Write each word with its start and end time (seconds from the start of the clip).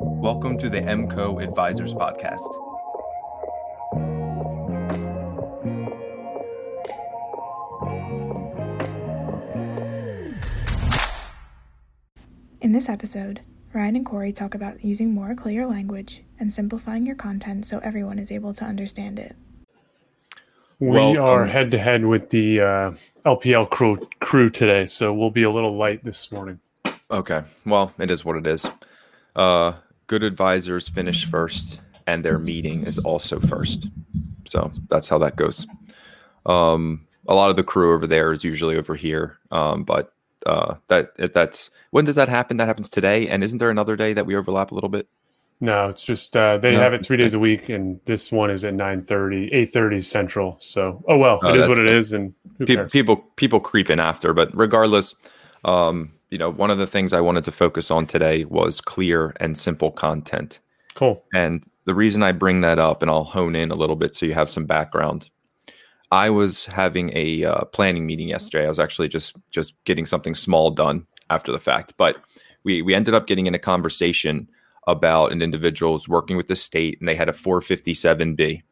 Welcome 0.00 0.58
to 0.58 0.70
the 0.70 0.80
MCO 0.80 1.42
Advisors 1.42 1.92
Podcast. 1.92 2.46
In 12.60 12.70
this 12.72 12.88
episode, 12.88 13.40
Ryan 13.72 13.96
and 13.96 14.06
Corey 14.06 14.30
talk 14.30 14.54
about 14.54 14.84
using 14.84 15.12
more 15.12 15.34
clear 15.34 15.66
language 15.66 16.22
and 16.38 16.52
simplifying 16.52 17.04
your 17.04 17.16
content 17.16 17.66
so 17.66 17.80
everyone 17.80 18.20
is 18.20 18.30
able 18.30 18.52
to 18.54 18.64
understand 18.64 19.18
it. 19.18 19.34
We 20.78 20.90
Well, 20.90 21.20
are 21.20 21.46
head 21.46 21.72
to 21.72 21.78
head 21.78 22.04
with 22.04 22.30
the 22.30 22.60
uh, 22.60 22.90
LPL 23.26 23.68
crew, 23.68 24.08
crew 24.20 24.48
today, 24.48 24.86
so 24.86 25.12
we'll 25.12 25.30
be 25.30 25.42
a 25.42 25.50
little 25.50 25.76
light 25.76 26.04
this 26.04 26.30
morning. 26.30 26.60
Okay. 27.10 27.42
Well, 27.66 27.92
it 27.98 28.12
is 28.12 28.24
what 28.24 28.36
it 28.36 28.46
is. 28.46 28.70
Uh, 29.34 29.72
good 30.08 30.24
advisors 30.24 30.88
finish 30.88 31.24
first, 31.24 31.80
and 32.06 32.24
their 32.24 32.38
meeting 32.38 32.84
is 32.84 32.98
also 32.98 33.38
first. 33.38 33.88
So 34.48 34.72
that's 34.88 35.08
how 35.08 35.18
that 35.18 35.36
goes. 35.36 35.66
Um, 36.46 37.06
a 37.28 37.34
lot 37.34 37.50
of 37.50 37.56
the 37.56 37.62
crew 37.62 37.94
over 37.94 38.06
there 38.06 38.32
is 38.32 38.42
usually 38.42 38.76
over 38.76 38.96
here. 38.96 39.38
Um, 39.52 39.84
but 39.84 40.12
uh, 40.46 40.76
that 40.88 41.12
if 41.18 41.32
that's 41.32 41.70
when 41.90 42.04
does 42.06 42.16
that 42.16 42.28
happen? 42.28 42.56
That 42.56 42.66
happens 42.68 42.90
today. 42.90 43.28
And 43.28 43.44
isn't 43.44 43.58
there 43.58 43.70
another 43.70 43.94
day 43.96 44.14
that 44.14 44.26
we 44.26 44.34
overlap 44.34 44.70
a 44.72 44.74
little 44.74 44.88
bit? 44.88 45.06
No, 45.60 45.88
it's 45.88 46.02
just 46.04 46.36
uh, 46.36 46.56
they 46.58 46.72
No, 46.72 46.78
have 46.78 46.94
it 46.94 47.04
three 47.04 47.16
days 47.16 47.34
a 47.34 47.38
week, 47.38 47.68
and 47.68 48.00
this 48.04 48.30
one 48.30 48.48
is 48.48 48.62
at 48.62 48.74
9.30, 48.74 49.52
8.30 49.72 50.04
Central. 50.04 50.56
So, 50.60 51.04
oh 51.08 51.18
well, 51.18 51.40
Oh, 51.42 51.52
it 51.52 51.60
is 51.60 51.68
what 51.68 51.80
it 51.80 51.88
is, 51.88 52.12
and 52.12 52.32
Pe- 52.64 52.86
people 52.88 53.16
people 53.36 53.58
creep 53.60 53.90
in 53.90 53.98
after, 54.00 54.32
but 54.32 54.56
regardless, 54.56 55.14
um, 55.64 56.12
you 56.30 56.38
know, 56.38 56.50
one 56.50 56.70
of 56.70 56.78
the 56.78 56.86
things 56.86 57.12
I 57.12 57.20
wanted 57.20 57.44
to 57.44 57.52
focus 57.52 57.90
on 57.90 58.06
today 58.06 58.44
was 58.44 58.80
clear 58.80 59.34
and 59.40 59.58
simple 59.58 59.90
content. 59.90 60.60
Cool. 60.94 61.22
And 61.32 61.64
the 61.84 61.94
reason 61.94 62.22
I 62.22 62.32
bring 62.32 62.60
that 62.60 62.78
up, 62.78 63.02
and 63.02 63.10
I'll 63.10 63.24
hone 63.24 63.56
in 63.56 63.70
a 63.70 63.74
little 63.74 63.96
bit 63.96 64.14
so 64.14 64.26
you 64.26 64.34
have 64.34 64.50
some 64.50 64.66
background. 64.66 65.30
I 66.10 66.30
was 66.30 66.64
having 66.66 67.10
a 67.16 67.44
uh, 67.44 67.64
planning 67.66 68.06
meeting 68.06 68.28
yesterday. 68.28 68.64
I 68.64 68.68
was 68.68 68.80
actually 68.80 69.08
just 69.08 69.36
just 69.50 69.74
getting 69.84 70.06
something 70.06 70.34
small 70.34 70.70
done 70.70 71.06
after 71.30 71.52
the 71.52 71.58
fact, 71.58 71.94
but 71.96 72.16
we 72.64 72.82
we 72.82 72.94
ended 72.94 73.14
up 73.14 73.26
getting 73.26 73.46
in 73.46 73.54
a 73.54 73.58
conversation 73.58 74.48
about 74.86 75.32
an 75.32 75.42
individual 75.42 75.92
who's 75.92 76.08
working 76.08 76.36
with 76.36 76.46
the 76.46 76.56
state, 76.56 76.98
and 76.98 77.08
they 77.08 77.14
had 77.14 77.28
a 77.28 77.32
457B. 77.32 78.62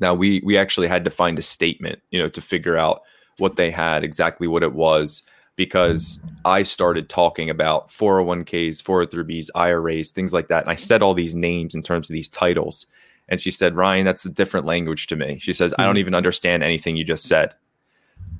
Now 0.00 0.14
we 0.14 0.40
we 0.44 0.58
actually 0.58 0.88
had 0.88 1.04
to 1.04 1.10
find 1.10 1.38
a 1.38 1.42
statement, 1.42 2.00
you 2.10 2.20
know, 2.20 2.28
to 2.28 2.40
figure 2.40 2.76
out 2.76 3.02
what 3.38 3.56
they 3.56 3.70
had, 3.70 4.04
exactly 4.04 4.46
what 4.46 4.62
it 4.62 4.74
was, 4.74 5.22
because 5.56 6.18
I 6.44 6.62
started 6.62 7.08
talking 7.08 7.50
about 7.50 7.88
401ks, 7.88 8.82
403bs, 8.82 9.48
IRAs, 9.54 10.10
things 10.10 10.32
like 10.32 10.48
that. 10.48 10.62
And 10.62 10.70
I 10.70 10.74
said 10.74 11.02
all 11.02 11.14
these 11.14 11.34
names 11.34 11.74
in 11.74 11.82
terms 11.82 12.08
of 12.08 12.14
these 12.14 12.28
titles. 12.28 12.86
And 13.28 13.40
she 13.40 13.50
said, 13.50 13.76
Ryan, 13.76 14.04
that's 14.04 14.24
a 14.24 14.30
different 14.30 14.66
language 14.66 15.06
to 15.08 15.16
me. 15.16 15.38
She 15.38 15.52
says, 15.52 15.74
I 15.78 15.84
don't 15.84 15.98
even 15.98 16.14
understand 16.14 16.62
anything 16.62 16.96
you 16.96 17.04
just 17.04 17.24
said. 17.24 17.54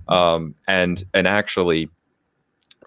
Um, 0.09 0.57
and 0.67 1.05
and 1.15 1.29
actually 1.29 1.91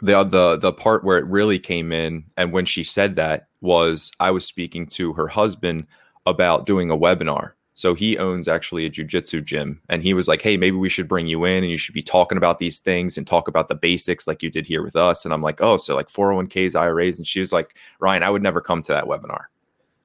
the 0.01 0.23
the 0.25 0.57
the 0.57 0.73
part 0.73 1.03
where 1.03 1.17
it 1.17 1.25
really 1.25 1.59
came 1.59 1.93
in 1.93 2.25
and 2.35 2.51
when 2.51 2.65
she 2.65 2.83
said 2.83 3.15
that 3.15 3.47
was 3.61 4.11
I 4.19 4.31
was 4.31 4.45
speaking 4.45 4.85
to 4.87 5.13
her 5.13 5.29
husband 5.29 5.87
about 6.25 6.65
doing 6.65 6.91
a 6.91 6.97
webinar. 6.97 7.53
So 7.75 7.95
he 7.95 8.17
owns 8.17 8.47
actually 8.47 8.85
a 8.85 8.89
jujitsu 8.89 9.43
gym, 9.43 9.81
and 9.89 10.03
he 10.03 10.13
was 10.13 10.27
like, 10.27 10.41
"Hey, 10.41 10.57
maybe 10.57 10.77
we 10.77 10.89
should 10.89 11.07
bring 11.07 11.25
you 11.27 11.43
in, 11.45 11.63
and 11.63 11.71
you 11.71 11.77
should 11.77 11.95
be 11.95 12.03
talking 12.03 12.37
about 12.37 12.59
these 12.59 12.79
things 12.79 13.17
and 13.17 13.25
talk 13.25 13.47
about 13.47 13.67
the 13.67 13.75
basics 13.75 14.27
like 14.27 14.43
you 14.43 14.51
did 14.51 14.67
here 14.67 14.83
with 14.83 14.95
us." 14.95 15.25
And 15.25 15.33
I'm 15.33 15.41
like, 15.41 15.59
"Oh, 15.61 15.77
so 15.77 15.95
like 15.95 16.09
401ks, 16.09 16.75
IRAs?" 16.75 17.17
And 17.17 17.27
she 17.27 17.39
was 17.39 17.51
like, 17.51 17.75
"Ryan, 17.99 18.23
I 18.23 18.29
would 18.29 18.43
never 18.43 18.61
come 18.61 18.83
to 18.83 18.93
that 18.93 19.05
webinar." 19.05 19.45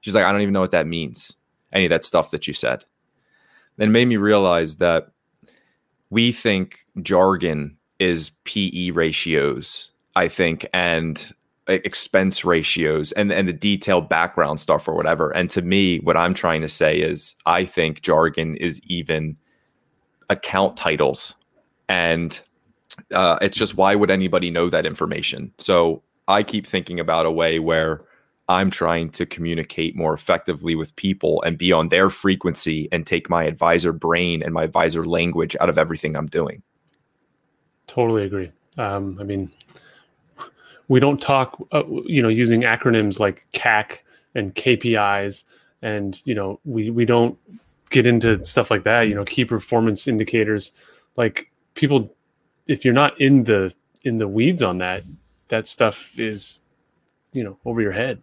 She's 0.01 0.15
like, 0.15 0.25
"I 0.25 0.31
don't 0.31 0.41
even 0.41 0.53
know 0.53 0.61
what 0.61 0.71
that 0.71 0.87
means, 0.87 1.35
any 1.71 1.85
of 1.85 1.91
that 1.91 2.03
stuff 2.03 2.31
that 2.31 2.47
you 2.47 2.53
said." 2.53 2.85
Then 3.77 3.91
made 3.91 4.07
me 4.07 4.17
realize 4.17 4.77
that 4.77 5.11
we 6.09 6.31
think 6.31 6.85
jargon 7.01 7.77
is 7.99 8.31
PE 8.45 8.91
ratios, 8.91 9.91
I 10.15 10.27
think, 10.27 10.65
and 10.73 11.31
expense 11.69 12.43
ratios 12.43 13.11
and, 13.13 13.31
and 13.31 13.47
the 13.47 13.53
detailed 13.53 14.09
background 14.09 14.59
stuff 14.59 14.87
or 14.87 14.95
whatever. 14.95 15.29
And 15.31 15.49
to 15.51 15.61
me, 15.61 15.99
what 15.99 16.17
I'm 16.17 16.33
trying 16.33 16.61
to 16.61 16.67
say 16.67 16.99
is 16.99 17.35
I 17.45 17.65
think 17.65 18.01
jargon 18.01 18.55
is 18.57 18.81
even 18.87 19.37
account 20.29 20.77
titles. 20.77 21.35
And 21.87 22.39
uh, 23.13 23.37
it's 23.41 23.57
just 23.57 23.77
why 23.77 23.95
would 23.95 24.11
anybody 24.11 24.49
know 24.49 24.69
that 24.69 24.85
information? 24.85 25.53
So 25.57 26.03
I 26.27 26.43
keep 26.43 26.65
thinking 26.65 26.99
about 26.99 27.25
a 27.25 27.31
way 27.31 27.59
where 27.59 28.01
I'm 28.47 28.71
trying 28.71 29.11
to 29.11 29.27
communicate 29.27 29.95
more 29.95 30.13
effectively 30.13 30.73
with 30.73 30.95
people 30.95 31.41
and 31.43 31.57
be 31.57 31.71
on 31.71 31.89
their 31.89 32.09
frequency 32.09 32.89
and 32.91 33.05
take 33.05 33.29
my 33.29 33.43
advisor 33.43 33.93
brain 33.93 34.41
and 34.41 34.53
my 34.53 34.63
advisor 34.63 35.05
language 35.05 35.55
out 35.59 35.69
of 35.69 35.77
everything 35.77 36.15
I'm 36.15 36.27
doing. 36.27 36.63
Totally 37.85 38.23
agree. 38.23 38.51
Um, 38.77 39.17
I 39.19 39.23
mean, 39.23 39.51
we 40.89 40.99
don't 40.99 41.21
talk, 41.21 41.55
uh, 41.71 41.83
you 42.03 42.21
know, 42.21 42.27
using 42.27 42.61
acronyms 42.61 43.19
like 43.19 43.45
CAC 43.53 43.99
and 44.35 44.53
KPIs, 44.53 45.45
and 45.81 46.21
you 46.25 46.35
know, 46.35 46.59
we 46.65 46.89
we 46.89 47.05
don't 47.05 47.37
get 47.89 48.05
into 48.05 48.43
stuff 48.43 48.69
like 48.69 48.83
that. 48.83 49.03
You 49.03 49.15
know, 49.15 49.23
key 49.23 49.45
performance 49.45 50.07
indicators. 50.07 50.73
Like 51.15 51.49
people, 51.75 52.13
if 52.67 52.83
you're 52.83 52.93
not 52.93 53.19
in 53.21 53.45
the 53.45 53.73
in 54.03 54.17
the 54.17 54.27
weeds 54.27 54.61
on 54.61 54.79
that, 54.79 55.03
that 55.47 55.67
stuff 55.67 56.17
is, 56.19 56.61
you 57.31 57.43
know, 57.43 57.57
over 57.65 57.81
your 57.81 57.91
head. 57.91 58.21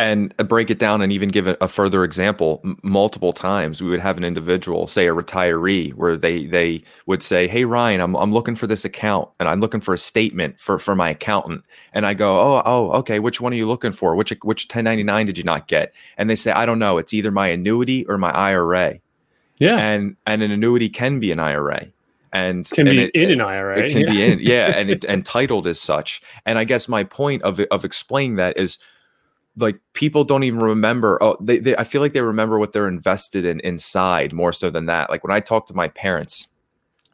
And 0.00 0.34
uh, 0.38 0.42
break 0.44 0.70
it 0.70 0.78
down 0.78 1.02
and 1.02 1.12
even 1.12 1.28
give 1.28 1.46
it 1.46 1.56
a 1.60 1.68
further 1.68 2.04
example 2.04 2.60
M- 2.64 2.78
multiple 2.82 3.32
times 3.32 3.82
we 3.82 3.90
would 3.90 4.00
have 4.00 4.16
an 4.16 4.24
individual 4.24 4.86
say 4.86 5.06
a 5.06 5.12
retiree 5.14 5.92
where 5.94 6.16
they 6.16 6.46
they 6.46 6.82
would 7.06 7.22
say 7.22 7.46
hey 7.48 7.64
ryan 7.64 8.00
i'm, 8.00 8.16
I'm 8.16 8.32
looking 8.32 8.54
for 8.54 8.66
this 8.66 8.84
account 8.84 9.28
and 9.38 9.48
i'm 9.48 9.60
looking 9.60 9.80
for 9.80 9.94
a 9.94 9.98
statement 9.98 10.58
for 10.58 10.78
for 10.78 10.94
my 10.96 11.10
accountant 11.10 11.64
and 11.92 12.06
i 12.06 12.14
go 12.14 12.40
oh 12.40 12.62
oh 12.64 12.90
okay 13.00 13.18
which 13.20 13.40
one 13.40 13.52
are 13.52 13.56
you 13.56 13.66
looking 13.66 13.92
for 13.92 14.14
which 14.16 14.30
which 14.42 14.64
1099 14.64 15.26
did 15.26 15.38
you 15.38 15.44
not 15.44 15.68
get 15.68 15.92
and 16.18 16.30
they 16.30 16.36
say 16.36 16.52
i 16.52 16.64
don't 16.66 16.78
know 16.78 16.98
it's 16.98 17.12
either 17.14 17.30
my 17.30 17.48
annuity 17.48 18.06
or 18.06 18.18
my 18.18 18.30
ira 18.32 18.94
Yeah, 19.58 19.76
and 19.78 20.16
and 20.26 20.42
an 20.42 20.50
annuity 20.50 20.88
can 20.88 21.20
be 21.20 21.30
an 21.32 21.38
ira 21.40 21.86
and 22.32 22.64
can 22.70 22.86
and 22.88 22.96
be 22.96 23.02
it- 23.04 23.14
in 23.14 23.30
an 23.32 23.40
IRA. 23.40 23.80
it 23.80 23.90
can 23.92 24.02
yeah. 24.02 24.10
be 24.12 24.22
in, 24.24 24.38
yeah, 24.54 24.66
and 24.78 24.88
it 24.88 25.04
and 25.04 25.24
titled 25.26 25.66
as 25.66 25.80
such. 25.80 26.22
And 26.46 26.58
I 26.58 26.64
guess 26.64 26.88
my 26.88 27.02
point 27.02 27.42
of 27.42 27.58
of 27.72 27.84
explaining 27.84 28.36
that 28.36 28.56
is 28.56 28.78
like 29.60 29.80
people 29.92 30.24
don't 30.24 30.44
even 30.44 30.60
remember. 30.60 31.22
Oh, 31.22 31.36
they, 31.40 31.58
they 31.58 31.76
I 31.76 31.84
feel 31.84 32.00
like 32.00 32.12
they 32.12 32.20
remember 32.20 32.58
what 32.58 32.72
they're 32.72 32.88
invested 32.88 33.44
in 33.44 33.60
inside 33.60 34.32
more 34.32 34.52
so 34.52 34.70
than 34.70 34.86
that. 34.86 35.10
Like 35.10 35.24
when 35.24 35.32
I 35.32 35.40
talk 35.40 35.66
to 35.66 35.74
my 35.74 35.88
parents, 35.88 36.48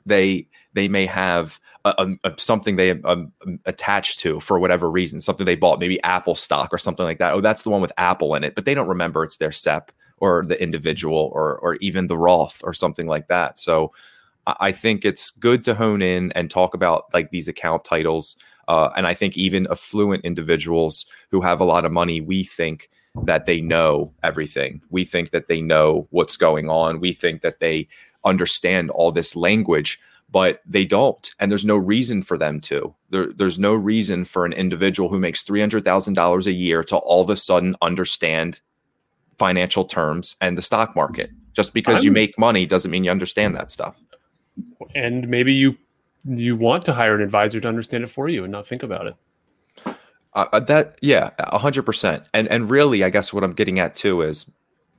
they 0.05 0.49
they 0.75 0.89
may 0.89 1.07
have 1.07 1.61
a, 1.85 2.15
a, 2.25 2.33
something 2.37 2.77
they 2.77 2.91
um, 3.03 3.33
attached 3.65 4.19
to 4.21 4.41
for 4.41 4.59
whatever 4.59 4.91
reason, 4.91 5.21
something 5.21 5.47
they 5.47 5.55
bought, 5.57 5.79
maybe 5.79 6.03
Apple 6.03 6.35
stock 6.35 6.73
or 6.73 6.79
something 6.79 7.05
like 7.05 7.19
that. 7.19 7.33
Oh, 7.33 7.41
that's 7.41 7.63
the 7.63 7.71
one 7.71 7.81
with 7.81 7.93
Apple 7.97 8.35
in 8.35 8.45
it, 8.45 8.55
but 8.55 8.65
they 8.65 8.75
don't 8.75 8.89
remember 8.89 9.25
it's 9.25 9.37
their 9.37 9.53
SEP 9.53 9.93
or 10.19 10.45
the 10.47 10.61
individual 10.63 11.31
or 11.35 11.59
or 11.59 11.77
even 11.77 12.07
the 12.07 12.19
Roth 12.19 12.61
or 12.65 12.73
something 12.73 13.07
like 13.07 13.29
that. 13.29 13.59
So 13.59 13.93
I 14.47 14.71
think 14.71 15.05
it's 15.05 15.31
good 15.31 15.65
to 15.65 15.75
hone 15.75 16.03
in 16.03 16.31
and 16.33 16.51
talk 16.51 16.75
about 16.75 17.07
like 17.13 17.31
these 17.31 17.49
account 17.49 17.85
titles. 17.85 18.37
Uh, 18.69 18.91
and 18.97 19.07
I 19.07 19.15
think 19.15 19.37
even 19.37 19.67
affluent 19.71 20.25
individuals 20.25 21.07
who 21.31 21.41
have 21.41 21.61
a 21.61 21.65
lot 21.65 21.85
of 21.85 21.93
money, 21.93 22.21
we 22.21 22.45
think 22.45 22.91
that 23.25 23.47
they 23.47 23.61
know 23.61 24.13
everything. 24.23 24.83
We 24.91 25.05
think 25.05 25.31
that 25.31 25.49
they 25.49 25.61
know 25.61 26.07
what's 26.11 26.37
going 26.37 26.69
on. 26.69 27.01
We 27.01 27.13
think 27.13 27.41
that 27.43 27.61
they 27.61 27.89
understand 28.25 28.91
all 28.91 29.13
this 29.13 29.37
language, 29.37 29.99
but 30.31 30.61
they 30.67 30.85
don't. 30.85 31.31
And 31.39 31.51
there's 31.51 31.65
no 31.65 31.77
reason 31.77 32.23
for 32.23 32.37
them 32.37 32.61
to. 32.63 32.95
There, 33.11 33.33
there's 33.33 33.59
no 33.59 33.75
reason 33.75 34.25
for 34.25 34.45
an 34.45 34.53
individual 34.53 35.09
who 35.09 35.19
makes 35.19 35.43
$300,000 35.45 36.47
a 36.47 36.53
year 36.53 36.83
to 36.85 36.97
all 36.97 37.23
of 37.23 37.31
a 37.31 37.37
sudden 37.37 37.77
understand 37.81 38.61
financial 39.39 39.85
terms 39.85 40.37
and 40.41 40.59
the 40.59 40.63
stock 40.63 40.97
market. 40.97 41.31
Just 41.53 41.73
because 41.73 42.05
you 42.05 42.11
I'm- 42.11 42.15
make 42.15 42.39
money 42.39 42.67
doesn't 42.67 42.91
mean 42.91 43.05
you 43.05 43.11
understand 43.11 43.55
that 43.55 43.71
stuff. 43.71 43.99
and 44.95 45.29
maybe 45.29 45.53
you 45.53 45.77
you 46.27 46.57
want 46.57 46.85
to 46.87 46.93
hire 46.93 47.15
an 47.15 47.23
advisor 47.23 47.61
to 47.61 47.69
understand 47.69 48.05
it 48.05 48.09
for 48.09 48.29
you 48.29 48.43
and 48.43 48.53
not 48.53 48.67
think 48.67 48.83
about 48.83 49.07
it. 49.07 49.17
Uh, 50.35 50.47
uh, 50.53 50.61
that 50.61 50.99
yeah, 51.01 51.31
hundred 51.53 51.85
percent. 51.85 52.25
And 52.35 52.49
and 52.49 52.69
really, 52.69 53.05
I 53.05 53.11
guess 53.11 53.33
what 53.33 53.43
I'm 53.43 53.55
getting 53.55 53.79
at 53.79 53.95
too 53.95 54.23
is 54.23 54.51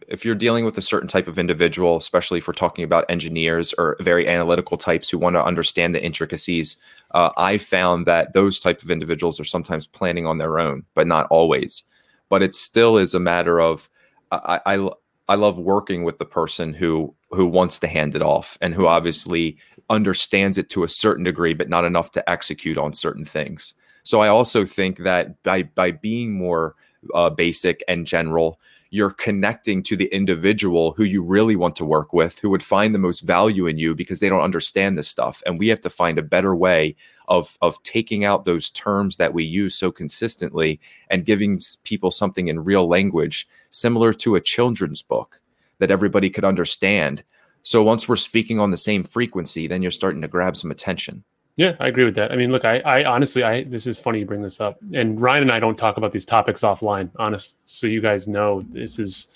if 0.08 0.24
you're 0.24 0.36
dealing 0.36 0.66
with 0.66 0.78
a 0.78 0.82
certain 0.82 1.08
type 1.08 1.28
of 1.28 1.38
individual, 1.38 1.98
especially 1.98 2.40
if 2.40 2.48
we're 2.48 2.54
talking 2.54 2.84
about 2.84 3.06
engineers 3.10 3.74
or 3.78 3.98
very 4.00 4.28
analytical 4.28 4.78
types 4.78 5.10
who 5.10 5.18
want 5.18 5.36
to 5.36 5.44
understand 5.44 5.94
the 5.94 6.02
intricacies, 6.02 6.78
uh, 7.12 7.30
I 7.38 7.58
found 7.58 8.06
that 8.08 8.34
those 8.34 8.60
type 8.60 8.82
of 8.82 8.90
individuals 8.90 9.40
are 9.40 9.46
sometimes 9.46 9.86
planning 9.86 10.26
on 10.26 10.38
their 10.38 10.60
own, 10.60 10.86
but 10.94 11.08
not 11.08 11.28
always. 11.30 11.84
But 12.30 12.42
it 12.42 12.56
still 12.56 12.98
is 12.98 13.14
a 13.14 13.20
matter 13.20 13.60
of 13.60 13.90
I 14.32 14.90
I 15.28 15.36
love 15.36 15.58
working 15.58 16.04
with 16.04 16.20
the 16.20 16.26
person 16.26 16.74
who 16.74 17.14
who 17.32 17.46
wants 17.46 17.80
to 17.80 17.88
hand 17.88 18.16
it 18.16 18.22
off 18.22 18.58
and 18.62 18.74
who 18.74 18.88
obviously 18.88 19.58
understands 19.90 20.58
it 20.58 20.70
to 20.70 20.84
a 20.84 20.90
certain 20.90 21.24
degree, 21.24 21.54
but 21.54 21.70
not 21.70 21.86
enough 21.86 22.12
to 22.12 22.30
execute 22.30 22.78
on 22.78 22.94
certain 22.94 23.26
things. 23.26 23.74
So 24.04 24.22
I 24.22 24.30
also 24.30 24.66
think 24.66 25.00
that 25.00 25.42
by 25.44 25.64
by 25.64 25.92
being 25.92 26.34
more 26.34 26.76
uh, 27.14 27.30
basic 27.30 27.84
and 27.88 28.06
general 28.06 28.60
you're 28.90 29.12
connecting 29.12 29.84
to 29.84 29.96
the 29.96 30.06
individual 30.08 30.94
who 30.94 31.04
you 31.04 31.24
really 31.24 31.56
want 31.56 31.76
to 31.78 31.86
work 31.86 32.14
with, 32.14 32.40
who 32.40 32.50
would 32.50 32.64
find 32.64 32.94
the 32.94 33.00
most 33.00 33.22
value 33.22 33.68
in 33.68 33.78
you 33.78 33.96
because 33.96 34.20
they 34.20 34.30
don't 34.30 34.42
understand 34.42 34.98
this 34.98 35.08
stuff. 35.08 35.44
And 35.46 35.60
we 35.60 35.68
have 35.68 35.82
to 35.82 35.90
find 35.90 36.18
a 36.18 36.24
better 36.24 36.56
way 36.56 36.96
of 37.28 37.58
of 37.62 37.82
taking 37.84 38.24
out 38.24 38.46
those 38.46 38.70
terms 38.70 39.18
that 39.18 39.34
we 39.34 39.44
use 39.44 39.76
so 39.76 39.92
consistently 39.92 40.80
and 41.10 41.26
giving 41.26 41.60
people 41.84 42.12
something 42.12 42.48
in 42.48 42.64
real 42.64 42.88
language, 42.88 43.48
similar 43.70 44.14
to 44.14 44.36
a 44.36 44.42
children's 44.42 45.02
book 45.02 45.42
that 45.80 45.92
everybody 45.92 46.30
could 46.30 46.46
understand. 46.46 47.24
So 47.64 47.84
once 47.84 48.08
we're 48.08 48.16
speaking 48.16 48.60
on 48.60 48.72
the 48.72 48.78
same 48.78 49.04
frequency, 49.04 49.68
then 49.68 49.82
you're 49.82 49.92
starting 49.92 50.22
to 50.22 50.28
grab 50.28 50.56
some 50.56 50.72
attention. 50.72 51.24
Yeah, 51.58 51.76
I 51.80 51.88
agree 51.88 52.06
with 52.06 52.16
that. 52.16 52.32
I 52.32 52.36
mean, 52.36 52.52
look, 52.52 52.66
I, 52.66 52.80
I 52.82 53.04
honestly, 53.06 53.44
I 53.44 53.64
this 53.64 53.88
is 53.88 53.98
funny 53.98 54.20
you 54.20 54.26
bring 54.26 54.44
this 54.44 54.62
up, 54.62 54.78
and 54.94 55.20
Ryan 55.20 55.44
and 55.44 55.52
I 55.52 55.60
don't 55.60 55.78
talk 55.78 55.98
about 55.98 56.12
these 56.12 56.24
topics 56.26 56.62
offline. 56.62 57.10
Honest, 57.18 57.58
so 57.66 57.88
you 57.88 58.00
guys 58.00 58.28
know 58.28 58.62
this 58.62 59.00
is 59.00 59.28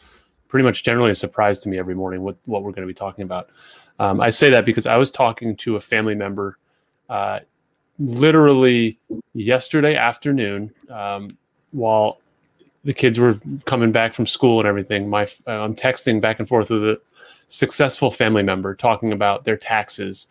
pretty 0.48 0.64
much 0.64 0.84
generally 0.84 1.10
a 1.10 1.16
surprise 1.16 1.58
to 1.60 1.70
me 1.70 1.80
every 1.80 1.96
morning 1.96 2.22
what 2.22 2.38
what 2.46 2.62
we're 2.62 2.72
going 2.72 2.88
to 2.88 2.88
be 2.88 2.94
talking 2.94 3.24
about. 3.24 3.50
Um, 4.00 4.22
I 4.22 4.30
say 4.30 4.52
that 4.52 4.66
because 4.66 4.86
I 4.86 4.98
was 4.98 5.10
talking 5.10 5.56
to 5.58 5.78
a 5.78 5.80
family 5.80 6.14
member, 6.14 6.60
uh, 7.10 7.40
literally 7.98 9.00
yesterday 9.34 9.96
afternoon, 9.96 10.72
um, 10.92 11.36
while 11.72 12.20
the 12.84 12.94
kids 12.94 13.18
were 13.18 13.40
coming 13.66 13.92
back 13.92 14.14
from 14.14 14.28
school 14.28 14.60
and 14.60 14.68
everything. 14.68 15.10
My 15.10 15.24
uh, 15.48 15.52
I'm 15.52 15.76
texting 15.76 16.22
back 16.22 16.38
and 16.40 16.48
forth 16.48 16.70
with 16.70 16.84
a 16.84 17.02
successful 17.48 18.12
family 18.12 18.44
member 18.44 18.76
talking 18.76 19.12
about 19.12 19.44
their 19.44 19.58
taxes 19.58 20.28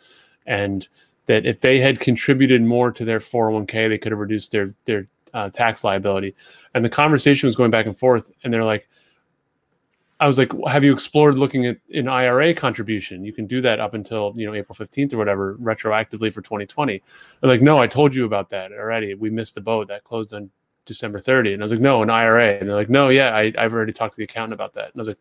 and 0.47 0.89
that 1.31 1.47
if 1.47 1.61
they 1.61 1.79
had 1.79 2.01
contributed 2.01 2.61
more 2.61 2.91
to 2.91 3.05
their 3.05 3.21
401k, 3.21 3.89
they 3.89 3.99
could 3.99 4.11
have 4.11 4.19
reduced 4.19 4.51
their 4.51 4.75
their 4.85 5.07
uh, 5.33 5.49
tax 5.49 5.85
liability. 5.85 6.35
And 6.75 6.85
the 6.85 6.89
conversation 6.91 7.47
was 7.47 7.55
going 7.55 7.71
back 7.71 7.87
and 7.87 7.97
forth, 7.97 8.33
and 8.43 8.53
they're 8.53 8.65
like, 8.65 8.89
I 10.19 10.27
was 10.27 10.39
like, 10.39 10.53
have 10.67 10.83
you 10.83 10.93
explored 10.93 11.39
looking 11.39 11.67
at 11.67 11.79
an 11.95 12.09
IRA 12.09 12.53
contribution? 12.53 13.25
You 13.25 13.33
can 13.33 13.47
do 13.47 13.61
that 13.61 13.79
up 13.79 13.95
until 13.95 14.33
you 14.35 14.45
know 14.45 14.55
April 14.55 14.75
15th 14.75 15.15
or 15.15 15.19
whatever, 15.19 15.57
retroactively 15.59 16.33
for 16.33 16.43
2020. 16.43 17.01
They're 17.41 17.51
like, 17.51 17.63
no, 17.63 17.79
I 17.79 17.87
told 17.87 18.13
you 18.13 18.25
about 18.25 18.51
that 18.51 18.73
already. 18.73 19.15
We 19.15 19.31
missed 19.31 19.55
the 19.55 19.61
boat. 19.61 19.87
That 19.87 20.03
closed 20.03 20.35
on 20.35 20.51
December 20.85 21.21
30. 21.21 21.53
And 21.53 21.63
I 21.63 21.65
was 21.65 21.71
like, 21.71 21.81
no, 21.81 22.03
an 22.03 22.11
IRA. 22.11 22.59
And 22.59 22.69
they're 22.69 22.75
like, 22.75 22.91
no, 22.91 23.09
yeah, 23.09 23.37
I, 23.37 23.53
I've 23.57 23.73
already 23.73 23.93
talked 23.93 24.15
to 24.15 24.19
the 24.19 24.25
accountant 24.25 24.55
about 24.55 24.75
that. 24.75 24.87
And 24.87 24.97
I 24.97 24.99
was 24.99 25.09
like, 25.09 25.19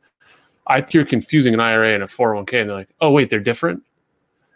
I 0.65 0.81
think 0.81 0.95
you're 0.95 1.05
confusing 1.05 1.53
an 1.53 1.59
IRA 1.59 1.93
and 1.93 2.01
a 2.01 2.07
401k. 2.07 2.61
And 2.61 2.69
they're 2.69 2.77
like, 2.77 2.95
oh, 2.99 3.11
wait, 3.11 3.29
they're 3.29 3.39
different. 3.39 3.83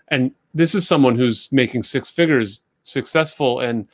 And 0.07 0.31
this 0.53 0.75
is 0.75 0.87
someone 0.87 1.15
who's 1.15 1.51
making 1.51 1.83
six 1.83 2.09
figures 2.09 2.61
successful 2.83 3.59
and 3.59 3.87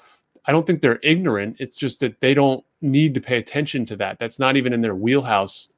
i 0.46 0.52
don't 0.52 0.66
think 0.66 0.82
they're 0.82 1.00
ignorant. 1.04 1.56
It's 1.60 1.76
just 1.76 2.00
that 2.00 2.20
they 2.22 2.34
don't 2.34 2.64
need 2.82 3.14
to 3.14 3.22
pay 3.22 3.38
attention 3.38 3.86
to 3.88 3.96
that. 3.98 4.20
That's 4.20 4.40
not 4.40 4.56
even 4.58 4.74
in 4.74 4.82
their 4.82 4.96
wheelhouse 4.96 5.70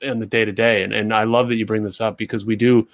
in 0.00 0.20
the 0.20 0.26
day 0.26 0.44
to 0.44 0.52
day 0.52 0.82
and 0.82 0.92
and 0.92 1.14
i 1.14 1.24
love 1.24 1.48
that 1.48 1.56
you 1.56 1.64
bring 1.64 1.82
this 1.82 2.02
up 2.02 2.18
because 2.18 2.44
we 2.44 2.54
do 2.54 2.86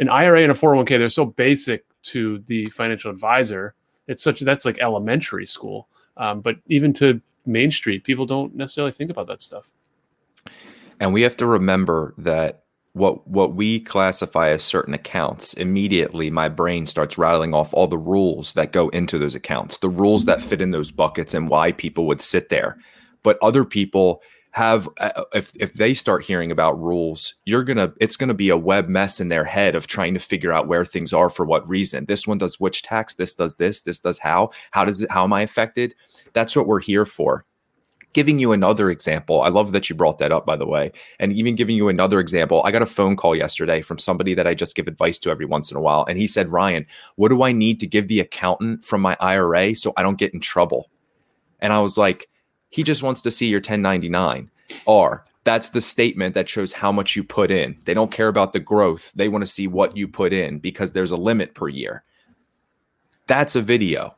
an 0.00 0.08
ira 0.08 0.40
and 0.40 0.50
a 0.50 0.54
401k 0.54 0.88
they're 0.88 1.10
so 1.10 1.26
basic 1.26 1.84
to 2.06 2.38
the 2.46 2.66
financial 2.66 3.10
advisor. 3.10 3.74
It's 4.06 4.22
such 4.22 4.40
that's 4.40 4.64
like 4.64 4.78
elementary 4.80 5.46
school. 5.46 5.88
Um, 6.16 6.40
but 6.40 6.56
even 6.66 6.92
to 6.94 7.20
main 7.44 7.70
street 7.70 8.04
people 8.04 8.26
don't 8.26 8.54
necessarily 8.54 8.92
think 8.92 9.10
about 9.10 9.26
that 9.26 9.42
stuff. 9.42 9.70
And 10.98 11.12
we 11.12 11.22
have 11.22 11.36
to 11.36 11.46
remember 11.46 12.14
that 12.18 12.64
what 12.96 13.28
what 13.28 13.54
we 13.54 13.78
classify 13.78 14.48
as 14.48 14.62
certain 14.62 14.94
accounts 14.94 15.52
immediately 15.54 16.30
my 16.30 16.48
brain 16.48 16.86
starts 16.86 17.18
rattling 17.18 17.52
off 17.52 17.74
all 17.74 17.86
the 17.86 17.98
rules 17.98 18.54
that 18.54 18.72
go 18.72 18.88
into 18.88 19.18
those 19.18 19.34
accounts 19.34 19.76
the 19.78 19.88
rules 19.88 20.24
that 20.24 20.40
fit 20.40 20.62
in 20.62 20.70
those 20.70 20.90
buckets 20.90 21.34
and 21.34 21.48
why 21.48 21.72
people 21.72 22.06
would 22.06 22.20
sit 22.20 22.48
there. 22.48 22.78
But 23.22 23.38
other 23.42 23.64
people 23.64 24.22
have 24.52 24.88
uh, 24.98 25.24
if 25.34 25.52
if 25.56 25.74
they 25.74 25.92
start 25.92 26.24
hearing 26.24 26.50
about 26.50 26.80
rules 26.80 27.34
you're 27.44 27.64
going 27.64 27.76
to 27.76 27.92
it's 28.00 28.16
going 28.16 28.28
to 28.28 28.34
be 28.34 28.48
a 28.48 28.56
web 28.56 28.88
mess 28.88 29.20
in 29.20 29.28
their 29.28 29.44
head 29.44 29.74
of 29.74 29.86
trying 29.86 30.14
to 30.14 30.20
figure 30.20 30.52
out 30.52 30.66
where 30.66 30.84
things 30.84 31.12
are 31.12 31.28
for 31.28 31.44
what 31.44 31.68
reason. 31.68 32.06
This 32.06 32.26
one 32.26 32.38
does 32.38 32.58
which 32.58 32.82
tax 32.82 33.14
this 33.14 33.34
does 33.34 33.56
this 33.56 33.82
this 33.82 33.98
does 33.98 34.18
how 34.18 34.50
how 34.70 34.84
does 34.86 35.02
it 35.02 35.10
how 35.10 35.24
am 35.24 35.34
i 35.34 35.42
affected? 35.42 35.94
That's 36.32 36.56
what 36.56 36.66
we're 36.66 36.80
here 36.80 37.04
for 37.04 37.44
giving 38.16 38.38
you 38.38 38.52
another 38.52 38.90
example, 38.90 39.42
I 39.42 39.48
love 39.48 39.72
that 39.72 39.90
you 39.90 39.94
brought 39.94 40.16
that 40.20 40.32
up, 40.32 40.46
by 40.46 40.56
the 40.56 40.66
way, 40.66 40.90
and 41.20 41.34
even 41.34 41.54
giving 41.54 41.76
you 41.76 41.90
another 41.90 42.18
example. 42.18 42.62
I 42.64 42.70
got 42.70 42.80
a 42.80 42.86
phone 42.86 43.14
call 43.14 43.36
yesterday 43.36 43.82
from 43.82 43.98
somebody 43.98 44.32
that 44.32 44.46
I 44.46 44.54
just 44.54 44.74
give 44.74 44.88
advice 44.88 45.18
to 45.18 45.30
every 45.30 45.44
once 45.44 45.70
in 45.70 45.76
a 45.76 45.82
while. 45.82 46.06
And 46.08 46.16
he 46.16 46.26
said, 46.26 46.48
Ryan, 46.48 46.86
what 47.16 47.28
do 47.28 47.42
I 47.42 47.52
need 47.52 47.78
to 47.80 47.86
give 47.86 48.08
the 48.08 48.20
accountant 48.20 48.86
from 48.86 49.02
my 49.02 49.18
IRA 49.20 49.74
so 49.74 49.92
I 49.98 50.02
don't 50.02 50.16
get 50.16 50.32
in 50.32 50.40
trouble? 50.40 50.90
And 51.60 51.74
I 51.74 51.80
was 51.80 51.98
like, 51.98 52.30
he 52.70 52.82
just 52.82 53.02
wants 53.02 53.20
to 53.20 53.30
see 53.30 53.48
your 53.48 53.58
1099. 53.58 54.50
Or 54.86 55.26
that's 55.44 55.68
the 55.68 55.82
statement 55.82 56.34
that 56.36 56.48
shows 56.48 56.72
how 56.72 56.90
much 56.90 57.16
you 57.16 57.22
put 57.22 57.50
in. 57.50 57.76
They 57.84 57.92
don't 57.92 58.10
care 58.10 58.28
about 58.28 58.54
the 58.54 58.60
growth. 58.60 59.12
They 59.14 59.28
want 59.28 59.42
to 59.42 59.46
see 59.46 59.66
what 59.66 59.94
you 59.94 60.08
put 60.08 60.32
in 60.32 60.58
because 60.58 60.92
there's 60.92 61.10
a 61.10 61.16
limit 61.18 61.54
per 61.54 61.68
year. 61.68 62.02
That's 63.26 63.56
a 63.56 63.60
video. 63.60 64.16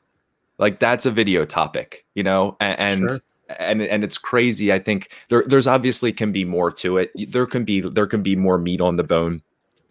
Like 0.56 0.78
that's 0.78 1.04
a 1.04 1.10
video 1.10 1.44
topic, 1.44 2.04
you 2.14 2.22
know? 2.22 2.56
And, 2.60 2.78
and 2.78 3.10
sure 3.10 3.18
and 3.58 3.82
and 3.82 4.04
it's 4.04 4.18
crazy. 4.18 4.72
I 4.72 4.78
think 4.78 5.10
there 5.28 5.44
there's 5.46 5.66
obviously 5.66 6.12
can 6.12 6.32
be 6.32 6.44
more 6.44 6.70
to 6.72 6.98
it. 6.98 7.10
There 7.30 7.46
can 7.46 7.64
be 7.64 7.80
there 7.80 8.06
can 8.06 8.22
be 8.22 8.36
more 8.36 8.58
meat 8.58 8.80
on 8.80 8.96
the 8.96 9.04
bone. 9.04 9.42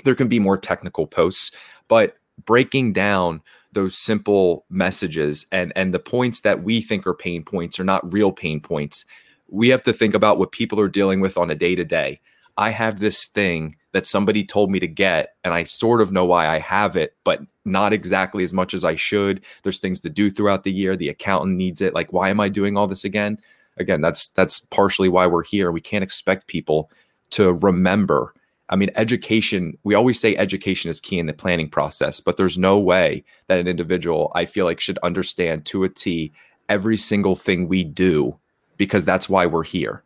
There 0.03 0.15
can 0.15 0.27
be 0.27 0.39
more 0.39 0.57
technical 0.57 1.07
posts, 1.07 1.51
but 1.87 2.17
breaking 2.45 2.93
down 2.93 3.41
those 3.73 3.97
simple 3.97 4.65
messages 4.69 5.45
and 5.51 5.73
and 5.75 5.93
the 5.93 5.99
points 5.99 6.41
that 6.41 6.63
we 6.63 6.81
think 6.81 7.05
are 7.07 7.13
pain 7.13 7.43
points 7.43 7.79
are 7.79 7.83
not 7.83 8.11
real 8.11 8.31
pain 8.31 8.59
points. 8.59 9.05
We 9.49 9.69
have 9.69 9.83
to 9.83 9.93
think 9.93 10.13
about 10.13 10.37
what 10.37 10.51
people 10.51 10.79
are 10.79 10.89
dealing 10.89 11.19
with 11.19 11.37
on 11.37 11.49
a 11.49 11.55
day 11.55 11.75
to 11.75 11.85
day. 11.85 12.19
I 12.57 12.71
have 12.71 12.99
this 12.99 13.27
thing 13.27 13.75
that 13.93 14.05
somebody 14.05 14.43
told 14.43 14.71
me 14.71 14.79
to 14.79 14.87
get, 14.87 15.35
and 15.43 15.53
I 15.53 15.63
sort 15.63 16.01
of 16.01 16.11
know 16.11 16.25
why 16.25 16.47
I 16.47 16.59
have 16.59 16.95
it, 16.95 17.15
but 17.23 17.41
not 17.65 17.93
exactly 17.93 18.43
as 18.43 18.53
much 18.53 18.73
as 18.73 18.83
I 18.83 18.95
should. 18.95 19.43
There's 19.63 19.79
things 19.79 19.99
to 20.01 20.09
do 20.09 20.29
throughout 20.31 20.63
the 20.63 20.71
year. 20.71 20.95
The 20.95 21.09
accountant 21.09 21.55
needs 21.55 21.81
it. 21.81 21.93
Like, 21.93 22.13
why 22.13 22.29
am 22.29 22.39
I 22.39 22.49
doing 22.49 22.77
all 22.77 22.87
this 22.87 23.05
again? 23.05 23.39
Again, 23.77 24.01
that's 24.01 24.29
that's 24.29 24.59
partially 24.59 25.09
why 25.09 25.27
we're 25.27 25.43
here. 25.43 25.71
We 25.71 25.81
can't 25.81 26.03
expect 26.03 26.47
people 26.47 26.89
to 27.31 27.53
remember. 27.53 28.33
I 28.69 28.75
mean, 28.75 28.89
education, 28.95 29.77
we 29.83 29.95
always 29.95 30.19
say 30.19 30.35
education 30.35 30.89
is 30.89 30.99
key 30.99 31.19
in 31.19 31.27
the 31.27 31.33
planning 31.33 31.69
process, 31.69 32.19
but 32.19 32.37
there's 32.37 32.57
no 32.57 32.79
way 32.79 33.23
that 33.47 33.59
an 33.59 33.67
individual, 33.67 34.31
I 34.35 34.45
feel 34.45 34.65
like, 34.65 34.79
should 34.79 34.97
understand 34.99 35.65
to 35.67 35.83
a 35.83 35.89
T 35.89 36.33
every 36.67 36.97
single 36.97 37.35
thing 37.35 37.67
we 37.67 37.83
do 37.83 38.37
because 38.77 39.05
that's 39.05 39.29
why 39.29 39.45
we're 39.45 39.63
here. 39.63 40.03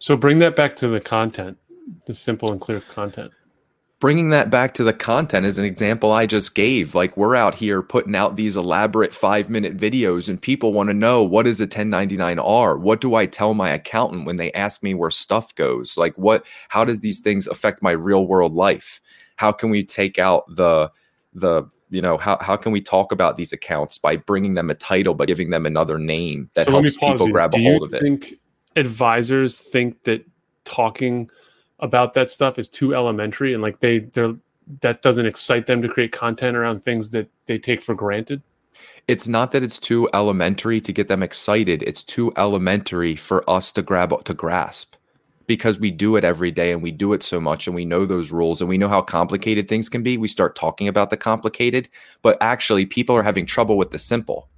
So 0.00 0.16
bring 0.16 0.40
that 0.40 0.56
back 0.56 0.74
to 0.76 0.88
the 0.88 1.00
content, 1.00 1.58
the 2.06 2.14
simple 2.14 2.50
and 2.50 2.60
clear 2.60 2.80
content 2.80 3.32
bringing 4.00 4.30
that 4.30 4.50
back 4.50 4.72
to 4.74 4.82
the 4.82 4.94
content 4.94 5.46
is 5.46 5.58
an 5.58 5.64
example 5.64 6.10
I 6.10 6.24
just 6.26 6.54
gave. 6.54 6.94
Like 6.94 7.16
we're 7.16 7.36
out 7.36 7.54
here 7.54 7.82
putting 7.82 8.16
out 8.16 8.34
these 8.34 8.56
elaborate 8.56 9.14
five 9.14 9.48
minute 9.48 9.76
videos, 9.76 10.28
and 10.28 10.40
people 10.40 10.72
want 10.72 10.88
to 10.88 10.94
know 10.94 11.22
what 11.22 11.46
is 11.46 11.60
a 11.60 11.66
1099R? 11.66 12.80
What 12.80 13.00
do 13.00 13.14
I 13.14 13.26
tell 13.26 13.54
my 13.54 13.70
accountant 13.70 14.26
when 14.26 14.36
they 14.36 14.50
ask 14.52 14.82
me 14.82 14.94
where 14.94 15.10
stuff 15.10 15.54
goes? 15.54 15.96
Like 15.96 16.16
what? 16.16 16.44
How 16.70 16.84
does 16.84 17.00
these 17.00 17.20
things 17.20 17.46
affect 17.46 17.82
my 17.82 17.92
real 17.92 18.26
world 18.26 18.54
life? 18.54 19.00
How 19.36 19.52
can 19.52 19.70
we 19.70 19.84
take 19.84 20.18
out 20.18 20.44
the 20.48 20.90
the 21.34 21.64
you 21.90 22.00
know 22.00 22.16
how, 22.16 22.38
how 22.40 22.56
can 22.56 22.72
we 22.72 22.80
talk 22.80 23.12
about 23.12 23.36
these 23.36 23.52
accounts 23.52 23.98
by 23.98 24.16
bringing 24.16 24.54
them 24.54 24.70
a 24.70 24.74
title 24.74 25.14
but 25.14 25.28
giving 25.28 25.50
them 25.50 25.66
another 25.66 25.98
name 25.98 26.48
that 26.54 26.66
so 26.66 26.72
helps 26.72 26.96
people 26.96 27.28
grab 27.28 27.50
do 27.50 27.58
a 27.58 27.62
hold 27.62 27.82
of 27.82 27.94
it 27.94 28.38
advisors 28.80 29.60
think 29.60 30.02
that 30.04 30.26
talking 30.64 31.30
about 31.78 32.14
that 32.14 32.30
stuff 32.30 32.58
is 32.58 32.68
too 32.68 32.94
elementary 32.94 33.54
and 33.54 33.62
like 33.62 33.80
they 33.80 34.00
they're 34.00 34.34
that 34.80 35.02
doesn't 35.02 35.26
excite 35.26 35.66
them 35.66 35.82
to 35.82 35.88
create 35.88 36.12
content 36.12 36.56
around 36.56 36.84
things 36.84 37.10
that 37.10 37.28
they 37.46 37.58
take 37.58 37.82
for 37.82 37.94
granted? 37.94 38.42
It's 39.08 39.26
not 39.26 39.52
that 39.52 39.62
it's 39.62 39.78
too 39.78 40.08
elementary 40.14 40.80
to 40.80 40.92
get 40.92 41.08
them 41.08 41.22
excited. 41.22 41.82
It's 41.82 42.02
too 42.02 42.32
elementary 42.36 43.16
for 43.16 43.48
us 43.50 43.72
to 43.72 43.82
grab 43.82 44.24
to 44.24 44.34
grasp 44.34 44.94
because 45.46 45.80
we 45.80 45.90
do 45.90 46.14
it 46.14 46.22
every 46.22 46.52
day 46.52 46.70
and 46.70 46.80
we 46.80 46.92
do 46.92 47.12
it 47.12 47.24
so 47.24 47.40
much 47.40 47.66
and 47.66 47.74
we 47.74 47.84
know 47.84 48.06
those 48.06 48.30
rules 48.30 48.60
and 48.60 48.68
we 48.68 48.78
know 48.78 48.88
how 48.88 49.02
complicated 49.02 49.68
things 49.68 49.88
can 49.88 50.02
be. 50.02 50.16
We 50.16 50.28
start 50.28 50.54
talking 50.54 50.86
about 50.86 51.10
the 51.10 51.16
complicated 51.16 51.88
but 52.22 52.38
actually 52.40 52.86
people 52.86 53.16
are 53.16 53.24
having 53.24 53.46
trouble 53.46 53.76
with 53.76 53.90
the 53.90 53.98
simple 53.98 54.48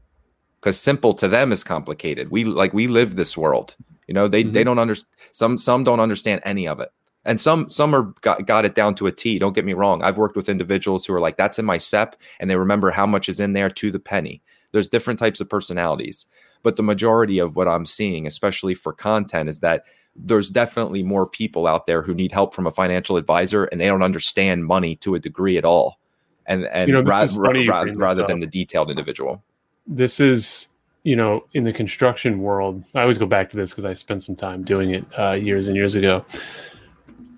because 0.60 0.78
simple 0.78 1.14
to 1.14 1.28
them 1.28 1.50
is 1.50 1.64
complicated. 1.64 2.30
We 2.30 2.44
like 2.44 2.74
we 2.74 2.86
live 2.86 3.16
this 3.16 3.36
world 3.36 3.74
you 4.06 4.14
know 4.14 4.28
they 4.28 4.42
mm-hmm. 4.42 4.52
they 4.52 4.64
don't 4.64 4.78
understand 4.78 5.14
some 5.32 5.58
some 5.58 5.84
don't 5.84 6.00
understand 6.00 6.40
any 6.44 6.66
of 6.66 6.80
it 6.80 6.90
and 7.24 7.40
some 7.40 7.68
some 7.68 7.94
are 7.94 8.14
got, 8.20 8.46
got 8.46 8.64
it 8.64 8.74
down 8.74 8.94
to 8.96 9.06
a 9.06 9.12
T. 9.12 9.38
Don't 9.38 9.54
get 9.54 9.64
me 9.64 9.74
wrong. 9.74 10.02
I've 10.02 10.18
worked 10.18 10.36
with 10.36 10.48
individuals 10.48 11.06
who 11.06 11.14
are 11.14 11.20
like, 11.20 11.36
that's 11.36 11.58
in 11.58 11.64
my 11.64 11.78
SEP, 11.78 12.16
and 12.40 12.50
they 12.50 12.56
remember 12.56 12.90
how 12.90 13.06
much 13.06 13.28
is 13.28 13.40
in 13.40 13.52
there 13.52 13.70
to 13.70 13.92
the 13.92 14.00
penny. 14.00 14.42
There's 14.72 14.88
different 14.88 15.20
types 15.20 15.40
of 15.40 15.48
personalities. 15.48 16.26
But 16.62 16.76
the 16.76 16.82
majority 16.82 17.38
of 17.38 17.56
what 17.56 17.68
I'm 17.68 17.84
seeing, 17.84 18.26
especially 18.26 18.74
for 18.74 18.92
content, 18.92 19.48
is 19.48 19.60
that 19.60 19.84
there's 20.14 20.48
definitely 20.48 21.02
more 21.02 21.26
people 21.26 21.66
out 21.66 21.86
there 21.86 22.02
who 22.02 22.14
need 22.14 22.32
help 22.32 22.54
from 22.54 22.66
a 22.66 22.70
financial 22.70 23.16
advisor 23.16 23.64
and 23.64 23.80
they 23.80 23.86
don't 23.86 24.02
understand 24.02 24.66
money 24.66 24.96
to 24.96 25.14
a 25.14 25.18
degree 25.18 25.56
at 25.56 25.64
all. 25.64 25.98
And 26.46 26.66
and 26.66 26.88
you 26.88 26.94
know, 26.94 27.02
ra- 27.02 27.26
ra- 27.34 27.84
rather 27.94 28.26
than 28.26 28.40
the 28.40 28.46
detailed 28.46 28.90
individual. 28.90 29.42
This 29.86 30.20
is 30.20 30.68
you 31.04 31.16
know, 31.16 31.44
in 31.52 31.64
the 31.64 31.72
construction 31.72 32.40
world, 32.40 32.84
I 32.94 33.00
always 33.02 33.18
go 33.18 33.26
back 33.26 33.50
to 33.50 33.56
this 33.56 33.70
because 33.70 33.84
I 33.84 33.92
spent 33.92 34.22
some 34.22 34.36
time 34.36 34.64
doing 34.64 34.90
it 34.90 35.04
uh, 35.18 35.36
years 35.38 35.68
and 35.68 35.76
years 35.76 35.94
ago. 35.94 36.24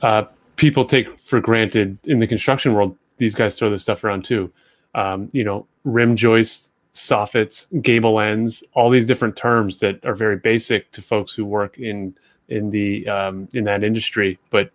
Uh, 0.02 0.24
people 0.56 0.84
take 0.84 1.18
for 1.18 1.40
granted 1.40 1.98
in 2.04 2.18
the 2.18 2.26
construction 2.26 2.74
world, 2.74 2.96
these 3.16 3.34
guys 3.34 3.58
throw 3.58 3.70
this 3.70 3.82
stuff 3.82 4.04
around 4.04 4.24
too. 4.24 4.52
Um, 4.94 5.28
you 5.32 5.44
know, 5.44 5.66
rim 5.84 6.14
joists, 6.14 6.70
soffits, 6.94 7.66
gable 7.82 8.20
ends, 8.20 8.62
all 8.74 8.90
these 8.90 9.06
different 9.06 9.36
terms 9.36 9.80
that 9.80 10.04
are 10.04 10.14
very 10.14 10.36
basic 10.36 10.90
to 10.92 11.02
folks 11.02 11.32
who 11.32 11.44
work 11.44 11.78
in 11.78 12.14
in 12.48 12.70
the 12.70 13.08
um, 13.08 13.48
in 13.54 13.64
that 13.64 13.82
industry, 13.82 14.38
but 14.50 14.70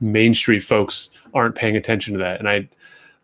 Main 0.00 0.32
Street 0.34 0.60
folks 0.60 1.10
aren't 1.34 1.54
paying 1.54 1.76
attention 1.76 2.14
to 2.14 2.18
that. 2.20 2.38
And 2.38 2.48
I, 2.48 2.68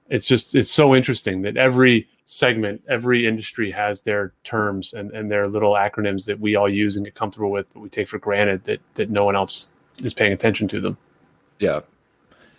it's 0.08 0.26
just 0.26 0.54
it's 0.54 0.70
so 0.70 0.94
interesting 0.94 1.42
that 1.42 1.56
every 1.56 2.08
segment, 2.24 2.82
every 2.88 3.26
industry 3.26 3.70
has 3.70 4.02
their 4.02 4.32
terms 4.44 4.92
and, 4.92 5.10
and 5.12 5.30
their 5.30 5.46
little 5.46 5.74
acronyms 5.74 6.26
that 6.26 6.40
we 6.40 6.56
all 6.56 6.70
use 6.70 6.96
and 6.96 7.04
get 7.04 7.14
comfortable 7.14 7.50
with, 7.50 7.72
but 7.72 7.80
we 7.80 7.88
take 7.88 8.08
for 8.08 8.18
granted 8.18 8.64
that 8.64 8.80
that 8.94 9.10
no 9.10 9.24
one 9.24 9.36
else 9.36 9.70
is 10.02 10.14
paying 10.14 10.32
attention 10.32 10.68
to 10.68 10.80
them. 10.80 10.98
Yeah. 11.58 11.80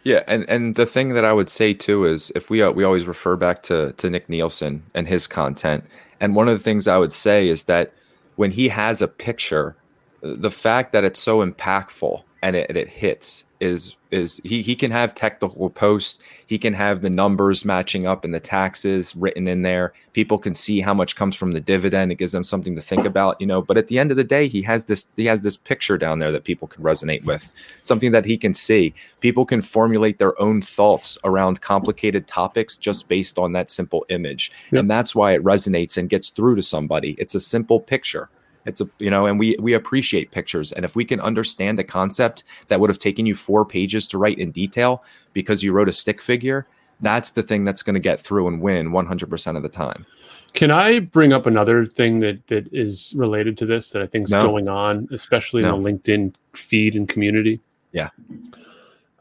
Yeah, 0.04 0.24
and, 0.26 0.50
and 0.50 0.76
the 0.76 0.86
thing 0.86 1.10
that 1.16 1.26
I 1.26 1.34
would 1.34 1.50
say 1.50 1.74
too 1.74 2.06
is 2.06 2.32
if 2.34 2.50
we 2.50 2.62
uh, 2.62 2.72
we 2.72 2.86
always 2.86 3.06
refer 3.06 3.36
back 3.36 3.62
to 3.64 3.92
to 3.94 4.10
Nick 4.10 4.30
Nielsen 4.30 4.84
and 4.94 5.08
his 5.08 5.28
content, 5.28 5.84
and 6.20 6.34
one 6.34 6.48
of 6.48 6.58
the 6.58 6.64
things 6.64 6.88
I 6.88 6.98
would 6.98 7.12
say 7.12 7.50
is 7.50 7.66
that 7.66 7.92
when 8.38 8.52
he 8.52 8.70
has 8.70 9.02
a 9.02 9.08
picture, 9.08 9.76
the 10.22 10.50
fact 10.50 10.94
that 10.94 11.04
it's 11.04 11.20
so 11.20 11.46
impactful 11.46 12.24
and 12.42 12.56
it, 12.56 12.76
it 12.78 12.88
hits 12.88 13.44
is 13.60 13.96
is 14.10 14.40
he 14.44 14.62
he 14.62 14.76
can 14.76 14.92
have 14.92 15.14
technical 15.14 15.70
posts. 15.70 16.24
He 16.46 16.58
can 16.58 16.74
have 16.74 17.02
the 17.02 17.10
numbers 17.10 17.66
matching 17.66 18.08
up 18.08 18.24
and 18.24 18.34
the 18.34 18.40
taxes 18.40 19.16
written 19.16 19.48
in 19.48 19.64
there. 19.64 19.94
People 20.14 20.38
can 20.38 20.56
see 20.56 20.80
how 20.80 20.94
much 20.94 21.16
comes 21.16 21.36
from 21.36 21.52
the 21.52 21.60
dividend. 21.60 22.12
It 22.12 22.16
gives 22.16 22.32
them 22.32 22.44
something 22.44 22.76
to 22.76 22.82
think 22.82 23.06
about 23.06 23.40
you 23.42 23.48
know. 23.48 23.62
But 23.62 23.78
at 23.78 23.88
the 23.88 24.00
end 24.00 24.12
of 24.12 24.18
the 24.18 24.24
day 24.24 24.48
he 24.48 24.62
has 24.64 24.86
this 24.86 25.08
he 25.16 25.26
has 25.26 25.42
this 25.42 25.58
picture 25.58 25.98
down 25.98 26.20
there 26.20 26.32
that 26.32 26.46
people 26.46 26.68
can 26.68 26.84
resonate 26.84 27.24
with 27.26 27.54
something 27.82 28.12
that 28.12 28.26
he 28.26 28.38
can 28.38 28.54
see. 28.54 28.94
People 29.20 29.46
can 29.46 29.62
formulate 29.62 30.20
their 30.20 30.40
own 30.42 30.62
thoughts 30.62 31.18
around 31.24 31.62
complicated 31.62 32.28
topics 32.28 32.78
just 32.78 33.08
based 33.08 33.38
on 33.38 33.52
that 33.54 33.70
simple 33.70 34.06
image. 34.10 34.52
Yep. 34.72 34.82
and 34.82 34.92
that's 34.92 35.16
why 35.16 35.34
it 35.34 35.44
resonates 35.44 35.98
and 35.98 36.10
gets 36.10 36.30
through 36.30 36.56
to 36.56 36.64
somebody. 36.64 37.16
It's 37.18 37.36
a 37.36 37.42
simple 37.42 37.80
picture 37.80 38.30
it's 38.68 38.82
a 38.82 38.90
you 39.00 39.10
know, 39.10 39.26
and 39.26 39.40
we 39.40 39.56
we 39.60 39.74
appreciate 39.74 40.32
pictures. 40.32 40.72
And 40.72 40.86
if 40.86 40.96
we 40.96 41.06
can 41.06 41.20
understand 41.20 41.80
a 41.80 41.84
concept 41.84 42.44
that 42.68 42.80
would 42.80 42.90
have 42.90 43.00
taken 43.00 43.26
you 43.26 43.34
four 43.34 43.66
pages 43.66 44.08
to 44.08 44.18
write 44.18 44.38
in 44.38 44.52
detail 44.52 45.04
because 45.34 45.64
you 45.64 45.72
wrote 45.72 45.90
a 45.90 45.94
stick 45.94 46.22
figure, 46.22 46.68
that's 47.02 47.32
the 47.32 47.44
thing 47.44 47.64
that's 47.64 47.82
going 47.82 47.94
to 47.94 48.00
get 48.00 48.20
through 48.20 48.48
and 48.48 48.62
win 48.62 48.90
100% 48.90 49.58
of 49.58 49.64
the 49.64 49.70
time. 49.70 50.06
Can 50.54 50.72
I 50.72 51.00
bring 51.00 51.34
up 51.34 51.46
another 51.46 51.86
thing 51.86 52.20
that 52.22 52.46
that 52.48 52.72
is 52.74 53.14
related 53.16 53.58
to 53.60 53.66
this 53.66 53.92
that 53.92 54.02
I 54.02 54.08
think 54.08 54.26
is 54.26 54.32
no. 54.32 54.46
going 54.46 54.68
on, 54.68 55.08
especially 55.12 55.62
no. 55.62 55.76
in 55.76 55.84
the 55.84 55.92
LinkedIn 55.92 56.34
feed 56.54 56.96
and 56.96 57.08
community? 57.08 57.60
Yeah. 57.92 58.10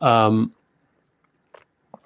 Um, 0.00 0.53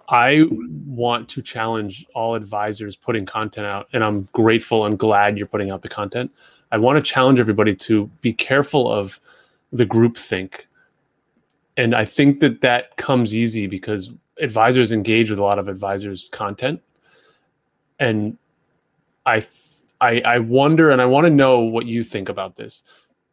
I 0.09 0.47
want 0.87 1.28
to 1.30 1.42
challenge 1.42 2.04
all 2.14 2.35
advisors 2.35 2.97
putting 2.97 3.25
content 3.25 3.66
out, 3.66 3.88
and 3.92 4.02
I'm 4.02 4.28
grateful 4.32 4.85
and 4.85 4.99
glad 4.99 5.38
you're 5.38 5.47
putting 5.47 5.70
out 5.70 5.82
the 5.82 5.88
content. 5.88 6.32
I 6.72 6.78
want 6.78 6.96
to 6.96 7.02
challenge 7.02 7.40
everybody 7.40 7.74
to 7.76 8.06
be 8.20 8.32
careful 8.32 8.90
of 8.90 9.20
the 9.72 9.84
group 9.84 10.16
think. 10.16 10.68
And 11.76 11.94
I 11.94 12.04
think 12.04 12.40
that 12.40 12.60
that 12.60 12.96
comes 12.96 13.34
easy 13.34 13.66
because 13.66 14.12
advisors 14.38 14.92
engage 14.92 15.30
with 15.30 15.38
a 15.38 15.42
lot 15.42 15.58
of 15.58 15.68
advisors' 15.68 16.28
content. 16.30 16.80
And 17.98 18.36
I, 19.26 19.46
I, 20.00 20.20
I 20.20 20.38
wonder, 20.38 20.90
and 20.90 21.00
I 21.00 21.06
want 21.06 21.26
to 21.26 21.30
know 21.30 21.60
what 21.60 21.86
you 21.86 22.02
think 22.02 22.28
about 22.28 22.56
this. 22.56 22.84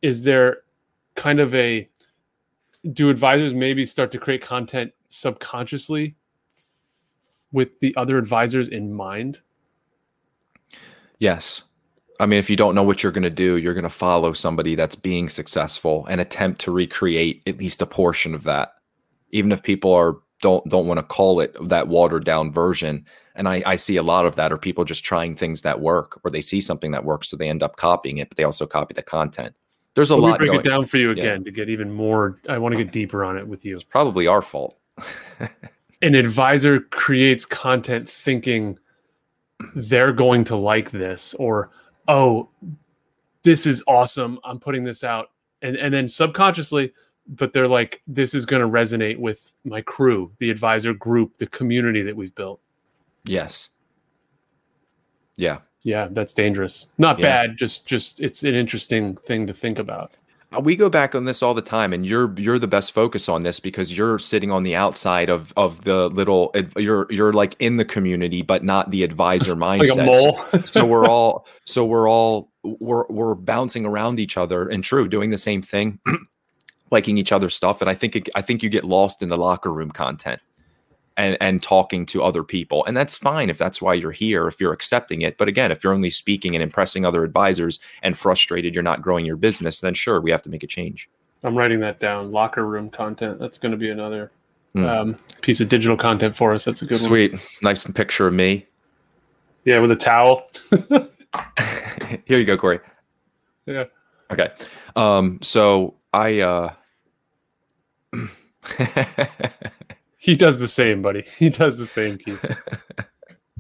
Is 0.01 0.23
there 0.23 0.59
kind 1.15 1.39
of 1.39 1.53
a, 1.55 1.87
do 2.93 3.09
advisors 3.09 3.53
maybe 3.53 3.85
start 3.85 4.11
to 4.11 4.19
create 4.19 4.41
content 4.41 4.93
subconsciously 5.09 6.15
with 7.51 7.79
the 7.79 7.95
other 7.95 8.17
advisors 8.17 8.69
in 8.69 8.93
mind? 8.93 9.39
Yes. 11.19 11.63
I 12.19 12.25
mean, 12.25 12.39
if 12.39 12.49
you 12.49 12.55
don't 12.55 12.75
know 12.75 12.83
what 12.83 13.03
you're 13.03 13.11
going 13.11 13.23
to 13.23 13.29
do, 13.29 13.57
you're 13.57 13.73
going 13.73 13.83
to 13.83 13.89
follow 13.89 14.33
somebody 14.33 14.75
that's 14.75 14.95
being 14.95 15.29
successful 15.29 16.05
and 16.07 16.19
attempt 16.19 16.61
to 16.61 16.71
recreate 16.71 17.43
at 17.45 17.59
least 17.59 17.81
a 17.81 17.85
portion 17.85 18.33
of 18.33 18.43
that, 18.43 18.73
even 19.31 19.51
if 19.51 19.61
people 19.61 19.93
are 19.93 20.17
don't 20.41 20.67
don't 20.69 20.85
want 20.85 20.99
to 20.99 21.03
call 21.03 21.39
it 21.39 21.55
that 21.69 21.87
watered 21.87 22.25
down 22.25 22.51
version. 22.51 23.05
And 23.35 23.47
I, 23.47 23.61
I 23.65 23.75
see 23.75 23.97
a 23.97 24.03
lot 24.03 24.25
of 24.25 24.35
that, 24.35 24.51
or 24.51 24.57
people 24.57 24.83
just 24.83 25.03
trying 25.03 25.35
things 25.35 25.61
that 25.61 25.79
work, 25.79 26.19
or 26.23 26.31
they 26.31 26.41
see 26.41 26.59
something 26.59 26.91
that 26.91 27.05
works, 27.05 27.29
so 27.29 27.37
they 27.37 27.49
end 27.49 27.61
up 27.61 27.75
copying 27.75 28.17
it, 28.17 28.29
but 28.29 28.37
they 28.37 28.43
also 28.43 28.65
copy 28.65 28.93
the 28.93 29.03
content. 29.03 29.55
There's 29.93 30.09
so 30.09 30.17
a 30.17 30.19
lot. 30.19 30.39
Break 30.39 30.49
going, 30.49 30.59
it 30.59 30.63
down 30.63 30.85
for 30.85 30.97
you 30.97 31.11
again 31.11 31.41
yeah. 31.41 31.45
to 31.45 31.51
get 31.51 31.69
even 31.69 31.91
more. 31.91 32.39
I 32.49 32.57
want 32.57 32.75
to 32.75 32.83
get 32.83 32.91
deeper 32.91 33.23
on 33.23 33.37
it 33.37 33.47
with 33.47 33.63
you. 33.63 33.75
It's 33.75 33.83
probably 33.83 34.25
our 34.25 34.41
fault. 34.41 34.77
An 36.01 36.13
advisor 36.13 36.79
creates 36.79 37.45
content 37.45 38.09
thinking 38.09 38.77
they're 39.75 40.13
going 40.13 40.43
to 40.45 40.55
like 40.55 40.91
this, 40.91 41.33
or 41.35 41.71
oh, 42.07 42.49
this 43.43 43.65
is 43.65 43.83
awesome. 43.87 44.39
I'm 44.43 44.59
putting 44.59 44.83
this 44.83 45.03
out. 45.03 45.31
And 45.61 45.75
and 45.75 45.93
then 45.93 46.07
subconsciously, 46.07 46.93
but 47.27 47.51
they're 47.53 47.67
like, 47.67 48.01
this 48.07 48.33
is 48.33 48.45
going 48.45 48.61
to 48.61 48.67
resonate 48.67 49.17
with 49.17 49.51
my 49.65 49.81
crew, 49.81 50.31
the 50.39 50.49
advisor 50.49 50.93
group, 50.93 51.37
the 51.37 51.47
community 51.47 52.01
that 52.03 52.15
we've 52.15 52.35
built. 52.35 52.59
Yes. 53.25 53.69
Yeah. 55.35 55.59
Yeah, 55.83 56.09
that's 56.11 56.33
dangerous. 56.33 56.87
Not 56.97 57.17
yeah. 57.19 57.23
bad, 57.23 57.57
just 57.57 57.87
just 57.87 58.19
it's 58.19 58.43
an 58.43 58.55
interesting 58.55 59.15
thing 59.15 59.47
to 59.47 59.53
think 59.53 59.79
about. 59.79 60.17
Uh, 60.55 60.61
we 60.61 60.77
go 60.77 60.89
back 60.89 61.13
on 61.13 61.25
this 61.25 61.43
all 61.43 61.53
the 61.53 61.61
time 61.61 61.91
and 61.91 62.05
you're 62.05 62.33
you're 62.39 62.59
the 62.59 62.67
best 62.67 62.93
focus 62.93 63.27
on 63.27 63.43
this 63.43 63.59
because 63.59 63.97
you're 63.97 64.17
sitting 64.17 64.49
on 64.49 64.63
the 64.63 64.75
outside 64.75 65.29
of 65.29 65.51
of 65.57 65.83
the 65.83 66.09
little 66.09 66.55
you're 66.77 67.05
you're 67.09 67.33
like 67.33 67.53
in 67.59 67.75
the 67.75 67.83
community 67.83 68.41
but 68.41 68.63
not 68.63 68.89
the 68.89 69.03
advisor 69.03 69.55
mindset 69.57 70.53
like 70.53 70.67
so 70.67 70.85
we're 70.85 71.07
all 71.07 71.45
so 71.65 71.85
we're 71.85 72.09
all 72.09 72.49
we're 72.63 73.05
we're 73.09 73.35
bouncing 73.35 73.85
around 73.85 74.21
each 74.21 74.37
other 74.37 74.69
and 74.69 74.85
true 74.85 75.09
doing 75.09 75.31
the 75.31 75.37
same 75.37 75.61
thing 75.61 75.99
liking 76.91 77.17
each 77.17 77.33
other's 77.33 77.53
stuff 77.53 77.81
and 77.81 77.89
i 77.89 77.93
think 77.93 78.15
it, 78.15 78.29
i 78.33 78.41
think 78.41 78.63
you 78.63 78.69
get 78.69 78.85
lost 78.85 79.21
in 79.21 79.27
the 79.27 79.37
locker 79.37 79.73
room 79.73 79.91
content 79.91 80.39
and 81.17 81.35
and 81.41 81.61
talking 81.61 82.05
to 82.05 82.23
other 82.23 82.43
people. 82.43 82.85
And 82.85 82.95
that's 82.95 83.17
fine 83.17 83.49
if 83.49 83.57
that's 83.57 83.81
why 83.81 83.95
you're 83.95 84.11
here 84.11 84.47
if 84.47 84.61
you're 84.61 84.71
accepting 84.71 85.21
it. 85.21 85.37
But 85.37 85.47
again 85.47 85.71
if 85.71 85.83
you're 85.83 85.93
only 85.93 86.11
speaking 86.11 86.55
and 86.55 86.63
impressing 86.63 87.05
other 87.05 87.23
advisors 87.23 87.79
and 88.03 88.17
frustrated 88.17 88.73
you're 88.73 88.83
not 88.83 89.01
growing 89.01 89.25
your 89.25 89.35
business 89.35 89.81
then 89.81 89.93
sure 89.93 90.21
we 90.21 90.31
have 90.31 90.41
to 90.43 90.49
make 90.49 90.63
a 90.63 90.67
change. 90.67 91.09
I'm 91.43 91.57
writing 91.57 91.79
that 91.81 91.99
down. 91.99 92.31
Locker 92.31 92.65
room 92.65 92.89
content 92.89 93.39
that's 93.39 93.57
going 93.57 93.71
to 93.71 93.77
be 93.77 93.89
another 93.89 94.31
mm. 94.75 94.87
um, 94.87 95.17
piece 95.41 95.59
of 95.59 95.69
digital 95.69 95.97
content 95.97 96.35
for 96.35 96.53
us. 96.53 96.65
That's 96.65 96.81
a 96.81 96.85
good 96.85 96.97
sweet. 96.97 97.33
One. 97.33 97.41
nice 97.63 97.83
picture 97.83 98.27
of 98.27 98.33
me. 98.33 98.65
Yeah 99.65 99.79
with 99.79 99.91
a 99.91 99.95
towel. 99.95 100.49
Here 102.25 102.37
you 102.37 102.45
go 102.45 102.57
corey. 102.57 102.79
Yeah. 103.65 103.85
Okay. 104.31 104.49
Um 104.95 105.39
so 105.41 105.95
i 106.13 106.39
uh 106.39 106.73
He 110.27 110.35
does 110.35 110.59
the 110.59 110.67
same, 110.67 111.01
buddy. 111.01 111.23
He 111.37 111.49
does 111.49 111.77
the 111.77 111.85
same, 111.85 112.17
Keith. 112.17 112.43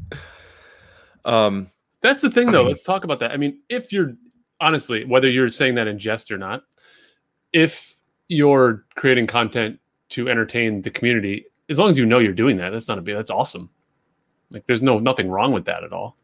um, 1.25 1.71
that's 2.01 2.19
the 2.19 2.29
thing, 2.29 2.51
though. 2.51 2.63
Let's 2.63 2.83
talk 2.83 3.05
about 3.05 3.21
that. 3.21 3.31
I 3.31 3.37
mean, 3.37 3.61
if 3.69 3.93
you're 3.93 4.15
honestly, 4.59 5.05
whether 5.05 5.29
you're 5.29 5.49
saying 5.49 5.75
that 5.75 5.87
in 5.87 5.97
jest 5.97 6.29
or 6.29 6.37
not, 6.37 6.63
if 7.53 7.95
you're 8.27 8.85
creating 8.97 9.27
content 9.27 9.79
to 10.09 10.27
entertain 10.27 10.81
the 10.81 10.91
community, 10.91 11.45
as 11.69 11.79
long 11.79 11.89
as 11.89 11.97
you 11.97 12.05
know 12.05 12.19
you're 12.19 12.33
doing 12.33 12.57
that, 12.57 12.71
that's 12.71 12.89
not 12.89 12.97
a 12.97 13.01
big. 13.01 13.15
That's 13.15 13.31
awesome. 13.31 13.69
Like, 14.51 14.65
there's 14.65 14.81
no 14.81 14.99
nothing 14.99 15.29
wrong 15.29 15.53
with 15.53 15.63
that 15.65 15.85
at 15.85 15.93
all. 15.93 16.17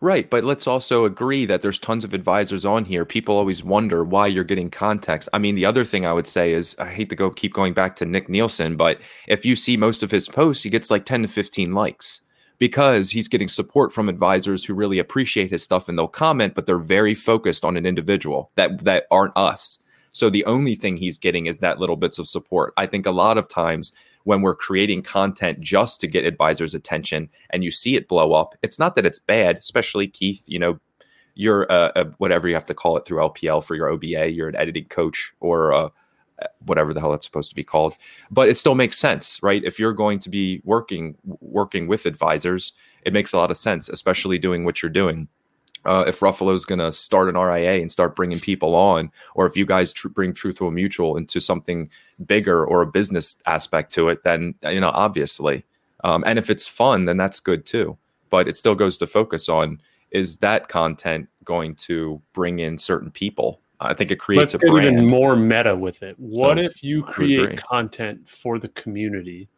Right, 0.00 0.28
but 0.28 0.44
let's 0.44 0.66
also 0.66 1.04
agree 1.04 1.46
that 1.46 1.62
there's 1.62 1.78
tons 1.78 2.04
of 2.04 2.12
advisors 2.12 2.64
on 2.64 2.84
here. 2.84 3.04
People 3.04 3.36
always 3.36 3.64
wonder 3.64 4.04
why 4.04 4.26
you're 4.26 4.44
getting 4.44 4.68
context. 4.70 5.28
I 5.32 5.38
mean, 5.38 5.54
the 5.54 5.64
other 5.64 5.84
thing 5.84 6.04
I 6.04 6.12
would 6.12 6.26
say 6.26 6.52
is 6.52 6.76
I 6.78 6.90
hate 6.90 7.08
to 7.10 7.16
go 7.16 7.30
keep 7.30 7.54
going 7.54 7.74
back 7.74 7.96
to 7.96 8.04
Nick 8.04 8.28
Nielsen, 8.28 8.76
but 8.76 9.00
if 9.28 9.46
you 9.46 9.56
see 9.56 9.76
most 9.76 10.02
of 10.02 10.10
his 10.10 10.28
posts, 10.28 10.62
he 10.62 10.70
gets 10.70 10.90
like 10.90 11.04
10 11.04 11.22
to 11.22 11.28
15 11.28 11.70
likes 11.72 12.20
because 12.58 13.10
he's 13.10 13.28
getting 13.28 13.48
support 13.48 13.92
from 13.92 14.08
advisors 14.08 14.64
who 14.64 14.74
really 14.74 14.98
appreciate 14.98 15.50
his 15.50 15.62
stuff 15.62 15.88
and 15.88 15.98
they'll 15.98 16.08
comment, 16.08 16.54
but 16.54 16.66
they're 16.66 16.78
very 16.78 17.14
focused 17.14 17.64
on 17.64 17.76
an 17.76 17.86
individual 17.86 18.50
that 18.56 18.84
that 18.84 19.06
aren't 19.10 19.36
us. 19.36 19.78
So 20.12 20.30
the 20.30 20.44
only 20.44 20.76
thing 20.76 20.96
he's 20.96 21.18
getting 21.18 21.46
is 21.46 21.58
that 21.58 21.80
little 21.80 21.96
bits 21.96 22.18
of 22.18 22.28
support. 22.28 22.72
I 22.76 22.86
think 22.86 23.06
a 23.06 23.10
lot 23.10 23.36
of 23.36 23.48
times 23.48 23.92
when 24.24 24.42
we're 24.42 24.54
creating 24.54 25.02
content 25.02 25.60
just 25.60 26.00
to 26.00 26.06
get 26.06 26.24
advisors' 26.24 26.74
attention 26.74 27.28
and 27.50 27.62
you 27.62 27.70
see 27.70 27.94
it 27.96 28.08
blow 28.08 28.32
up, 28.32 28.54
it's 28.62 28.78
not 28.78 28.96
that 28.96 29.06
it's 29.06 29.18
bad, 29.18 29.58
especially 29.58 30.08
Keith, 30.08 30.42
you 30.46 30.58
know, 30.58 30.78
you're 31.34 31.64
a, 31.64 31.92
a 31.96 32.04
whatever 32.18 32.48
you 32.48 32.54
have 32.54 32.66
to 32.66 32.74
call 32.74 32.96
it 32.96 33.04
through 33.04 33.18
LPL 33.18 33.64
for 33.64 33.74
your 33.74 33.88
OBA, 33.88 34.30
you're 34.30 34.48
an 34.48 34.56
editing 34.56 34.86
coach 34.86 35.32
or 35.40 35.70
a, 35.70 35.90
whatever 36.66 36.92
the 36.92 37.00
hell 37.00 37.12
that's 37.12 37.26
supposed 37.26 37.48
to 37.48 37.54
be 37.54 37.62
called 37.62 37.94
but 38.30 38.48
it 38.48 38.56
still 38.56 38.74
makes 38.74 38.98
sense 38.98 39.40
right? 39.42 39.62
If 39.64 39.78
you're 39.78 39.92
going 39.92 40.18
to 40.20 40.28
be 40.28 40.60
working 40.64 41.16
working 41.40 41.86
with 41.86 42.06
advisors 42.06 42.72
it 43.02 43.12
makes 43.12 43.32
a 43.32 43.36
lot 43.36 43.50
of 43.50 43.56
sense 43.56 43.88
especially 43.88 44.38
doing 44.38 44.64
what 44.64 44.82
you're 44.82 44.90
doing 44.90 45.28
uh, 45.86 46.04
if 46.06 46.20
Ruffalo's 46.20 46.64
going 46.64 46.78
to 46.78 46.92
start 46.92 47.28
an 47.28 47.36
RIA 47.36 47.80
and 47.80 47.90
start 47.90 48.16
bringing 48.16 48.40
people 48.40 48.74
on, 48.74 49.10
or 49.34 49.46
if 49.46 49.56
you 49.56 49.66
guys 49.66 49.92
tr- 49.92 50.08
bring 50.08 50.32
Truthful 50.32 50.70
Mutual 50.70 51.16
into 51.16 51.40
something 51.40 51.90
bigger 52.26 52.64
or 52.64 52.82
a 52.82 52.86
business 52.86 53.36
aspect 53.46 53.92
to 53.92 54.08
it, 54.08 54.24
then 54.24 54.54
you 54.62 54.80
know 54.80 54.90
obviously, 54.94 55.64
um, 56.04 56.24
and 56.26 56.38
if 56.38 56.50
it's 56.50 56.66
fun, 56.66 57.04
then 57.04 57.16
that's 57.16 57.40
good 57.40 57.66
too. 57.66 57.96
But 58.30 58.48
it 58.48 58.56
still 58.56 58.74
goes 58.74 58.96
to 58.98 59.06
focus 59.06 59.48
on 59.48 59.80
is 60.10 60.36
that 60.36 60.68
content 60.68 61.28
going 61.44 61.74
to 61.74 62.22
bring 62.32 62.60
in 62.60 62.78
certain 62.78 63.10
people? 63.10 63.60
I 63.80 63.94
think 63.94 64.10
it 64.10 64.20
creates 64.20 64.54
Let's 64.54 64.54
a 64.54 64.58
get 64.58 64.70
brand. 64.70 64.92
even 64.92 65.06
more 65.08 65.36
meta 65.36 65.74
with 65.74 66.02
it. 66.02 66.18
What 66.18 66.56
So, 66.56 66.62
if 66.62 66.82
you 66.82 67.02
create 67.02 67.60
content 67.60 68.28
for 68.28 68.58
the 68.58 68.68
community 68.68 69.48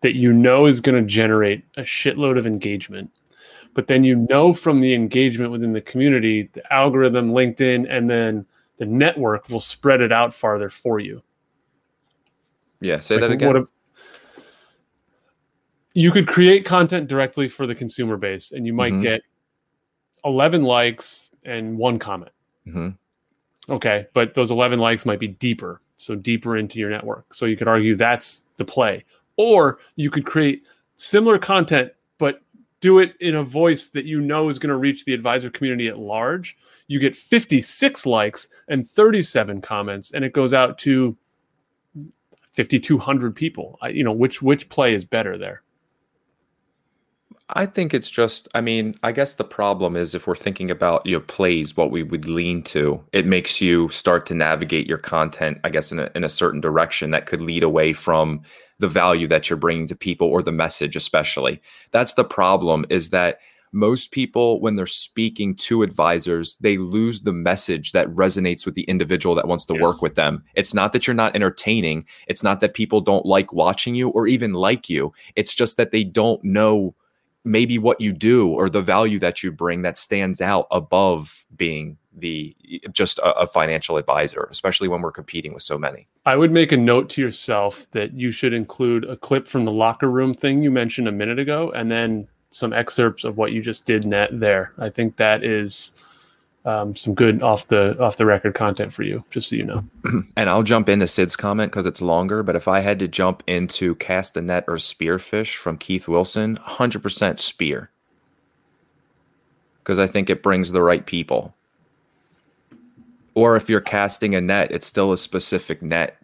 that 0.00 0.14
you 0.14 0.32
know 0.32 0.66
is 0.66 0.80
going 0.80 1.00
to 1.00 1.06
generate 1.06 1.64
a 1.76 1.82
shitload 1.82 2.38
of 2.38 2.46
engagement, 2.46 3.10
but 3.76 3.86
then 3.88 4.02
you 4.02 4.16
know 4.30 4.54
from 4.54 4.80
the 4.80 4.94
engagement 4.94 5.52
within 5.52 5.74
the 5.74 5.82
community, 5.82 6.48
the 6.54 6.72
algorithm, 6.72 7.32
LinkedIn, 7.32 7.86
and 7.90 8.08
then 8.08 8.46
the 8.78 8.86
network 8.86 9.50
will 9.50 9.60
spread 9.60 10.00
it 10.00 10.10
out 10.10 10.32
farther 10.32 10.70
for 10.70 10.98
you. 10.98 11.22
yeah, 12.80 12.98
say 13.00 13.16
Like, 13.16 13.20
that 13.22 13.30
again. 13.32 13.56
a- 13.56 13.68
you 15.92 16.10
could 16.10 16.26
create 16.26 16.64
content 16.64 17.06
directly 17.08 17.48
for 17.48 17.66
the 17.66 17.74
consumer 17.74 18.16
base, 18.16 18.52
and 18.52 18.66
you 18.66 18.72
might 18.72 18.94
Mhm. 18.94 19.00
get 19.02 19.20
11 20.24 20.62
likes 20.62 21.30
and 21.44 21.76
one 21.78 21.98
comment. 21.98 22.32
hmm 22.64 22.88
Okay, 23.68 24.06
but 24.14 24.32
those 24.34 24.50
11 24.50 24.78
likes 24.78 25.04
might 25.04 25.18
be 25.18 25.28
deeper, 25.28 25.80
so 25.98 26.14
deeper 26.14 26.56
into 26.56 26.78
your 26.78 26.88
network. 26.90 27.34
So 27.34 27.44
you 27.46 27.56
could 27.56 27.68
argue 27.68 27.94
that's 27.96 28.44
the 28.56 28.64
play. 28.64 29.04
Or 29.36 29.78
you 29.96 30.10
could 30.10 30.24
create 30.24 30.64
similar 30.96 31.38
content, 31.38 31.92
do 32.80 32.98
it 32.98 33.14
in 33.20 33.34
a 33.34 33.42
voice 33.42 33.88
that 33.90 34.04
you 34.04 34.20
know 34.20 34.48
is 34.48 34.58
going 34.58 34.70
to 34.70 34.76
reach 34.76 35.04
the 35.04 35.14
advisor 35.14 35.50
community 35.50 35.88
at 35.88 35.98
large. 35.98 36.56
You 36.88 36.98
get 36.98 37.16
56 37.16 38.06
likes 38.06 38.48
and 38.68 38.86
37 38.86 39.60
comments, 39.60 40.12
and 40.12 40.24
it 40.24 40.32
goes 40.32 40.52
out 40.52 40.78
to 40.78 41.16
5,200 42.52 43.34
people. 43.34 43.78
I, 43.82 43.88
you 43.88 44.04
know, 44.04 44.12
which 44.12 44.40
which 44.42 44.68
play 44.68 44.94
is 44.94 45.04
better 45.04 45.36
there? 45.36 45.62
I 47.50 47.66
think 47.66 47.94
it's 47.94 48.10
just, 48.10 48.48
I 48.56 48.60
mean, 48.60 48.96
I 49.04 49.12
guess 49.12 49.34
the 49.34 49.44
problem 49.44 49.94
is 49.94 50.16
if 50.16 50.26
we're 50.26 50.34
thinking 50.34 50.68
about, 50.68 51.06
you 51.06 51.16
know, 51.16 51.24
plays, 51.28 51.76
what 51.76 51.92
we 51.92 52.02
would 52.02 52.26
lean 52.26 52.62
to, 52.64 53.00
it 53.12 53.28
makes 53.28 53.60
you 53.60 53.88
start 53.90 54.26
to 54.26 54.34
navigate 54.34 54.88
your 54.88 54.98
content, 54.98 55.58
I 55.62 55.70
guess, 55.70 55.92
in 55.92 56.00
a, 56.00 56.10
in 56.16 56.24
a 56.24 56.28
certain 56.28 56.60
direction 56.60 57.10
that 57.10 57.26
could 57.26 57.40
lead 57.40 57.62
away 57.62 57.92
from 57.92 58.42
the 58.78 58.88
value 58.88 59.26
that 59.28 59.48
you're 59.48 59.56
bringing 59.56 59.86
to 59.88 59.96
people 59.96 60.28
or 60.28 60.42
the 60.42 60.52
message, 60.52 60.96
especially. 60.96 61.60
That's 61.92 62.14
the 62.14 62.24
problem 62.24 62.84
is 62.90 63.10
that 63.10 63.40
most 63.72 64.10
people, 64.10 64.60
when 64.60 64.76
they're 64.76 64.86
speaking 64.86 65.54
to 65.54 65.82
advisors, 65.82 66.56
they 66.60 66.78
lose 66.78 67.20
the 67.20 67.32
message 67.32 67.92
that 67.92 68.08
resonates 68.08 68.64
with 68.64 68.74
the 68.74 68.84
individual 68.84 69.34
that 69.34 69.48
wants 69.48 69.64
to 69.66 69.74
Yes. 69.74 69.82
work 69.82 70.02
with 70.02 70.14
them. 70.14 70.44
It's 70.54 70.72
not 70.72 70.92
that 70.92 71.06
you're 71.06 71.14
not 71.14 71.34
entertaining. 71.34 72.04
It's 72.26 72.42
not 72.42 72.60
that 72.60 72.74
people 72.74 73.00
don't 73.00 73.26
like 73.26 73.52
watching 73.52 73.94
you 73.94 74.08
or 74.10 74.26
even 74.26 74.52
like 74.54 74.88
you. 74.88 75.12
It's 75.34 75.54
just 75.54 75.76
that 75.76 75.90
they 75.90 76.04
don't 76.04 76.42
know 76.42 76.94
maybe 77.44 77.78
what 77.78 78.00
you 78.00 78.12
do 78.12 78.48
or 78.48 78.68
the 78.68 78.80
value 78.80 79.18
that 79.20 79.42
you 79.42 79.52
bring 79.52 79.82
that 79.82 79.98
stands 79.98 80.40
out 80.40 80.66
above 80.70 81.46
being 81.56 81.96
the 82.16 82.56
just 82.92 83.18
a, 83.18 83.32
a 83.40 83.46
financial 83.46 83.96
advisor, 83.96 84.48
especially 84.50 84.88
when 84.88 85.02
we're 85.02 85.12
competing 85.12 85.52
with 85.52 85.62
so 85.62 85.78
many. 85.78 86.08
I 86.24 86.36
would 86.36 86.50
make 86.50 86.72
a 86.72 86.76
note 86.76 87.10
to 87.10 87.20
yourself 87.20 87.90
that 87.92 88.14
you 88.14 88.30
should 88.30 88.52
include 88.52 89.04
a 89.04 89.16
clip 89.16 89.46
from 89.48 89.64
the 89.64 89.72
locker 89.72 90.10
room 90.10 90.34
thing 90.34 90.62
you 90.62 90.70
mentioned 90.70 91.08
a 91.08 91.12
minute 91.12 91.38
ago, 91.38 91.70
and 91.72 91.90
then 91.90 92.28
some 92.50 92.72
excerpts 92.72 93.24
of 93.24 93.36
what 93.36 93.52
you 93.52 93.62
just 93.62 93.84
did 93.84 94.06
net 94.06 94.30
there. 94.32 94.72
I 94.78 94.88
think 94.88 95.16
that 95.16 95.44
is 95.44 95.92
um, 96.66 96.96
some 96.96 97.14
good 97.14 97.42
off 97.42 97.68
the 97.68 97.96
off 98.00 98.16
the 98.16 98.26
record 98.26 98.54
content 98.54 98.92
for 98.92 99.04
you, 99.04 99.24
just 99.30 99.48
so 99.48 99.56
you 99.56 99.64
know. 99.64 99.84
And 100.36 100.50
I'll 100.50 100.62
jump 100.62 100.88
into 100.88 101.06
Sid's 101.06 101.36
comment 101.36 101.70
because 101.70 101.86
it's 101.86 102.02
longer. 102.02 102.42
But 102.42 102.56
if 102.56 102.66
I 102.68 102.80
had 102.80 102.98
to 102.98 103.08
jump 103.08 103.42
into 103.46 103.94
cast 103.96 104.36
a 104.36 104.42
net 104.42 104.64
or 104.66 104.74
spearfish 104.74 105.56
from 105.56 105.78
Keith 105.78 106.08
Wilson, 106.08 106.58
100% 106.58 107.38
spear. 107.38 107.90
Because 109.78 109.98
I 109.98 110.06
think 110.06 110.28
it 110.28 110.42
brings 110.42 110.72
the 110.72 110.82
right 110.82 111.06
people. 111.06 111.54
Or 113.36 113.54
if 113.54 113.68
you're 113.68 113.82
casting 113.82 114.34
a 114.34 114.40
net, 114.40 114.72
it's 114.72 114.86
still 114.86 115.12
a 115.12 115.16
specific 115.18 115.82
net. 115.82 116.16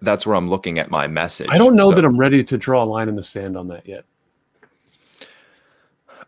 That's 0.00 0.24
where 0.24 0.36
I'm 0.36 0.48
looking 0.48 0.78
at 0.78 0.88
my 0.88 1.06
message. 1.08 1.48
I 1.50 1.58
don't 1.58 1.74
know 1.74 1.90
So- 1.90 1.96
that 1.96 2.04
I'm 2.04 2.16
ready 2.16 2.42
to 2.44 2.56
draw 2.56 2.84
a 2.84 2.86
line 2.86 3.08
in 3.08 3.16
the 3.16 3.22
sand 3.22 3.56
on 3.56 3.66
that 3.68 3.86
yet. 3.86 4.04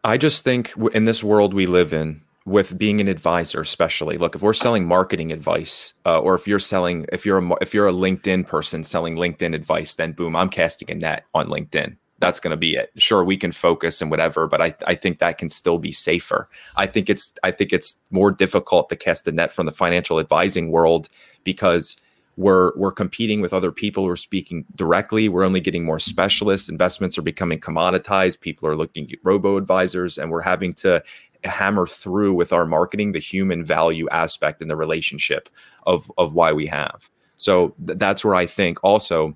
I 0.05 0.17
just 0.19 0.43
think 0.43 0.73
in 0.93 1.05
this 1.05 1.23
world 1.23 1.55
we 1.55 1.67
live 1.67 1.95
in, 1.95 2.23
with 2.45 2.77
being 2.77 3.01
an 3.01 3.07
advisor, 3.07 3.61
especially, 3.61 4.19
look, 4.19 4.35
if 4.35 4.43
we're 4.43 4.53
selling 4.53 4.85
marketing 4.85 5.31
advice, 5.31 5.95
uh, 6.05 6.19
or 6.19 6.35
if 6.35 6.49
you're 6.49 6.59
selling, 6.59 7.07
if 7.13 7.25
you're 7.25 7.39
a 7.39 7.51
if 7.61 7.73
you're 7.73 7.87
a 7.87 7.93
LinkedIn 7.93 8.45
person 8.49 8.83
selling 8.83 9.15
LinkedIn 9.15 9.55
advice, 9.55 9.95
then 9.95 10.11
boom, 10.11 10.35
I'm 10.35 10.49
casting 10.49 10.91
a 10.91 10.97
net 10.97 11.25
on 11.35 11.47
LinkedIn. 11.47 11.97
That's 12.23 12.39
going 12.39 12.53
to 12.53 12.57
be 12.57 12.77
it. 12.77 12.93
Sure, 12.97 13.25
we 13.25 13.37
can 13.37 13.51
focus 13.51 14.01
and 14.01 14.09
whatever, 14.09 14.47
but 14.47 14.63
I 14.63 14.77
I 14.87 14.95
think 14.95 15.19
that 15.19 15.39
can 15.39 15.49
still 15.49 15.79
be 15.79 15.91
safer. 15.91 16.49
I 16.77 16.87
think 16.87 17.11
it's 17.11 17.37
I 17.43 17.51
think 17.51 17.73
it's 17.73 18.01
more 18.11 18.31
difficult 18.31 18.89
to 18.91 18.97
cast 18.97 19.27
a 19.27 19.33
net 19.33 19.53
from 19.53 19.67
the 19.67 19.73
financial 19.73 20.21
advising 20.21 20.71
world 20.71 21.09
because 21.43 21.97
we're 22.37 22.71
we're 22.77 22.93
competing 22.93 23.41
with 23.41 23.53
other 23.53 23.73
people 23.73 24.05
who 24.05 24.11
are 24.11 24.17
speaking 24.17 24.65
directly. 24.77 25.29
We're 25.29 25.43
only 25.43 25.59
getting 25.59 25.85
more 25.85 25.99
specialists. 25.99 26.69
Investments 26.69 27.19
are 27.19 27.23
becoming 27.23 27.59
commoditized. 27.59 28.41
People 28.41 28.69
are 28.69 28.77
looking 28.77 29.11
at 29.11 29.19
robo 29.25 29.57
advisors, 29.57 30.17
and 30.17 30.31
we're 30.31 30.43
having 30.43 30.75
to 30.75 31.03
hammer 31.43 31.89
through 31.89 32.35
with 32.35 32.53
our 32.53 32.67
marketing 32.67 33.11
the 33.11 33.19
human 33.19 33.65
value 33.65 34.09
aspect 34.11 34.63
and 34.63 34.71
the 34.71 34.77
relationship 34.77 35.49
of 35.89 36.09
of 36.19 36.35
why 36.35 36.53
we 36.53 36.69
have. 36.69 37.11
So 37.37 37.75
th- 37.85 37.99
that's 37.99 38.25
where 38.25 38.37
I 38.37 38.47
think 38.47 38.79
also 38.85 39.35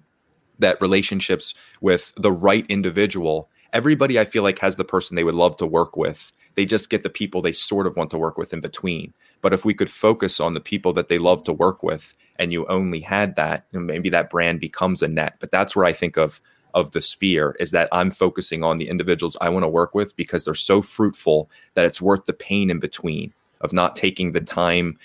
that 0.58 0.80
relationships 0.80 1.54
with 1.80 2.12
the 2.16 2.32
right 2.32 2.66
individual 2.68 3.48
everybody 3.72 4.18
i 4.18 4.24
feel 4.24 4.42
like 4.42 4.58
has 4.58 4.76
the 4.76 4.84
person 4.84 5.14
they 5.14 5.24
would 5.24 5.34
love 5.34 5.56
to 5.56 5.66
work 5.66 5.96
with. 5.96 6.32
They 6.54 6.64
just 6.64 6.88
get 6.88 7.02
the 7.02 7.10
people 7.10 7.42
they 7.42 7.52
sort 7.52 7.86
of 7.86 7.96
want 7.96 8.10
to 8.12 8.18
work 8.18 8.38
with 8.38 8.54
in 8.54 8.60
between. 8.60 9.12
But 9.42 9.52
if 9.52 9.66
we 9.66 9.74
could 9.74 9.90
focus 9.90 10.40
on 10.40 10.54
the 10.54 10.60
people 10.60 10.94
that 10.94 11.08
they 11.08 11.18
love 11.18 11.44
to 11.44 11.52
work 11.52 11.82
with 11.82 12.14
and 12.36 12.50
you 12.50 12.64
only 12.66 13.00
had 13.00 13.36
that 13.36 13.66
maybe 13.72 14.08
that 14.08 14.30
brand 14.30 14.60
becomes 14.60 15.02
a 15.02 15.08
net. 15.08 15.34
But 15.38 15.50
that's 15.50 15.76
where 15.76 15.84
i 15.84 15.92
think 15.92 16.16
of 16.16 16.40
of 16.74 16.90
the 16.92 17.00
spear 17.00 17.56
is 17.58 17.70
that 17.70 17.88
i'm 17.92 18.10
focusing 18.10 18.62
on 18.62 18.76
the 18.76 18.88
individuals 18.88 19.36
i 19.40 19.48
want 19.48 19.62
to 19.62 19.68
work 19.68 19.94
with 19.94 20.14
because 20.16 20.44
they're 20.44 20.54
so 20.54 20.82
fruitful 20.82 21.50
that 21.74 21.86
it's 21.86 22.02
worth 22.02 22.26
the 22.26 22.34
pain 22.34 22.70
in 22.70 22.78
between 22.78 23.32
of 23.62 23.72
not 23.72 23.96
taking 23.96 24.32
the 24.32 24.40
time 24.40 24.98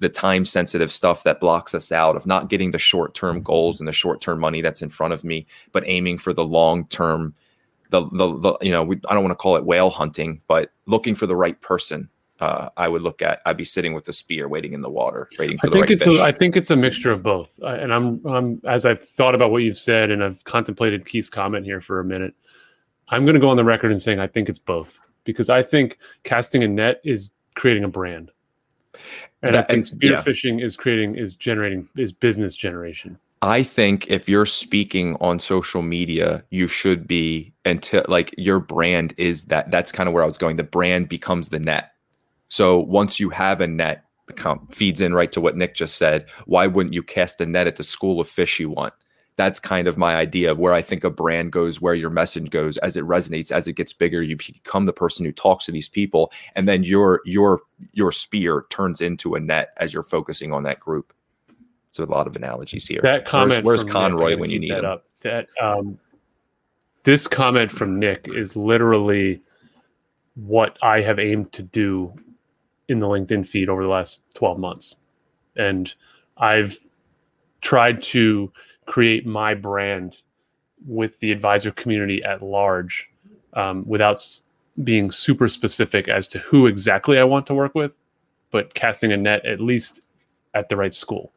the 0.00 0.08
time 0.08 0.44
sensitive 0.44 0.90
stuff 0.90 1.22
that 1.24 1.40
blocks 1.40 1.74
us 1.74 1.92
out 1.92 2.16
of 2.16 2.26
not 2.26 2.48
getting 2.48 2.70
the 2.70 2.78
short 2.78 3.14
term 3.14 3.42
goals 3.42 3.78
and 3.80 3.86
the 3.88 3.92
short 3.92 4.20
term 4.20 4.40
money 4.40 4.60
that's 4.62 4.82
in 4.82 4.88
front 4.88 5.12
of 5.12 5.22
me 5.24 5.46
but 5.72 5.84
aiming 5.86 6.16
for 6.18 6.32
the 6.32 6.44
long 6.44 6.86
term 6.88 7.34
the, 7.90 8.00
the 8.12 8.38
the 8.38 8.56
you 8.62 8.72
know 8.72 8.82
we, 8.82 8.96
i 9.08 9.14
don't 9.14 9.22
want 9.22 9.30
to 9.30 9.42
call 9.42 9.56
it 9.56 9.64
whale 9.64 9.90
hunting 9.90 10.40
but 10.48 10.70
looking 10.86 11.14
for 11.14 11.26
the 11.26 11.36
right 11.36 11.60
person 11.60 12.08
uh, 12.40 12.68
i 12.78 12.88
would 12.88 13.02
look 13.02 13.20
at 13.22 13.40
i'd 13.46 13.56
be 13.58 13.64
sitting 13.64 13.92
with 13.94 14.08
a 14.08 14.12
spear 14.12 14.48
waiting 14.48 14.72
in 14.72 14.80
the 14.80 14.90
water 14.90 15.28
waiting 15.38 15.58
for 15.58 15.66
I 15.66 15.68
the 15.68 15.74
think 15.74 15.82
right 15.82 15.90
it's 15.92 16.04
fish. 16.06 16.18
a, 16.18 16.22
I 16.22 16.32
think 16.32 16.56
it's 16.56 16.70
a 16.70 16.76
mixture 16.76 17.10
of 17.12 17.22
both. 17.22 17.50
I- 17.64 17.76
And 17.76 17.92
I'm, 17.92 18.26
I'm 18.26 18.60
as 18.66 18.84
I've 18.86 19.02
thought 19.02 19.34
about 19.34 19.50
what 19.52 19.62
you've 19.62 19.78
said 19.78 20.10
and 20.10 20.24
I've 20.24 20.42
contemplated 20.44 21.04
Keith's 21.06 21.30
comment 21.30 21.64
here 21.64 21.80
for 21.80 22.00
a 22.00 22.04
minute. 22.04 22.34
I'm 23.08 23.24
going 23.24 23.34
to 23.34 23.40
go 23.40 23.50
on 23.50 23.56
the 23.56 23.64
record 23.64 23.92
and 23.92 24.00
saying 24.02 24.18
I 24.18 24.26
think 24.26 24.48
it's 24.48 24.58
both 24.58 24.98
because 25.24 25.48
I 25.50 25.62
think 25.62 25.98
casting 26.24 26.64
a 26.64 26.68
net 26.68 27.00
is 27.04 27.30
creating 27.54 27.84
a 27.84 27.88
brand, 27.88 28.32
and 29.42 29.54
That- 29.54 29.64
I 29.70 29.74
think 29.74 29.86
and- 29.92 30.02
yeah. 30.02 30.10
spearfishing 30.22 30.62
is 30.62 30.76
creating 30.76 31.16
is 31.16 31.34
generating 31.34 31.88
is 31.96 32.12
business 32.12 32.54
generation. 32.54 33.18
I 33.42 33.62
think 33.62 34.08
if 34.10 34.26
you're 34.28 34.46
speaking 34.46 35.16
on 35.20 35.38
social 35.38 35.82
media, 35.82 36.42
you 36.50 36.66
should 36.66 37.06
be 37.06 37.52
until 37.66 38.02
like 38.08 38.34
your 38.38 38.58
brand 38.58 39.12
is 39.18 39.44
that. 39.44 39.70
That's 39.70 39.92
kind 39.92 40.08
of 40.08 40.14
where 40.14 40.22
I 40.22 40.26
was 40.26 40.38
going. 40.38 40.56
The 40.56 40.62
brand 40.62 41.08
becomes 41.10 41.50
the 41.50 41.58
net. 41.58 41.90
So 42.48 42.78
once 42.78 43.20
you 43.20 43.28
have 43.30 43.60
a 43.60 43.66
net, 43.66 44.04
feeds 44.70 45.02
in 45.02 45.12
right 45.12 45.30
to 45.32 45.40
what 45.42 45.54
Nick 45.56 45.74
just 45.74 45.98
said. 45.98 46.24
Why 46.46 46.66
wouldn't 46.66 46.94
you 46.94 47.02
cast 47.02 47.38
a 47.42 47.46
net 47.46 47.66
at 47.66 47.76
the 47.76 47.82
school 47.82 48.20
of 48.20 48.26
fish 48.28 48.58
you 48.58 48.70
want? 48.70 48.94
That's 49.36 49.58
kind 49.58 49.88
of 49.88 49.98
my 49.98 50.14
idea 50.14 50.50
of 50.50 50.58
where 50.58 50.74
I 50.74 50.82
think 50.82 51.02
a 51.02 51.10
brand 51.10 51.50
goes, 51.50 51.80
where 51.80 51.94
your 51.94 52.10
message 52.10 52.50
goes, 52.50 52.78
as 52.78 52.96
it 52.96 53.04
resonates, 53.04 53.50
as 53.50 53.66
it 53.66 53.72
gets 53.72 53.92
bigger. 53.92 54.22
You 54.22 54.36
become 54.36 54.86
the 54.86 54.92
person 54.92 55.24
who 55.24 55.32
talks 55.32 55.66
to 55.66 55.72
these 55.72 55.88
people, 55.88 56.32
and 56.54 56.68
then 56.68 56.84
your 56.84 57.20
your 57.24 57.60
your 57.92 58.12
spear 58.12 58.66
turns 58.70 59.00
into 59.00 59.34
a 59.34 59.40
net 59.40 59.74
as 59.78 59.92
you're 59.92 60.04
focusing 60.04 60.52
on 60.52 60.62
that 60.64 60.78
group. 60.78 61.12
So 61.90 62.04
a 62.04 62.06
lot 62.06 62.26
of 62.26 62.36
analogies 62.36 62.86
here. 62.86 63.00
That 63.02 63.24
comment. 63.24 63.64
Where's, 63.64 63.82
where's 63.82 63.84
Nick, 63.84 63.92
Conroy 63.92 64.36
when 64.36 64.50
you 64.50 64.58
need 64.58 64.70
that 64.70 64.84
him? 64.84 64.84
Up, 64.84 65.04
that 65.20 65.48
um, 65.60 65.98
this 67.04 67.26
comment 67.26 67.70
from 67.70 67.98
Nick 67.98 68.28
is 68.28 68.56
literally 68.56 69.42
what 70.34 70.78
I 70.82 71.00
have 71.00 71.18
aimed 71.18 71.52
to 71.52 71.62
do 71.62 72.12
in 72.88 72.98
the 72.98 73.06
LinkedIn 73.06 73.46
feed 73.46 73.68
over 73.68 73.82
the 73.82 73.88
last 73.88 74.22
12 74.34 74.58
months. 74.58 74.96
And 75.56 75.92
I've 76.36 76.78
tried 77.60 78.02
to 78.02 78.52
create 78.86 79.26
my 79.26 79.54
brand 79.54 80.22
with 80.86 81.18
the 81.20 81.32
advisor 81.32 81.70
community 81.70 82.22
at 82.22 82.42
large 82.42 83.10
um, 83.54 83.84
without 83.86 84.14
s- 84.14 84.42
being 84.82 85.10
super 85.10 85.48
specific 85.48 86.08
as 86.08 86.28
to 86.28 86.38
who 86.40 86.66
exactly 86.66 87.18
I 87.18 87.24
want 87.24 87.46
to 87.46 87.54
work 87.54 87.74
with, 87.74 87.92
but 88.50 88.74
casting 88.74 89.12
a 89.12 89.16
net 89.16 89.44
at 89.46 89.60
least 89.60 90.04
at 90.52 90.68
the 90.68 90.76
right 90.76 90.94
school. 90.94 91.32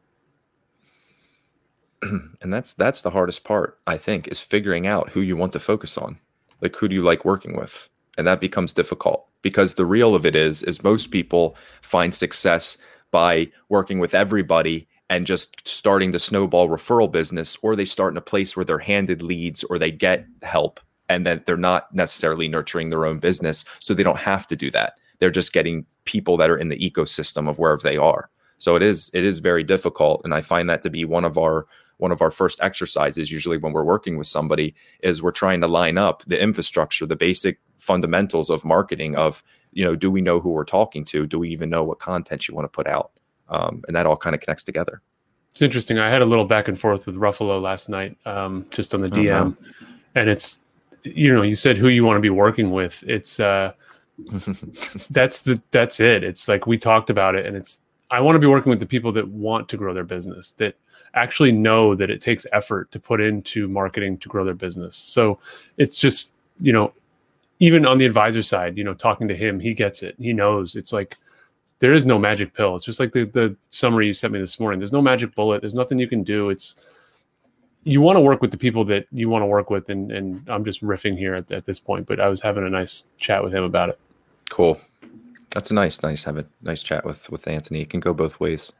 and 2.02 2.52
that's 2.52 2.74
that's 2.74 3.02
the 3.02 3.10
hardest 3.10 3.44
part, 3.44 3.78
I 3.86 3.96
think, 3.96 4.28
is 4.28 4.40
figuring 4.40 4.86
out 4.86 5.10
who 5.10 5.20
you 5.20 5.36
want 5.36 5.52
to 5.54 5.58
focus 5.60 5.98
on. 5.98 6.18
Like 6.60 6.76
who 6.76 6.88
do 6.88 6.94
you 6.94 7.02
like 7.02 7.24
working 7.24 7.56
with? 7.56 7.88
And 8.16 8.26
that 8.26 8.40
becomes 8.40 8.72
difficult 8.72 9.26
because 9.42 9.74
the 9.74 9.86
real 9.86 10.14
of 10.14 10.26
it 10.26 10.34
is 10.34 10.62
is 10.62 10.82
most 10.82 11.10
people 11.10 11.56
find 11.82 12.14
success 12.14 12.76
by 13.10 13.50
working 13.68 13.98
with 13.98 14.14
everybody 14.14 14.88
and 15.10 15.26
just 15.26 15.66
starting 15.66 16.10
the 16.10 16.18
snowball 16.18 16.68
referral 16.68 17.10
business 17.10 17.56
or 17.62 17.74
they 17.74 17.84
start 17.84 18.12
in 18.12 18.18
a 18.18 18.22
place 18.22 18.56
where 18.56 18.64
they're 18.64 18.78
handed 18.78 19.22
leads 19.22 19.64
or 19.64 19.78
they 19.78 19.90
get 19.90 20.26
help 20.42 20.80
and 21.08 21.24
that 21.24 21.46
they're 21.46 21.56
not 21.56 21.92
necessarily 21.94 22.48
nurturing 22.48 22.90
their 22.90 23.06
own 23.06 23.18
business. 23.18 23.64
So 23.78 23.94
they 23.94 24.02
don't 24.02 24.18
have 24.18 24.46
to 24.48 24.56
do 24.56 24.70
that. 24.72 24.94
They're 25.18 25.30
just 25.30 25.52
getting 25.52 25.86
people 26.04 26.36
that 26.36 26.50
are 26.50 26.58
in 26.58 26.68
the 26.68 26.78
ecosystem 26.78 27.48
of 27.48 27.58
wherever 27.58 27.82
they 27.82 27.96
are. 27.96 28.30
So 28.58 28.76
it 28.76 28.82
is 28.82 29.10
it 29.14 29.24
is 29.24 29.38
very 29.38 29.64
difficult. 29.64 30.20
And 30.24 30.34
i 30.34 30.40
find 30.40 30.68
that 30.68 30.82
to 30.82 30.90
be 30.90 31.04
one 31.04 31.24
of 31.24 31.38
our 31.38 31.66
one 31.96 32.12
of 32.12 32.22
our 32.22 32.30
first 32.30 32.60
exercises 32.60 33.32
usually 33.32 33.58
when 33.58 33.72
we're 33.72 33.82
working 33.82 34.16
with 34.16 34.28
somebody 34.28 34.72
is 35.02 35.20
we're 35.20 35.32
trying 35.32 35.60
to 35.60 35.66
line 35.66 35.98
up 35.98 36.22
the 36.26 36.40
infrastructure 36.40 37.06
the 37.06 37.16
basic 37.16 37.58
fundamentals 37.78 38.50
of 38.50 38.64
marketing 38.64 39.16
of 39.16 39.42
you 39.72 39.84
know 39.84 39.96
do 39.96 40.10
we 40.10 40.20
know 40.20 40.38
who 40.38 40.50
we're 40.50 40.64
talking 40.64 41.04
to? 41.06 41.26
Do 41.26 41.38
we 41.38 41.48
even 41.48 41.70
know 41.70 41.84
what 41.84 41.98
content 41.98 42.46
you 42.46 42.54
want 42.54 42.66
to 42.66 42.76
put 42.76 42.86
out 42.86 43.12
um, 43.48 43.82
and 43.86 43.96
that 43.96 44.06
all 44.06 44.16
kind 44.16 44.34
of 44.34 44.40
connects 44.40 44.64
together. 44.64 45.00
It's 45.52 45.62
interesting. 45.62 45.98
I 45.98 46.08
had 46.10 46.22
a 46.22 46.26
little 46.26 46.44
back 46.44 46.68
and 46.68 46.78
forth 46.78 47.06
with 47.06 47.16
ruffalo 47.16 47.60
last 47.60 47.88
night 47.88 48.16
um, 48.26 48.66
just 48.70 48.94
on 48.94 49.00
the 49.00 49.08
dm 49.08 49.52
uh-huh. 49.52 49.86
and 50.14 50.28
it's 50.28 50.60
you 51.02 51.34
know 51.34 51.42
you 51.42 51.54
said 51.54 51.76
who 51.76 51.88
you 51.88 52.04
want 52.04 52.16
to 52.16 52.20
be 52.20 52.30
working 52.30 52.70
with. 52.70 53.02
It's 53.06 53.40
uh 53.40 53.72
that's 55.10 55.42
the 55.42 55.60
that's 55.70 56.00
it. 56.00 56.24
It's 56.24 56.48
like 56.48 56.66
we 56.66 56.78
talked 56.78 57.10
about 57.10 57.34
it 57.34 57.46
and 57.46 57.56
it's 57.56 57.80
i 58.10 58.20
want 58.20 58.34
to 58.34 58.40
be 58.40 58.46
working 58.46 58.70
with 58.70 58.80
the 58.80 58.86
people 58.86 59.12
that 59.12 59.28
want 59.28 59.68
to 59.68 59.76
grow 59.76 59.92
their 59.92 60.04
business 60.04 60.52
that 60.52 60.74
actually 61.14 61.52
know 61.52 61.94
that 61.94 62.10
it 62.10 62.20
takes 62.20 62.46
effort 62.52 62.90
to 62.90 62.98
put 62.98 63.20
into 63.20 63.68
marketing 63.68 64.16
to 64.18 64.28
grow 64.28 64.44
their 64.44 64.54
business. 64.54 64.96
So 64.96 65.38
it's 65.76 65.98
just 65.98 66.32
you 66.60 66.72
know 66.72 66.92
even 67.60 67.86
on 67.86 67.98
the 67.98 68.06
advisor 68.06 68.42
side 68.42 68.76
you 68.76 68.84
know 68.84 68.94
talking 68.94 69.28
to 69.28 69.36
him 69.36 69.60
he 69.60 69.74
gets 69.74 70.02
it. 70.02 70.14
He 70.18 70.32
knows. 70.32 70.76
It's 70.76 70.92
like 70.92 71.16
there 71.80 71.92
is 71.92 72.06
no 72.06 72.18
magic 72.18 72.54
pill. 72.54 72.76
It's 72.76 72.84
just 72.84 73.00
like 73.00 73.12
the 73.12 73.24
the 73.24 73.56
summary 73.70 74.06
you 74.06 74.12
sent 74.12 74.32
me 74.32 74.40
this 74.40 74.58
morning. 74.58 74.80
There's 74.80 74.92
no 74.92 75.02
magic 75.02 75.34
bullet. 75.34 75.60
There's 75.60 75.74
nothing 75.74 75.98
you 75.98 76.08
can 76.08 76.22
do. 76.22 76.50
It's 76.50 76.86
you 77.84 78.00
want 78.00 78.16
to 78.16 78.20
work 78.20 78.42
with 78.42 78.50
the 78.50 78.56
people 78.56 78.84
that 78.84 79.06
you 79.12 79.28
want 79.28 79.42
to 79.42 79.46
work 79.46 79.70
with 79.70 79.88
and 79.88 80.10
and 80.12 80.46
i'm 80.50 80.64
just 80.64 80.82
riffing 80.82 81.16
here 81.16 81.34
at, 81.34 81.50
at 81.52 81.64
this 81.64 81.80
point 81.80 82.06
but 82.06 82.20
i 82.20 82.28
was 82.28 82.40
having 82.40 82.66
a 82.66 82.68
nice 82.68 83.04
chat 83.16 83.42
with 83.42 83.54
him 83.54 83.64
about 83.64 83.88
it. 83.88 83.98
Cool. 84.50 84.80
That's 85.54 85.70
a 85.70 85.74
nice 85.74 86.02
nice 86.02 86.24
have 86.24 86.36
a 86.36 86.44
nice 86.62 86.82
chat 86.82 87.04
with 87.04 87.30
with 87.30 87.46
anthony. 87.48 87.80
It 87.80 87.90
can 87.90 88.00
go 88.00 88.12
both 88.12 88.40
ways. 88.40 88.72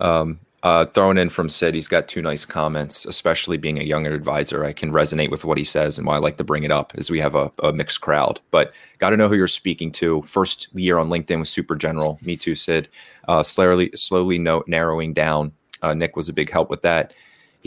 Um 0.00 0.40
uh, 0.66 0.84
thrown 0.84 1.16
in 1.16 1.28
from 1.28 1.48
Sid, 1.48 1.74
he's 1.74 1.86
got 1.86 2.08
two 2.08 2.20
nice 2.20 2.44
comments, 2.44 3.06
especially 3.06 3.56
being 3.56 3.78
a 3.78 3.84
younger 3.84 4.12
advisor. 4.12 4.64
I 4.64 4.72
can 4.72 4.90
resonate 4.90 5.30
with 5.30 5.44
what 5.44 5.58
he 5.58 5.62
says, 5.62 5.96
and 5.96 6.04
why 6.04 6.16
I 6.16 6.18
like 6.18 6.38
to 6.38 6.44
bring 6.44 6.64
it 6.64 6.72
up 6.72 6.92
is 6.98 7.08
we 7.08 7.20
have 7.20 7.36
a, 7.36 7.52
a 7.62 7.72
mixed 7.72 8.00
crowd. 8.00 8.40
But 8.50 8.72
got 8.98 9.10
to 9.10 9.16
know 9.16 9.28
who 9.28 9.36
you're 9.36 9.46
speaking 9.46 9.92
to. 9.92 10.22
First 10.22 10.66
year 10.74 10.98
on 10.98 11.08
LinkedIn 11.08 11.38
was 11.38 11.50
super 11.50 11.76
general. 11.76 12.18
Me 12.24 12.36
too, 12.36 12.56
Sid. 12.56 12.88
Uh, 13.28 13.44
slowly, 13.44 13.92
slowly 13.94 14.40
no, 14.40 14.64
narrowing 14.66 15.12
down. 15.12 15.52
Uh, 15.82 15.94
Nick 15.94 16.16
was 16.16 16.28
a 16.28 16.32
big 16.32 16.50
help 16.50 16.68
with 16.68 16.82
that. 16.82 17.14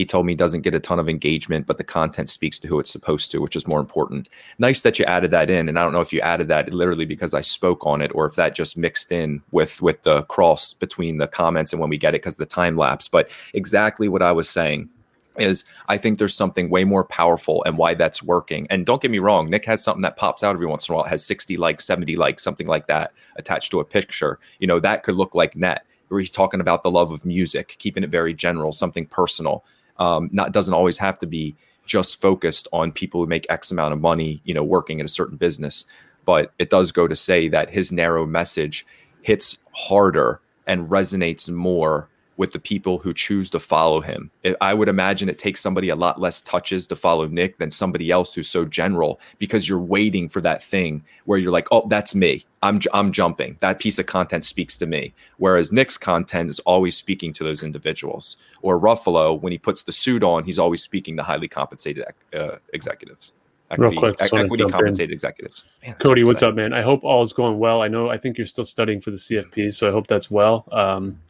He 0.00 0.06
told 0.06 0.24
me 0.24 0.34
doesn't 0.34 0.62
get 0.62 0.72
a 0.72 0.80
ton 0.80 0.98
of 0.98 1.10
engagement, 1.10 1.66
but 1.66 1.76
the 1.76 1.84
content 1.84 2.30
speaks 2.30 2.58
to 2.60 2.68
who 2.68 2.80
it's 2.80 2.90
supposed 2.90 3.30
to, 3.32 3.38
which 3.42 3.54
is 3.54 3.68
more 3.68 3.80
important. 3.80 4.30
Nice 4.58 4.80
that 4.80 4.98
you 4.98 5.04
added 5.04 5.30
that 5.32 5.50
in. 5.50 5.68
And 5.68 5.78
I 5.78 5.82
don't 5.82 5.92
know 5.92 6.00
if 6.00 6.10
you 6.10 6.22
added 6.22 6.48
that 6.48 6.72
literally 6.72 7.04
because 7.04 7.34
I 7.34 7.42
spoke 7.42 7.84
on 7.84 8.00
it 8.00 8.10
or 8.14 8.24
if 8.24 8.34
that 8.36 8.54
just 8.54 8.78
mixed 8.78 9.12
in 9.12 9.42
with 9.50 9.82
with 9.82 10.02
the 10.04 10.22
cross 10.22 10.72
between 10.72 11.18
the 11.18 11.28
comments 11.28 11.74
and 11.74 11.80
when 11.80 11.90
we 11.90 11.98
get 11.98 12.14
it 12.14 12.22
because 12.22 12.36
the 12.36 12.46
time 12.46 12.78
lapse. 12.78 13.08
But 13.08 13.28
exactly 13.52 14.08
what 14.08 14.22
I 14.22 14.32
was 14.32 14.48
saying 14.48 14.88
is 15.36 15.66
I 15.86 15.98
think 15.98 16.16
there's 16.16 16.34
something 16.34 16.70
way 16.70 16.84
more 16.84 17.04
powerful 17.04 17.62
and 17.64 17.76
why 17.76 17.92
that's 17.92 18.22
working. 18.22 18.66
And 18.70 18.86
don't 18.86 19.02
get 19.02 19.10
me 19.10 19.18
wrong, 19.18 19.50
Nick 19.50 19.66
has 19.66 19.84
something 19.84 20.00
that 20.00 20.16
pops 20.16 20.42
out 20.42 20.54
every 20.54 20.66
once 20.66 20.88
in 20.88 20.94
a 20.94 20.96
while. 20.96 21.04
It 21.04 21.10
has 21.10 21.26
60 21.26 21.58
likes, 21.58 21.84
70 21.84 22.16
likes, 22.16 22.42
something 22.42 22.66
like 22.66 22.86
that 22.86 23.12
attached 23.36 23.70
to 23.72 23.80
a 23.80 23.84
picture. 23.84 24.38
You 24.60 24.66
know, 24.66 24.80
that 24.80 25.02
could 25.02 25.16
look 25.16 25.34
like 25.34 25.56
net 25.56 25.84
where 26.08 26.20
he's 26.20 26.30
talking 26.30 26.60
about 26.60 26.82
the 26.82 26.90
love 26.90 27.12
of 27.12 27.26
music, 27.26 27.76
keeping 27.78 28.02
it 28.02 28.08
very 28.08 28.32
general, 28.32 28.72
something 28.72 29.04
personal 29.04 29.62
um, 30.00 30.30
not 30.32 30.52
doesn't 30.52 30.74
always 30.74 30.98
have 30.98 31.18
to 31.18 31.26
be 31.26 31.54
just 31.86 32.20
focused 32.20 32.66
on 32.72 32.90
people 32.92 33.20
who 33.20 33.26
make 33.26 33.46
X 33.48 33.70
amount 33.70 33.92
of 33.92 34.00
money, 34.00 34.40
you 34.44 34.54
know, 34.54 34.64
working 34.64 34.98
in 34.98 35.06
a 35.06 35.08
certain 35.08 35.36
business. 35.36 35.84
But 36.24 36.52
it 36.58 36.70
does 36.70 36.92
go 36.92 37.06
to 37.06 37.16
say 37.16 37.48
that 37.48 37.70
his 37.70 37.92
narrow 37.92 38.26
message 38.26 38.86
hits 39.22 39.58
harder 39.72 40.40
and 40.66 40.88
resonates 40.88 41.48
more 41.48 42.08
with 42.40 42.52
the 42.52 42.58
people 42.58 42.96
who 42.96 43.12
choose 43.12 43.50
to 43.50 43.60
follow 43.60 44.00
him. 44.00 44.30
I 44.62 44.72
would 44.72 44.88
imagine 44.88 45.28
it 45.28 45.38
takes 45.38 45.60
somebody 45.60 45.90
a 45.90 45.94
lot 45.94 46.18
less 46.18 46.40
touches 46.40 46.86
to 46.86 46.96
follow 46.96 47.26
Nick 47.26 47.58
than 47.58 47.70
somebody 47.70 48.10
else 48.10 48.32
who's 48.32 48.48
so 48.48 48.64
general 48.64 49.20
because 49.38 49.68
you're 49.68 49.78
waiting 49.78 50.26
for 50.26 50.40
that 50.40 50.62
thing 50.62 51.04
where 51.26 51.38
you're 51.38 51.52
like, 51.52 51.68
"Oh, 51.70 51.86
that's 51.88 52.14
me. 52.14 52.46
I'm 52.62 52.80
I'm 52.94 53.12
jumping. 53.12 53.58
That 53.60 53.78
piece 53.78 53.98
of 53.98 54.06
content 54.06 54.46
speaks 54.46 54.78
to 54.78 54.86
me." 54.86 55.12
Whereas 55.36 55.70
Nick's 55.70 55.98
content 55.98 56.48
is 56.48 56.60
always 56.60 56.96
speaking 56.96 57.34
to 57.34 57.44
those 57.44 57.62
individuals. 57.62 58.38
Or 58.62 58.80
Ruffalo, 58.80 59.38
when 59.38 59.52
he 59.52 59.58
puts 59.58 59.82
the 59.82 59.92
suit 59.92 60.22
on, 60.24 60.44
he's 60.44 60.58
always 60.58 60.82
speaking 60.82 61.18
to 61.18 61.22
highly 61.22 61.46
compensated 61.46 62.06
uh, 62.34 62.56
executives. 62.72 63.32
Equity, 63.70 63.96
Real 63.98 64.14
quick, 64.14 64.32
equity 64.32 64.64
compensated 64.64 65.10
in. 65.10 65.14
executives. 65.14 65.66
Man, 65.84 65.94
Cody, 65.96 66.24
what's 66.24 66.42
up, 66.42 66.54
man? 66.54 66.72
I 66.72 66.80
hope 66.80 67.04
all 67.04 67.20
is 67.20 67.34
going 67.34 67.58
well. 67.58 67.82
I 67.82 67.88
know 67.88 68.08
I 68.08 68.16
think 68.16 68.38
you're 68.38 68.46
still 68.46 68.64
studying 68.64 68.98
for 68.98 69.10
the 69.10 69.18
CFP, 69.18 69.74
so 69.74 69.86
I 69.86 69.92
hope 69.92 70.06
that's 70.06 70.30
well. 70.30 70.64
Um, 70.72 71.20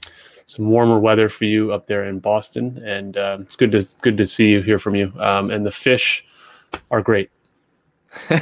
some 0.51 0.69
warmer 0.69 0.99
weather 0.99 1.29
for 1.29 1.45
you 1.45 1.73
up 1.73 1.87
there 1.87 2.05
in 2.05 2.19
Boston, 2.19 2.83
and 2.85 3.17
uh, 3.17 3.39
it's 3.41 3.57
good 3.57 3.71
to 3.73 3.87
good 4.03 4.17
to 4.17 4.27
see 4.27 4.51
you, 4.51 4.63
hear 4.63 4.79
from 4.79 4.95
you. 4.95 5.13
Um, 5.19 5.51
and 5.51 5.65
the 5.65 5.71
fish 5.71 6.27
are 6.91 7.01
great. 7.01 7.31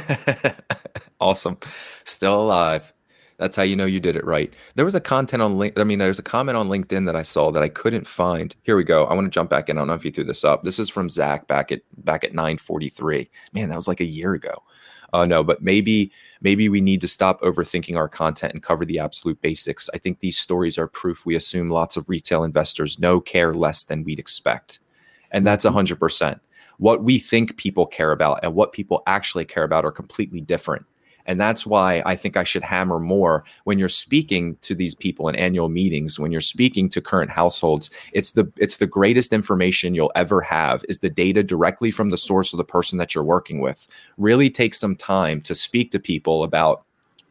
awesome, 1.19 1.57
still 2.05 2.41
alive. 2.41 2.93
That's 3.37 3.55
how 3.55 3.63
you 3.63 3.75
know 3.75 3.85
you 3.85 4.01
did 4.01 4.17
it 4.17 4.25
right. 4.25 4.53
There 4.75 4.83
was 4.83 4.95
a 4.95 4.99
content 4.99 5.41
on 5.41 5.57
link. 5.57 5.79
I 5.79 5.85
mean, 5.85 5.99
there's 5.99 6.19
a 6.19 6.23
comment 6.23 6.57
on 6.57 6.67
LinkedIn 6.67 7.05
that 7.05 7.15
I 7.15 7.21
saw 7.21 7.51
that 7.51 7.63
I 7.63 7.69
couldn't 7.69 8.05
find. 8.05 8.53
Here 8.63 8.75
we 8.75 8.83
go. 8.83 9.05
I 9.05 9.13
want 9.13 9.25
to 9.25 9.31
jump 9.31 9.49
back 9.49 9.69
in. 9.69 9.77
I 9.77 9.81
don't 9.81 9.87
know 9.87 9.93
if 9.93 10.03
you 10.03 10.11
threw 10.11 10.25
this 10.25 10.43
up. 10.43 10.63
This 10.63 10.77
is 10.77 10.89
from 10.89 11.09
Zach 11.09 11.47
back 11.47 11.71
at 11.71 11.81
back 12.03 12.23
at 12.23 12.33
9:43. 12.33 13.29
Man, 13.53 13.69
that 13.69 13.75
was 13.75 13.87
like 13.87 14.01
a 14.01 14.05
year 14.05 14.33
ago 14.33 14.63
uh, 15.13 15.25
no, 15.25 15.43
but 15.43 15.61
maybe 15.61 16.11
maybe 16.41 16.69
we 16.69 16.81
need 16.81 17.01
to 17.01 17.07
stop 17.07 17.41
overthinking 17.41 17.95
our 17.95 18.09
content 18.09 18.53
and 18.53 18.63
cover 18.63 18.85
the 18.85 18.99
absolute 18.99 19.41
basics. 19.41 19.89
I 19.93 19.97
think 19.97 20.19
these 20.19 20.37
stories 20.37 20.77
are 20.77 20.87
proof 20.87 21.25
we 21.25 21.35
assume 21.35 21.69
lots 21.69 21.97
of 21.97 22.09
retail 22.09 22.43
investors 22.43 22.99
know 22.99 23.19
care 23.19 23.53
less 23.53 23.83
than 23.83 24.03
we'd 24.03 24.19
expect, 24.19 24.79
and 25.31 25.45
that's 25.45 25.65
a 25.65 25.71
hundred 25.71 25.99
percent. 25.99 26.39
What 26.77 27.03
we 27.03 27.19
think 27.19 27.57
people 27.57 27.85
care 27.85 28.11
about 28.11 28.39
and 28.41 28.55
what 28.55 28.71
people 28.71 29.03
actually 29.05 29.45
care 29.45 29.63
about 29.63 29.85
are 29.85 29.91
completely 29.91 30.41
different. 30.41 30.85
And 31.29 31.39
that's 31.39 31.63
why 31.63 32.01
I 32.07 32.15
think 32.15 32.35
I 32.35 32.43
should 32.43 32.63
hammer 32.63 32.99
more 32.99 33.43
when 33.63 33.77
you're 33.77 33.87
speaking 33.87 34.55
to 34.61 34.73
these 34.73 34.95
people 34.95 35.29
in 35.29 35.35
annual 35.35 35.69
meetings, 35.69 36.19
when 36.19 36.31
you're 36.31 36.41
speaking 36.41 36.89
to 36.89 37.01
current 37.01 37.29
households. 37.29 37.91
It's 38.13 38.31
the 38.31 38.51
it's 38.57 38.77
the 38.77 38.87
greatest 38.87 39.31
information 39.31 39.93
you'll 39.93 40.11
ever 40.15 40.41
have 40.41 40.83
is 40.89 40.97
the 40.97 41.09
data 41.09 41.43
directly 41.43 41.91
from 41.91 42.09
the 42.09 42.17
source 42.17 42.51
of 42.51 42.57
the 42.57 42.63
person 42.63 42.97
that 42.97 43.13
you're 43.13 43.23
working 43.23 43.59
with. 43.59 43.87
Really 44.17 44.49
take 44.49 44.73
some 44.73 44.95
time 44.95 45.39
to 45.41 45.53
speak 45.53 45.91
to 45.91 45.99
people 45.99 46.43
about 46.43 46.83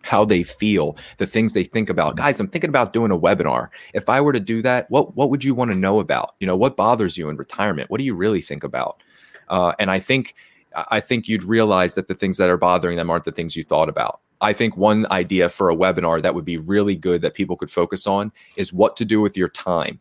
how 0.02 0.24
they 0.24 0.44
feel, 0.44 0.96
the 1.16 1.26
things 1.26 1.52
they 1.52 1.64
think 1.64 1.90
about. 1.90 2.14
Guys, 2.14 2.38
I'm 2.38 2.46
thinking 2.46 2.70
about 2.70 2.92
doing 2.92 3.10
a 3.10 3.18
webinar. 3.18 3.66
If 3.94 4.08
I 4.08 4.20
were 4.20 4.32
to 4.32 4.38
do 4.38 4.62
that, 4.62 4.88
what 4.92 5.16
what 5.16 5.28
would 5.28 5.42
you 5.42 5.56
want 5.56 5.72
to 5.72 5.76
know 5.76 5.98
about? 5.98 6.36
You 6.38 6.46
know, 6.46 6.56
what 6.56 6.76
bothers 6.76 7.18
you 7.18 7.28
in 7.30 7.36
retirement? 7.36 7.90
What 7.90 7.98
do 7.98 8.04
you 8.04 8.14
really 8.14 8.42
think 8.42 8.62
about? 8.62 9.02
Uh, 9.48 9.72
and 9.80 9.90
I 9.90 9.98
think 9.98 10.36
I 10.74 11.00
think 11.00 11.28
you'd 11.28 11.44
realize 11.44 11.94
that 11.94 12.08
the 12.08 12.14
things 12.14 12.36
that 12.36 12.50
are 12.50 12.56
bothering 12.56 12.96
them 12.96 13.10
aren't 13.10 13.24
the 13.24 13.32
things 13.32 13.56
you 13.56 13.64
thought 13.64 13.88
about. 13.88 14.20
I 14.40 14.52
think 14.52 14.76
one 14.76 15.06
idea 15.10 15.48
for 15.48 15.70
a 15.70 15.76
webinar 15.76 16.22
that 16.22 16.34
would 16.34 16.44
be 16.44 16.58
really 16.58 16.94
good 16.94 17.22
that 17.22 17.34
people 17.34 17.56
could 17.56 17.70
focus 17.70 18.06
on 18.06 18.32
is 18.56 18.72
what 18.72 18.96
to 18.96 19.04
do 19.04 19.20
with 19.20 19.36
your 19.36 19.48
time. 19.48 20.00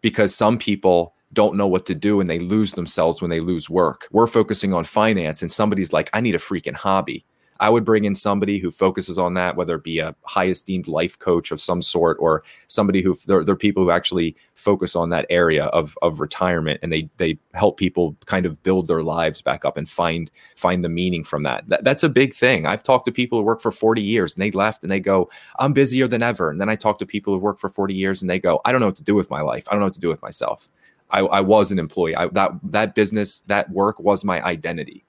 Because 0.00 0.34
some 0.34 0.56
people 0.56 1.14
don't 1.32 1.56
know 1.56 1.66
what 1.66 1.84
to 1.86 1.94
do 1.94 2.20
and 2.20 2.30
they 2.30 2.38
lose 2.38 2.72
themselves 2.72 3.20
when 3.20 3.30
they 3.30 3.40
lose 3.40 3.68
work. 3.68 4.08
We're 4.10 4.26
focusing 4.26 4.72
on 4.72 4.84
finance 4.84 5.42
and 5.42 5.52
somebody's 5.52 5.92
like, 5.92 6.08
I 6.12 6.20
need 6.20 6.34
a 6.34 6.38
freaking 6.38 6.74
hobby. 6.74 7.24
I 7.60 7.70
would 7.70 7.84
bring 7.84 8.04
in 8.04 8.14
somebody 8.14 8.58
who 8.58 8.70
focuses 8.70 9.18
on 9.18 9.34
that, 9.34 9.56
whether 9.56 9.76
it 9.76 9.84
be 9.84 9.98
a 9.98 10.14
high 10.24 10.48
esteemed 10.48 10.88
life 10.88 11.18
coach 11.18 11.50
of 11.50 11.60
some 11.60 11.82
sort 11.82 12.16
or 12.20 12.42
somebody 12.66 13.02
who 13.02 13.14
they're, 13.26 13.44
they're 13.44 13.56
people 13.56 13.84
who 13.84 13.90
actually 13.90 14.36
focus 14.54 14.94
on 14.94 15.10
that 15.10 15.26
area 15.30 15.66
of, 15.66 15.96
of 16.02 16.20
retirement 16.20 16.80
and 16.82 16.92
they 16.92 17.08
they 17.16 17.38
help 17.54 17.78
people 17.78 18.16
kind 18.26 18.46
of 18.46 18.62
build 18.62 18.88
their 18.88 19.02
lives 19.02 19.40
back 19.42 19.64
up 19.64 19.76
and 19.76 19.88
find 19.88 20.30
find 20.56 20.84
the 20.84 20.88
meaning 20.88 21.24
from 21.24 21.42
that. 21.44 21.68
that. 21.68 21.84
That's 21.84 22.02
a 22.02 22.08
big 22.08 22.34
thing. 22.34 22.66
I've 22.66 22.82
talked 22.82 23.06
to 23.06 23.12
people 23.12 23.38
who 23.38 23.44
work 23.44 23.60
for 23.60 23.70
40 23.70 24.02
years 24.02 24.34
and 24.34 24.42
they 24.42 24.50
left 24.50 24.82
and 24.82 24.90
they 24.90 25.00
go, 25.00 25.30
I'm 25.58 25.72
busier 25.72 26.08
than 26.08 26.22
ever. 26.22 26.50
And 26.50 26.60
then 26.60 26.68
I 26.68 26.76
talk 26.76 26.98
to 26.98 27.06
people 27.06 27.32
who 27.34 27.40
work 27.40 27.58
for 27.58 27.68
40 27.68 27.94
years 27.94 28.22
and 28.22 28.30
they 28.30 28.38
go, 28.38 28.60
I 28.64 28.72
don't 28.72 28.80
know 28.80 28.88
what 28.88 28.96
to 28.96 29.04
do 29.04 29.14
with 29.14 29.30
my 29.30 29.40
life. 29.40 29.64
I 29.68 29.72
don't 29.72 29.80
know 29.80 29.86
what 29.86 29.94
to 29.94 30.00
do 30.00 30.08
with 30.08 30.22
myself. 30.22 30.68
I, 31.10 31.20
I 31.20 31.40
was 31.40 31.70
an 31.70 31.78
employee. 31.78 32.16
I, 32.16 32.26
that 32.28 32.52
that 32.64 32.94
business, 32.94 33.40
that 33.40 33.70
work 33.70 34.00
was 34.00 34.24
my 34.24 34.42
identity 34.42 35.05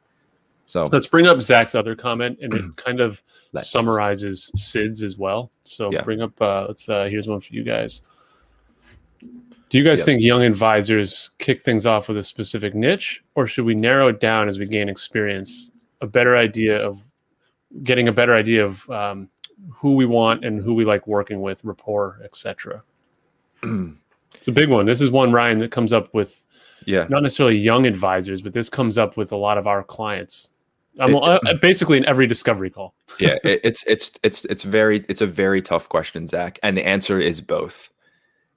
So 0.67 0.83
let's 0.91 1.07
bring 1.07 1.25
up 1.27 1.39
Zach's 1.41 1.75
other 1.75 1.95
comment, 1.95 2.39
and 2.41 2.53
it 2.53 2.63
kind 2.75 2.99
of 2.99 3.23
Let's. 3.53 3.69
summarizes 3.69 4.51
Sid's 4.55 5.01
as 5.01 5.17
well. 5.17 5.49
So 5.63 5.91
Yeah. 5.91 6.01
bring 6.03 6.21
up. 6.21 6.39
Uh, 6.41 6.65
let's. 6.67 6.87
Uh, 6.89 7.05
here's 7.05 7.27
one 7.27 7.39
for 7.39 7.53
you 7.53 7.63
guys. 7.63 8.01
Do 9.69 9.77
you 9.77 9.83
guys 9.83 9.99
Yep. 9.99 10.05
think 10.05 10.21
young 10.21 10.43
advisors 10.43 11.31
kick 11.39 11.61
things 11.61 11.85
off 11.85 12.07
with 12.07 12.17
a 12.17 12.23
specific 12.23 12.73
niche, 12.75 13.23
or 13.35 13.47
should 13.47 13.65
we 13.65 13.75
narrow 13.75 14.07
it 14.09 14.19
down 14.19 14.47
as 14.47 14.59
we 14.59 14.65
gain 14.65 14.87
experience, 14.89 15.71
a 16.01 16.07
better 16.07 16.37
idea 16.37 16.77
of 16.77 17.01
getting 17.83 18.07
a 18.07 18.11
better 18.13 18.33
idea 18.35 18.63
of 18.65 18.89
um, 18.89 19.29
who 19.69 19.95
we 19.95 20.05
want 20.05 20.45
and 20.45 20.61
who 20.63 20.73
we 20.73 20.85
like 20.85 21.05
working 21.07 21.41
with, 21.41 21.63
rapport, 21.65 22.19
etc. 22.23 22.83
It's 24.35 24.47
a 24.47 24.51
big 24.51 24.69
one. 24.69 24.85
This 24.85 25.01
is 25.01 25.09
one 25.09 25.31
Ryan 25.31 25.57
that 25.59 25.71
comes 25.71 25.91
up 25.91 26.13
with 26.13 26.43
yeah, 26.85 27.07
not 27.09 27.23
necessarily 27.23 27.57
young 27.57 27.87
advisors, 27.87 28.41
but 28.41 28.53
this 28.53 28.69
comes 28.69 28.97
up 28.97 29.17
with 29.17 29.31
a 29.31 29.35
lot 29.35 29.57
of 29.57 29.65
our 29.65 29.83
clients. 29.83 30.53
I'm 30.99 31.15
It- 31.15 31.61
basically 31.61 31.97
in 31.97 32.05
every 32.05 32.27
discovery 32.27 32.69
call. 32.69 32.95
yeah, 33.19 33.37
it, 33.43 33.61
it's 33.63 33.83
it's 33.87 34.11
it's 34.23 34.45
it's 34.45 34.63
very 34.63 35.05
it's 35.09 35.21
a 35.21 35.27
very 35.27 35.61
tough 35.61 35.89
question, 35.89 36.27
Zach, 36.27 36.59
and 36.63 36.77
the 36.77 36.85
answer 36.85 37.19
is 37.19 37.41
both. 37.41 37.89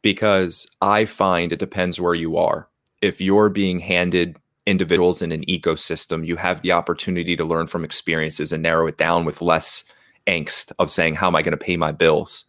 Because 0.03 0.67
I 0.81 1.05
find 1.05 1.53
it 1.53 1.59
depends 1.59 2.01
where 2.01 2.15
you 2.15 2.39
are. 2.39 2.69
If 3.03 3.21
you're 3.21 3.51
being 3.51 3.81
handed 3.81 4.37
individuals 4.67 5.21
in 5.21 5.31
an 5.31 5.45
ecosystem, 5.45 6.27
you 6.27 6.37
have 6.37 6.63
the 6.63 6.73
opportunity 6.73 7.37
to 7.37 7.45
learn 7.45 7.67
from 7.67 7.85
experiences 7.85 8.53
and 8.53 8.63
narrow 8.63 8.87
it 8.87 8.97
down 8.97 9.27
with 9.27 9.43
less 9.43 9.85
angst 10.27 10.73
of 10.79 10.91
saying, 10.91 11.17
"How 11.17 11.27
am 11.27 11.37
I 11.37 11.43
going 11.43 11.53
to 11.53 11.65
pay 11.65 11.77
my 11.77 11.93
bills?" 11.93 12.47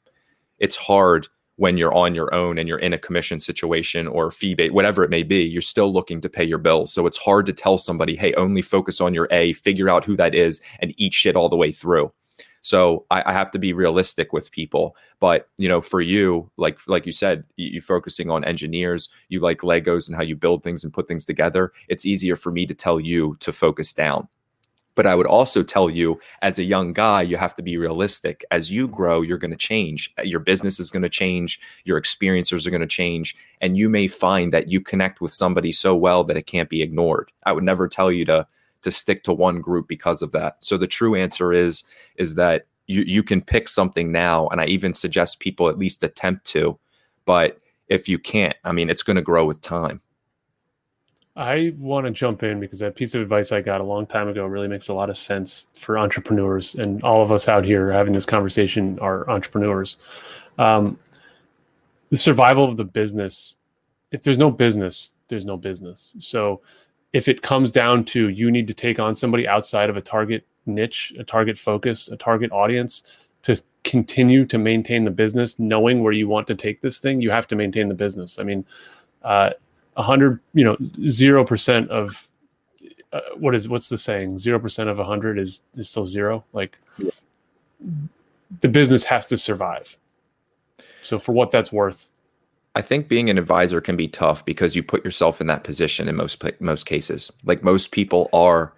It's 0.59 0.77
hard 0.77 1.27
when 1.57 1.77
you're 1.77 1.93
on 1.93 2.15
your 2.15 2.33
own 2.33 2.57
and 2.57 2.67
you're 2.67 2.79
in 2.79 2.93
a 2.93 2.97
commission 2.97 3.39
situation 3.39 4.07
or 4.07 4.31
fee 4.31 4.53
based, 4.53 4.73
whatever 4.73 5.03
it 5.03 5.09
may 5.09 5.23
be. 5.23 5.43
You're 5.43 5.61
still 5.61 5.91
looking 5.91 6.21
to 6.21 6.29
pay 6.29 6.43
your 6.43 6.57
bills, 6.57 6.93
so 6.93 7.05
it's 7.05 7.17
hard 7.17 7.45
to 7.47 7.53
tell 7.53 7.77
somebody, 7.77 8.15
"Hey, 8.15 8.33
only 8.33 8.61
focus 8.61 9.01
on 9.01 9.13
your 9.13 9.27
A, 9.31 9.53
figure 9.53 9.89
out 9.89 10.05
who 10.05 10.15
that 10.17 10.33
is, 10.35 10.61
and 10.79 10.93
eat 10.97 11.13
shit 11.13 11.35
all 11.35 11.49
the 11.49 11.57
way 11.57 11.71
through." 11.71 12.11
So 12.61 13.05
I, 13.09 13.23
I 13.27 13.33
have 13.33 13.51
to 13.51 13.59
be 13.59 13.73
realistic 13.73 14.33
with 14.33 14.51
people. 14.51 14.95
But 15.19 15.49
you 15.57 15.67
know, 15.67 15.81
for 15.81 16.01
you, 16.01 16.51
like 16.57 16.79
like 16.87 17.05
you 17.05 17.11
said, 17.11 17.45
you, 17.57 17.69
you 17.73 17.81
focusing 17.81 18.29
on 18.29 18.43
engineers, 18.43 19.09
you 19.29 19.39
like 19.39 19.59
Legos 19.59 20.07
and 20.07 20.15
how 20.15 20.23
you 20.23 20.35
build 20.35 20.63
things 20.63 20.83
and 20.83 20.93
put 20.93 21.07
things 21.07 21.25
together. 21.25 21.71
It's 21.87 22.05
easier 22.05 22.35
for 22.35 22.51
me 22.51 22.65
to 22.67 22.73
tell 22.73 22.99
you 22.99 23.35
to 23.39 23.51
focus 23.51 23.93
down. 23.93 24.27
But 24.95 25.05
I 25.05 25.15
would 25.15 25.25
also 25.25 25.63
tell 25.63 25.89
you, 25.89 26.19
as 26.41 26.59
a 26.59 26.63
young 26.63 26.93
guy, 26.93 27.21
you 27.21 27.37
have 27.37 27.53
to 27.55 27.61
be 27.61 27.77
realistic. 27.77 28.43
As 28.51 28.71
you 28.71 28.87
grow, 28.87 29.21
you're 29.21 29.37
going 29.37 29.51
to 29.51 29.57
change. 29.57 30.13
Uh, 30.19 30.23
your 30.23 30.39
business 30.39 30.79
is 30.79 30.89
going 30.89 31.03
to 31.03 31.09
change. 31.09 31.59
Your 31.85 31.97
experiences 31.97 32.67
are 32.67 32.71
going 32.71 32.81
to 32.81 32.87
change. 32.87 33.35
And 33.61 33.77
you 33.77 33.89
may 33.89 34.07
find 34.07 34.51
that 34.53 34.69
you 34.69 34.81
connect 34.81 35.21
with 35.21 35.33
somebody 35.33 35.71
so 35.71 35.95
well 35.95 36.23
that 36.25 36.37
it 36.37 36.45
can't 36.45 36.69
be 36.69 36.81
ignored. 36.81 37.31
I 37.45 37.53
would 37.53 37.63
never 37.63 37.87
tell 37.87 38.11
you 38.11 38.25
to 38.25 38.47
to 38.81 38.91
stick 38.91 39.23
to 39.23 39.33
one 39.33 39.61
group 39.61 39.87
because 39.87 40.23
of 40.23 40.31
that. 40.31 40.57
So 40.61 40.75
the 40.75 40.87
true 40.87 41.15
answer 41.15 41.53
is 41.53 41.83
is 42.17 42.35
that 42.35 42.65
you 42.87 43.03
you 43.05 43.23
can 43.23 43.41
pick 43.41 43.67
something 43.67 44.11
now, 44.11 44.47
and 44.47 44.59
I 44.59 44.65
even 44.65 44.93
suggest 44.93 45.39
people 45.39 45.69
at 45.69 45.77
least 45.77 46.03
attempt 46.03 46.45
to. 46.47 46.77
But 47.25 47.59
if 47.87 48.09
you 48.09 48.17
can't, 48.19 48.55
I 48.63 48.71
mean, 48.71 48.89
it's 48.89 49.03
going 49.03 49.15
to 49.15 49.21
grow 49.21 49.45
with 49.45 49.61
time. 49.61 50.01
I 51.35 51.73
want 51.77 52.05
to 52.05 52.11
jump 52.11 52.43
in 52.43 52.59
because 52.59 52.79
that 52.79 52.95
piece 52.95 53.15
of 53.15 53.21
advice 53.21 53.51
I 53.51 53.61
got 53.61 53.79
a 53.79 53.85
long 53.85 54.05
time 54.05 54.27
ago 54.27 54.45
really 54.45 54.67
makes 54.67 54.89
a 54.89 54.93
lot 54.93 55.09
of 55.09 55.17
sense 55.17 55.67
for 55.73 55.97
entrepreneurs, 55.97 56.75
and 56.75 57.01
all 57.03 57.21
of 57.21 57.31
us 57.31 57.47
out 57.47 57.63
here 57.63 57.91
having 57.91 58.11
this 58.11 58.25
conversation 58.25 58.99
are 58.99 59.29
entrepreneurs. 59.29 59.97
Um, 60.57 60.99
the 62.09 62.17
survival 62.17 62.65
of 62.65 62.75
the 62.75 62.83
business. 62.83 63.57
If 64.11 64.23
there's 64.23 64.37
no 64.37 64.51
business, 64.51 65.13
there's 65.29 65.45
no 65.45 65.55
business. 65.55 66.13
So 66.19 66.61
if 67.13 67.29
it 67.29 67.41
comes 67.41 67.71
down 67.71 68.03
to 68.05 68.27
you 68.27 68.51
need 68.51 68.67
to 68.67 68.73
take 68.73 68.99
on 68.99 69.15
somebody 69.15 69.47
outside 69.47 69.89
of 69.89 69.95
a 69.95 70.01
target 70.01 70.45
niche, 70.65 71.13
a 71.17 71.23
target 71.23 71.57
focus, 71.57 72.09
a 72.09 72.17
target 72.17 72.51
audience 72.51 73.03
to 73.43 73.59
continue 73.85 74.45
to 74.45 74.57
maintain 74.57 75.05
the 75.05 75.11
business, 75.11 75.57
knowing 75.57 76.03
where 76.03 76.13
you 76.13 76.27
want 76.27 76.45
to 76.47 76.55
take 76.55 76.81
this 76.81 76.99
thing, 76.99 77.21
you 77.21 77.31
have 77.31 77.47
to 77.47 77.55
maintain 77.55 77.87
the 77.87 77.95
business. 77.95 78.37
I 78.37 78.43
mean, 78.43 78.65
uh, 79.23 79.51
a 79.97 80.03
hundred, 80.03 80.39
you 80.53 80.63
know, 80.63 80.77
zero 81.07 81.43
percent 81.45 81.89
of 81.89 82.27
uh, 83.13 83.19
what 83.37 83.55
is 83.55 83.67
what's 83.67 83.89
the 83.89 83.97
saying? 83.97 84.37
Zero 84.37 84.59
percent 84.59 84.89
of 84.89 84.99
a 84.99 85.03
hundred 85.03 85.37
is 85.39 85.61
is 85.75 85.89
still 85.89 86.05
zero. 86.05 86.43
Like 86.53 86.79
Yeah. 86.97 87.11
the 88.61 88.69
business 88.69 89.03
has 89.05 89.25
to 89.27 89.37
survive. 89.37 89.97
So 91.01 91.19
for 91.19 91.33
what 91.33 91.51
that's 91.51 91.71
worth, 91.71 92.09
I 92.75 92.81
think 92.81 93.07
being 93.09 93.29
an 93.29 93.37
advisor 93.37 93.81
can 93.81 93.97
be 93.97 94.07
tough 94.07 94.45
because 94.45 94.75
you 94.75 94.83
put 94.83 95.03
yourself 95.03 95.41
in 95.41 95.47
that 95.47 95.63
position 95.63 96.07
in 96.07 96.15
most 96.15 96.41
most 96.61 96.85
cases. 96.85 97.31
Like 97.43 97.63
most 97.63 97.91
people 97.91 98.29
are, 98.33 98.73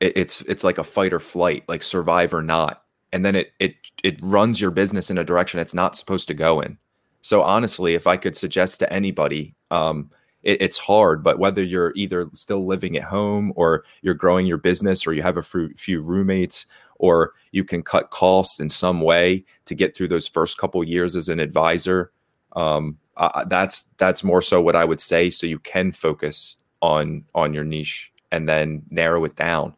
it, 0.00 0.14
it's 0.16 0.40
it's 0.42 0.64
like 0.64 0.78
a 0.78 0.84
fight 0.84 1.12
or 1.12 1.20
flight, 1.20 1.64
like 1.68 1.82
survive 1.82 2.32
or 2.32 2.42
not, 2.42 2.84
and 3.12 3.24
then 3.24 3.34
it 3.34 3.52
it 3.58 3.74
it 4.02 4.18
runs 4.22 4.60
your 4.60 4.70
business 4.70 5.10
in 5.10 5.18
a 5.18 5.24
direction 5.24 5.60
it's 5.60 5.74
not 5.74 5.96
supposed 5.96 6.28
to 6.28 6.34
go 6.34 6.60
in. 6.60 6.78
So 7.20 7.42
honestly, 7.42 7.94
if 7.94 8.06
I 8.06 8.16
could 8.16 8.36
suggest 8.36 8.80
to 8.80 8.92
anybody, 8.92 9.54
um, 9.70 10.10
it, 10.44 10.62
it's 10.62 10.78
hard. 10.78 11.22
But 11.22 11.38
whether 11.38 11.62
you're 11.62 11.92
either 11.96 12.28
still 12.32 12.64
living 12.64 12.96
at 12.96 13.02
home 13.02 13.52
or 13.56 13.84
you're 14.02 14.14
growing 14.14 14.46
your 14.46 14.58
business 14.58 15.06
or 15.06 15.12
you 15.12 15.22
have 15.22 15.36
a 15.36 15.42
few, 15.42 16.00
roommates 16.00 16.66
or 16.96 17.32
you 17.50 17.64
can 17.64 17.82
cut 17.82 18.10
costs 18.10 18.60
in 18.60 18.68
some 18.68 19.00
way 19.00 19.44
to 19.64 19.74
get 19.74 19.96
through 19.96 20.08
those 20.08 20.28
first 20.28 20.58
couple 20.58 20.84
years 20.84 21.16
as 21.16 21.28
an 21.28 21.40
advisor. 21.40 22.12
Um, 22.54 22.98
uh, 23.16 23.44
that's 23.46 23.82
that's 23.96 24.24
more 24.24 24.42
so 24.42 24.60
what 24.60 24.76
I 24.76 24.84
would 24.84 25.00
say. 25.00 25.30
So 25.30 25.46
you 25.46 25.58
can 25.58 25.92
focus 25.92 26.56
on 26.82 27.24
on 27.34 27.54
your 27.54 27.64
niche 27.64 28.12
and 28.30 28.48
then 28.48 28.82
narrow 28.90 29.24
it 29.24 29.36
down. 29.36 29.74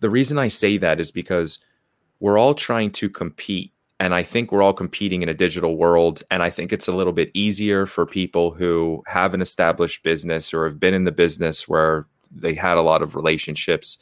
The 0.00 0.10
reason 0.10 0.38
I 0.38 0.48
say 0.48 0.78
that 0.78 1.00
is 1.00 1.10
because 1.10 1.58
we're 2.20 2.38
all 2.38 2.54
trying 2.54 2.90
to 2.92 3.10
compete, 3.10 3.72
and 4.00 4.14
I 4.14 4.22
think 4.22 4.50
we're 4.50 4.62
all 4.62 4.72
competing 4.72 5.22
in 5.22 5.28
a 5.28 5.34
digital 5.34 5.76
world. 5.76 6.22
And 6.30 6.42
I 6.42 6.50
think 6.50 6.72
it's 6.72 6.88
a 6.88 6.94
little 6.94 7.12
bit 7.12 7.30
easier 7.32 7.86
for 7.86 8.06
people 8.06 8.50
who 8.50 9.02
have 9.06 9.34
an 9.34 9.40
established 9.40 10.02
business 10.02 10.52
or 10.52 10.64
have 10.64 10.80
been 10.80 10.94
in 10.94 11.04
the 11.04 11.12
business 11.12 11.68
where 11.68 12.06
they 12.30 12.54
had 12.54 12.76
a 12.76 12.82
lot 12.82 13.02
of 13.02 13.14
relationships 13.14 13.98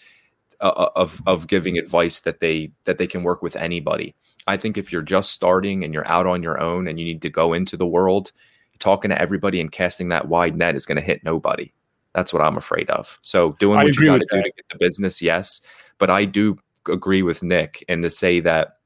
uh, 0.61 0.89
of 0.97 1.21
of 1.27 1.47
giving 1.47 1.77
advice 1.77 2.21
that 2.21 2.41
they 2.41 2.73
that 2.85 2.99
they 2.99 3.07
can 3.07 3.23
work 3.23 3.43
with 3.43 3.57
anybody. 3.57 4.15
I 4.47 4.57
think 4.57 4.77
if 4.77 4.93
you're 4.93 5.03
just 5.03 5.31
starting 5.31 5.85
and 5.85 5.93
you're 5.93 6.09
out 6.09 6.27
on 6.27 6.43
your 6.43 6.61
own 6.61 6.89
and 6.89 6.99
you 6.99 7.05
need 7.05 7.23
to 7.23 7.31
go 7.31 7.53
into 7.53 7.77
the 7.77 7.87
world, 7.87 8.33
talking 8.79 9.11
to 9.11 9.21
everybody 9.21 9.61
and 9.61 9.71
casting 9.71 10.09
that 10.09 10.29
wide 10.29 10.57
net 10.57 10.75
is 10.75 10.87
going 10.87 10.97
to 10.97 11.03
hit 11.03 11.23
nobody. 11.23 11.73
That's 12.15 12.33
what 12.33 12.43
I'm 12.43 12.57
afraid 12.57 12.91
of. 12.91 13.19
So 13.23 13.53
doing 13.61 13.77
what 13.77 13.97
you 13.97 14.07
got 14.07 14.19
to 14.19 14.27
do 14.31 14.37
that. 14.37 14.43
to 14.43 14.53
get 14.57 14.65
the 14.71 14.79
business, 14.79 15.23
yes, 15.23 15.61
but 15.99 16.11
I 16.11 16.25
do 16.25 16.59
agree 16.89 17.23
with 17.23 17.43
Nick 17.43 17.85
and 17.89 18.03
to 18.03 18.11
say 18.11 18.41
that 18.41 18.79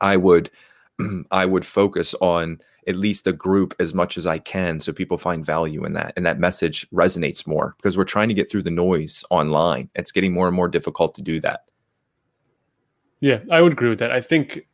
I 0.00 0.16
would 0.16 0.50
I 1.30 1.46
would 1.46 1.64
focus 1.64 2.14
on 2.20 2.60
at 2.88 2.96
least 2.96 3.26
a 3.26 3.32
group 3.32 3.74
as 3.78 3.94
much 3.94 4.18
as 4.18 4.26
I 4.26 4.38
can 4.38 4.80
so 4.80 4.92
people 4.92 5.16
find 5.16 5.46
value 5.46 5.84
in 5.84 5.92
that 5.92 6.12
and 6.16 6.26
that 6.26 6.40
message 6.40 6.88
resonates 6.90 7.46
more 7.46 7.74
because 7.76 7.96
we're 7.96 8.04
trying 8.04 8.28
to 8.28 8.34
get 8.34 8.50
through 8.50 8.64
the 8.64 8.70
noise 8.70 9.24
online. 9.30 9.88
It's 9.94 10.10
getting 10.10 10.32
more 10.32 10.48
and 10.48 10.56
more 10.56 10.68
difficult 10.68 11.14
to 11.14 11.22
do 11.22 11.40
that. 11.40 11.64
Yeah, 13.20 13.38
I 13.52 13.60
would 13.60 13.72
agree 13.72 13.88
with 13.88 14.00
that. 14.00 14.10
I 14.10 14.20
think, 14.20 14.66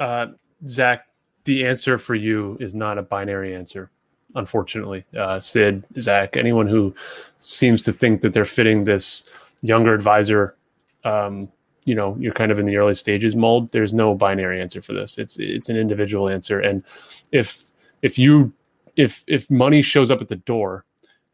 uh, 0.00 0.26
Zach, 0.66 1.06
the 1.44 1.64
answer 1.64 1.98
for 1.98 2.16
you 2.16 2.56
is 2.58 2.74
not 2.74 2.98
a 2.98 3.02
binary 3.02 3.54
answer, 3.54 3.92
unfortunately. 4.34 5.04
Uh, 5.16 5.38
Sid, 5.38 5.84
Zach, 6.00 6.36
anyone 6.36 6.66
who 6.66 6.92
seems 7.38 7.80
to 7.82 7.92
think 7.92 8.22
that 8.22 8.32
they're 8.32 8.44
fitting 8.44 8.82
this 8.82 9.24
younger 9.62 9.94
advisor, 9.94 10.56
um, 11.04 11.48
you 11.84 11.94
know, 11.94 12.16
you're 12.18 12.32
kind 12.32 12.52
of 12.52 12.58
in 12.58 12.66
the 12.66 12.76
early 12.76 12.94
stages 12.94 13.34
mold. 13.34 13.72
There's 13.72 13.92
no 13.92 14.14
binary 14.14 14.60
answer 14.60 14.80
for 14.82 14.92
this. 14.92 15.18
It's 15.18 15.38
it's 15.38 15.68
an 15.68 15.76
individual 15.76 16.28
answer, 16.28 16.60
and 16.60 16.82
if 17.32 17.72
if 18.02 18.18
you 18.18 18.52
if 18.96 19.24
if 19.26 19.50
money 19.50 19.82
shows 19.82 20.10
up 20.10 20.20
at 20.20 20.28
the 20.28 20.36
door, 20.36 20.84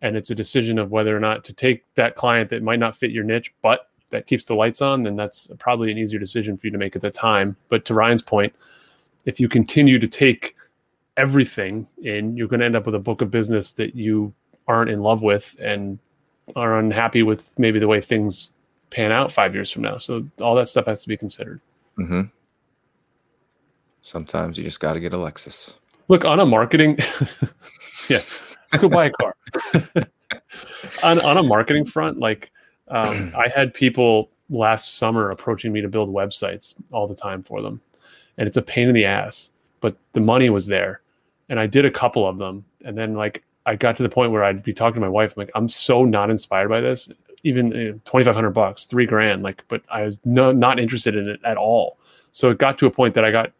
and 0.00 0.16
it's 0.16 0.30
a 0.30 0.34
decision 0.34 0.78
of 0.78 0.90
whether 0.90 1.16
or 1.16 1.20
not 1.20 1.44
to 1.44 1.52
take 1.52 1.82
that 1.94 2.14
client 2.14 2.50
that 2.50 2.62
might 2.62 2.78
not 2.78 2.96
fit 2.96 3.11
your 3.11 3.24
niche, 3.24 3.52
but 3.62 3.90
that 4.11 4.26
keeps 4.26 4.44
the 4.44 4.54
lights 4.54 4.80
on, 4.80 5.02
then 5.02 5.16
that's 5.16 5.50
probably 5.58 5.90
an 5.90 5.98
easier 5.98 6.18
decision 6.18 6.56
for 6.56 6.66
you 6.66 6.70
to 6.70 6.78
make 6.78 6.96
at 6.96 7.02
the 7.02 7.11
time. 7.11 7.56
But 7.68 7.84
to 7.87 7.94
Ryan's 7.94 8.22
point, 8.22 8.54
if 9.26 9.38
you 9.38 9.48
continue 9.48 9.98
to 9.98 10.08
take 10.08 10.56
everything 11.16 11.87
in, 11.98 12.37
you're 12.37 12.48
going 12.48 12.61
to 12.61 12.66
end 12.66 12.76
up 12.76 12.87
with 12.87 12.94
a 12.94 13.00
book 13.00 13.20
of 13.20 13.30
business 13.30 13.72
that 13.72 13.94
you 13.94 14.32
aren't 14.66 14.90
in 14.90 15.00
love 15.00 15.22
with 15.22 15.56
and 15.61 15.98
are 16.56 16.78
unhappy 16.78 17.22
with 17.22 17.58
maybe 17.58 17.78
the 17.78 17.88
way 17.88 18.00
things 18.00 18.52
pan 18.90 19.12
out 19.12 19.33
five 19.33 19.55
years 19.55 19.70
from 19.70 19.83
now. 19.83 19.96
So 19.96 20.27
all 20.40 20.55
that 20.57 20.68
stuff 20.68 20.87
has 20.87 21.03
to 21.03 21.09
be 21.09 21.16
considered. 21.16 21.61
hmm 21.96 22.22
Sometimes 24.03 24.57
you 24.57 24.64
just 24.64 24.81
got 24.81 24.94
to 24.94 25.01
get 25.01 25.12
a 25.12 25.16
Lexus. 25.16 25.74
Look 26.09 26.24
on 26.24 26.40
a 26.40 26.46
marketing, 26.46 26.96
yeah, 28.09 28.22
let's 28.72 28.79
go 28.81 28.88
buy 28.88 29.07
a 29.07 29.11
car. 29.11 29.37
on 31.03 31.20
on 31.20 31.37
a 31.37 31.42
marketing 31.42 31.85
front, 31.85 32.18
like 32.18 32.51
um, 32.88 33.31
I 33.37 33.48
had 33.55 33.74
people 33.74 34.31
last 34.48 34.96
summer 34.96 35.29
approaching 35.29 35.72
me 35.72 35.83
to 35.83 35.88
build 35.88 36.09
websites 36.09 36.74
all 36.90 37.07
the 37.07 37.14
time 37.14 37.42
for 37.42 37.61
them, 37.61 37.83
and 38.38 38.46
it's 38.48 38.57
a 38.57 38.62
pain 38.62 38.88
in 38.88 38.94
the 38.94 39.05
ass. 39.05 39.51
But 39.81 39.98
the 40.12 40.20
money 40.20 40.48
was 40.48 40.66
there, 40.66 41.03
and 41.51 41.61
I 41.61 41.66
did 41.66 41.85
a 41.85 41.90
couple 41.90 42.27
of 42.27 42.38
them, 42.38 42.64
and 42.87 42.96
then 42.96 43.14
like 43.14 43.44
I 43.66 43.77
got 43.77 43.96
to 43.98 44.03
the 44.03 44.09
point 44.09 44.33
where 44.33 44.44
I'd 44.44 44.62
be 44.62 44.72
talking 44.72 44.94
to 44.94 45.01
my 45.01 45.11
wife, 45.11 45.35
I'm 45.37 45.42
like, 45.42 45.53
I'm 45.55 45.68
so 45.68 46.07
not 46.07 46.31
inspired 46.31 46.70
by 46.70 46.81
this. 46.81 47.11
Even 47.42 47.72
uh, 47.72 47.92
2500 48.05 48.51
bucks, 48.51 48.85
three 48.85 49.07
grand, 49.07 49.42
like, 49.42 49.64
but 49.68 49.83
I 49.90 50.03
was 50.03 50.18
no, 50.24 50.53
not 50.53 50.79
interested 50.79 51.16
in 51.16 51.29
it 51.29 51.40
at 51.44 51.57
all. 51.57 51.98
So 52.33 52.51
it 52.51 52.59
got 52.59 52.79
to 52.79 52.87
a 52.87 52.90
point 52.90 53.14
that 53.14 53.24
I 53.24 53.31
got, 53.31 53.53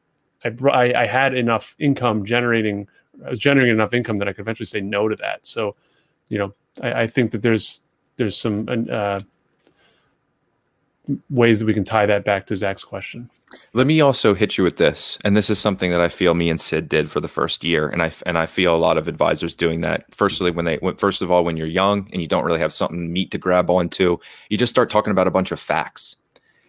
I, 0.45 0.93
I 0.95 1.07
had 1.07 1.35
enough 1.35 1.75
income 1.79 2.25
generating, 2.25 2.88
I 3.25 3.31
was 3.31 3.38
generating 3.38 3.75
enough 3.75 3.93
income 3.93 4.17
that 4.19 4.29
I 4.29 4.33
could 4.33 4.43
eventually 4.43 4.67
say 4.67 4.81
no 4.81 5.09
to 5.09 5.17
that. 5.17 5.47
So, 5.47 5.77
you 6.29 6.38
know, 6.38 6.55
I, 6.83 7.03
I 7.03 7.07
think 7.07 7.31
that 7.33 7.43
there's, 7.43 7.81
there's 8.17 8.37
some, 8.37 8.69
uh, 8.91 9.21
ways 11.31 11.59
that 11.59 11.67
we 11.67 11.75
can 11.75 11.85
tie 11.85 12.07
that 12.07 12.25
back 12.25 12.47
to 12.47 12.57
Zach's 12.57 12.85
question. 12.85 13.31
Let 13.72 13.87
me 13.87 14.00
also 14.00 14.34
hit 14.34 14.58
you 14.58 14.64
with 14.64 14.76
this, 14.76 15.18
and 15.24 15.37
this 15.37 15.48
is 15.48 15.58
something 15.58 15.90
that 15.90 16.00
I 16.00 16.08
feel 16.08 16.34
me 16.34 16.50
and 16.50 16.61
Sid 16.61 16.88
did 16.88 17.11
for 17.11 17.20
the 17.20 17.28
first 17.28 17.64
year, 17.64 17.88
and 17.88 18.02
I 18.02 18.12
and 18.26 18.37
I 18.37 18.46
feel 18.46 18.74
a 18.74 18.78
lot 18.78 18.98
of 18.98 19.08
advisors 19.08 19.54
doing 19.54 19.80
that. 19.82 20.04
Firstly, 20.14 20.50
when 20.50 20.66
they 20.66 20.76
when, 20.76 20.96
first 20.96 21.22
of 21.22 21.30
all, 21.30 21.44
when 21.44 21.56
you're 21.56 21.66
young 21.66 22.08
and 22.12 22.20
you 22.20 22.28
don't 22.28 22.44
really 22.44 22.61
have 22.61 22.74
something 22.74 23.11
meat 23.12 23.30
to 23.30 23.38
grab 23.38 23.70
onto, 23.70 24.18
you 24.50 24.58
just 24.58 24.70
start 24.70 24.90
talking 24.90 25.12
about 25.12 25.26
a 25.26 25.30
bunch 25.30 25.50
of 25.50 25.61
facts, 25.61 26.16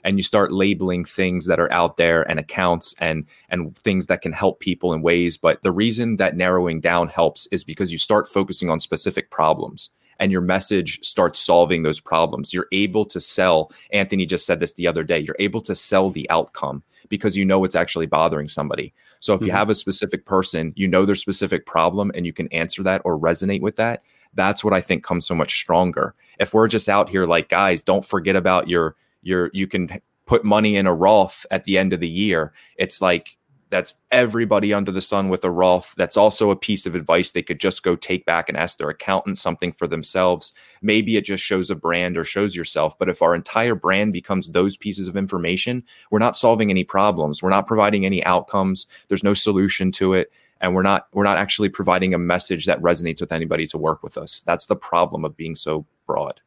and 0.05 0.17
you 0.17 0.23
start 0.23 0.53
labeling 0.53 1.03
things 1.03 1.47
that 1.47 1.59
are 1.59 1.71
out 1.71 1.97
there 1.97 2.21
and 2.29 2.39
accounts 2.39 2.95
and 2.99 3.25
and 3.49 3.77
things 3.77 4.05
that 4.05 4.21
can 4.21 4.31
help 4.31 4.61
people 4.61 4.93
in 4.93 5.01
ways. 5.01 5.35
But 5.35 5.61
the 5.63 5.71
reason 5.71 6.15
that 6.17 6.37
narrowing 6.37 6.79
down 6.79 7.09
helps 7.09 7.47
is 7.47 7.65
because 7.65 7.91
you 7.91 7.97
start 7.97 8.27
focusing 8.27 8.69
on 8.69 8.79
specific 8.79 9.31
problems 9.31 9.89
and 10.19 10.31
your 10.31 10.41
message 10.41 10.99
starts 11.03 11.39
solving 11.39 11.83
those 11.83 11.99
problems. 11.99 12.53
You're 12.53 12.67
able 12.71 13.05
to 13.05 13.19
sell. 13.19 13.71
Anthony 13.91 14.25
just 14.25 14.45
said 14.45 14.59
this 14.59 14.73
the 14.73 14.87
other 14.87 15.03
day. 15.03 15.19
You're 15.19 15.35
able 15.39 15.61
to 15.61 15.75
sell 15.75 16.09
the 16.09 16.29
outcome 16.29 16.83
because 17.07 17.37
you 17.37 17.45
know 17.45 17.63
it's 17.63 17.75
actually 17.75 18.05
bothering 18.05 18.47
somebody. 18.47 18.93
So 19.19 19.33
if 19.33 19.39
mm-hmm. 19.39 19.47
you 19.47 19.51
have 19.53 19.69
a 19.69 19.75
specific 19.75 20.25
person, 20.25 20.73
you 20.75 20.87
know 20.87 21.05
their 21.05 21.15
specific 21.15 21.65
problem 21.65 22.11
and 22.13 22.25
you 22.25 22.33
can 22.33 22.47
answer 22.49 22.83
that 22.83 23.01
or 23.05 23.17
resonate 23.17 23.61
with 23.61 23.75
that. 23.77 24.03
That's 24.33 24.63
what 24.63 24.73
I 24.73 24.81
think 24.81 25.03
comes 25.03 25.25
so 25.25 25.35
much 25.35 25.59
stronger. 25.59 26.13
If 26.39 26.53
we're 26.53 26.67
just 26.67 26.87
out 26.87 27.09
here 27.09 27.25
like 27.25 27.49
guys, 27.49 27.83
don't 27.83 28.05
forget 28.05 28.35
about 28.35 28.67
your 28.67 28.95
your 29.21 29.49
you 29.53 29.67
can 29.67 30.01
put 30.25 30.45
money 30.45 30.75
in 30.75 30.85
a 30.85 30.93
Roth 30.93 31.45
at 31.49 31.63
the 31.63 31.77
end 31.77 31.91
of 31.91 31.99
the 31.99 32.09
year. 32.09 32.53
It's 32.77 33.01
like 33.01 33.37
that's 33.69 33.95
everybody 34.11 34.73
under 34.73 34.91
the 34.91 35.01
sun 35.01 35.29
with 35.29 35.43
a 35.43 35.51
Roth. 35.51 35.93
That's 35.97 36.17
also 36.17 36.49
a 36.49 36.55
piece 36.55 36.85
of 36.85 36.95
advice 36.95 37.31
they 37.31 37.43
could 37.43 37.59
just 37.59 37.83
go 37.83 37.95
take 37.95 38.25
back 38.25 38.49
and 38.49 38.57
ask 38.57 38.77
their 38.77 38.89
accountant 38.89 39.37
something 39.37 39.71
for 39.71 39.87
themselves. 39.87 40.53
Maybe 40.81 41.17
it 41.17 41.25
just 41.25 41.43
shows 41.43 41.69
a 41.69 41.75
brand 41.75 42.17
or 42.17 42.23
shows 42.23 42.55
yourself. 42.55 42.97
But 42.97 43.09
if 43.09 43.21
our 43.21 43.35
entire 43.35 43.75
brand 43.75 44.13
becomes 44.13 44.47
those 44.47 44.77
pieces 44.77 45.07
of 45.07 45.15
information, 45.15 45.83
we're 46.11 46.19
not 46.19 46.37
solving 46.37 46.69
any 46.69 46.83
problems. 46.83 47.43
We're 47.43 47.49
not 47.49 47.67
providing 47.67 48.05
any 48.05 48.23
outcomes. 48.25 48.87
There's 49.07 49.23
no 49.23 49.33
solution 49.33 49.91
to 49.93 50.13
it. 50.13 50.31
And 50.61 50.75
we're 50.75 50.81
not 50.81 51.07
we're 51.13 51.23
not 51.23 51.37
actually 51.37 51.69
providing 51.69 52.13
a 52.13 52.17
message 52.17 52.65
that 52.65 52.81
resonates 52.81 53.21
with 53.21 53.31
anybody 53.31 53.65
to 53.67 53.77
work 53.77 54.03
with 54.03 54.17
us. 54.17 54.41
That's 54.41 54.65
the 54.65 54.75
problem 54.75 55.23
of 55.23 55.37
being 55.37 55.55
so 55.55 55.85
broad. 56.05 56.41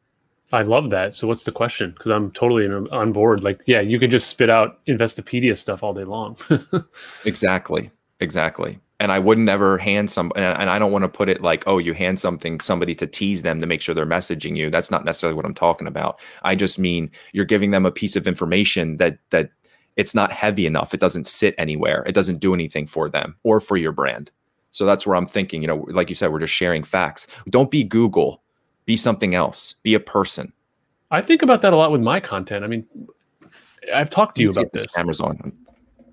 I 0.53 0.61
love 0.61 0.91
that. 0.91 1.15
So 1.15 1.27
what's 1.27 1.45
the 1.45 1.51
question? 1.51 1.91
Because 1.91 2.11
I'm 2.11 2.29
totally 2.31 2.67
on 2.67 3.11
board. 3.11 3.43
Like, 3.43 3.61
yeah, 3.65 3.81
you 3.81 3.97
could 3.99 4.11
just 4.11 4.29
spit 4.29 4.51
out 4.51 4.85
Investopedia 4.85 5.57
stuff 5.57 5.81
all 5.81 5.95
day 5.95 6.03
long. 6.03 6.37
exactly. 7.25 7.89
Exactly. 8.19 8.79
And 8.99 9.11
I 9.11 9.17
wouldn't 9.17 9.49
ever 9.49 9.79
hand 9.79 10.11
some, 10.11 10.31
and 10.35 10.69
I 10.69 10.77
don't 10.77 10.91
want 10.91 11.01
to 11.01 11.09
put 11.09 11.27
it 11.27 11.41
like, 11.41 11.63
oh, 11.65 11.79
you 11.79 11.93
hand 11.93 12.19
something 12.19 12.59
somebody 12.59 12.93
to 12.95 13.07
tease 13.07 13.41
them 13.41 13.59
to 13.61 13.65
make 13.65 13.81
sure 13.81 13.95
they're 13.95 14.05
messaging 14.05 14.55
you. 14.55 14.69
That's 14.69 14.91
not 14.91 15.03
necessarily 15.03 15.35
what 15.35 15.45
I'm 15.45 15.55
talking 15.55 15.87
about. 15.87 16.19
I 16.43 16.53
just 16.53 16.77
mean 16.77 17.09
you're 17.33 17.45
giving 17.45 17.71
them 17.71 17.87
a 17.87 17.91
piece 17.91 18.15
of 18.15 18.27
information 18.27 18.97
that 18.97 19.17
that 19.31 19.49
it's 19.95 20.13
not 20.13 20.31
heavy 20.31 20.67
enough. 20.67 20.93
It 20.93 20.99
doesn't 20.99 21.27
sit 21.27 21.55
anywhere. 21.57 22.03
It 22.05 22.13
doesn't 22.13 22.39
do 22.39 22.53
anything 22.53 22.85
for 22.85 23.09
them 23.09 23.35
or 23.41 23.59
for 23.59 23.75
your 23.75 23.91
brand. 23.91 24.29
So 24.71 24.85
that's 24.85 25.07
where 25.07 25.15
I'm 25.15 25.25
thinking. 25.25 25.61
You 25.61 25.67
know, 25.67 25.85
like 25.89 26.09
you 26.09 26.15
said, 26.15 26.31
we're 26.31 26.39
just 26.39 26.53
sharing 26.53 26.83
facts. 26.83 27.25
Don't 27.49 27.71
be 27.71 27.83
Google 27.83 28.42
be 28.85 28.97
something 28.97 29.35
else, 29.35 29.75
be 29.83 29.93
a 29.93 29.99
person. 29.99 30.53
I 31.11 31.21
think 31.21 31.41
about 31.41 31.61
that 31.61 31.73
a 31.73 31.75
lot 31.75 31.91
with 31.91 32.01
my 32.01 32.19
content. 32.19 32.63
I 32.63 32.67
mean, 32.67 32.85
I've 33.93 34.09
talked 34.09 34.37
to 34.37 34.41
you 34.41 34.49
about 34.49 34.71
this. 34.73 34.97
Amazon. 34.97 35.53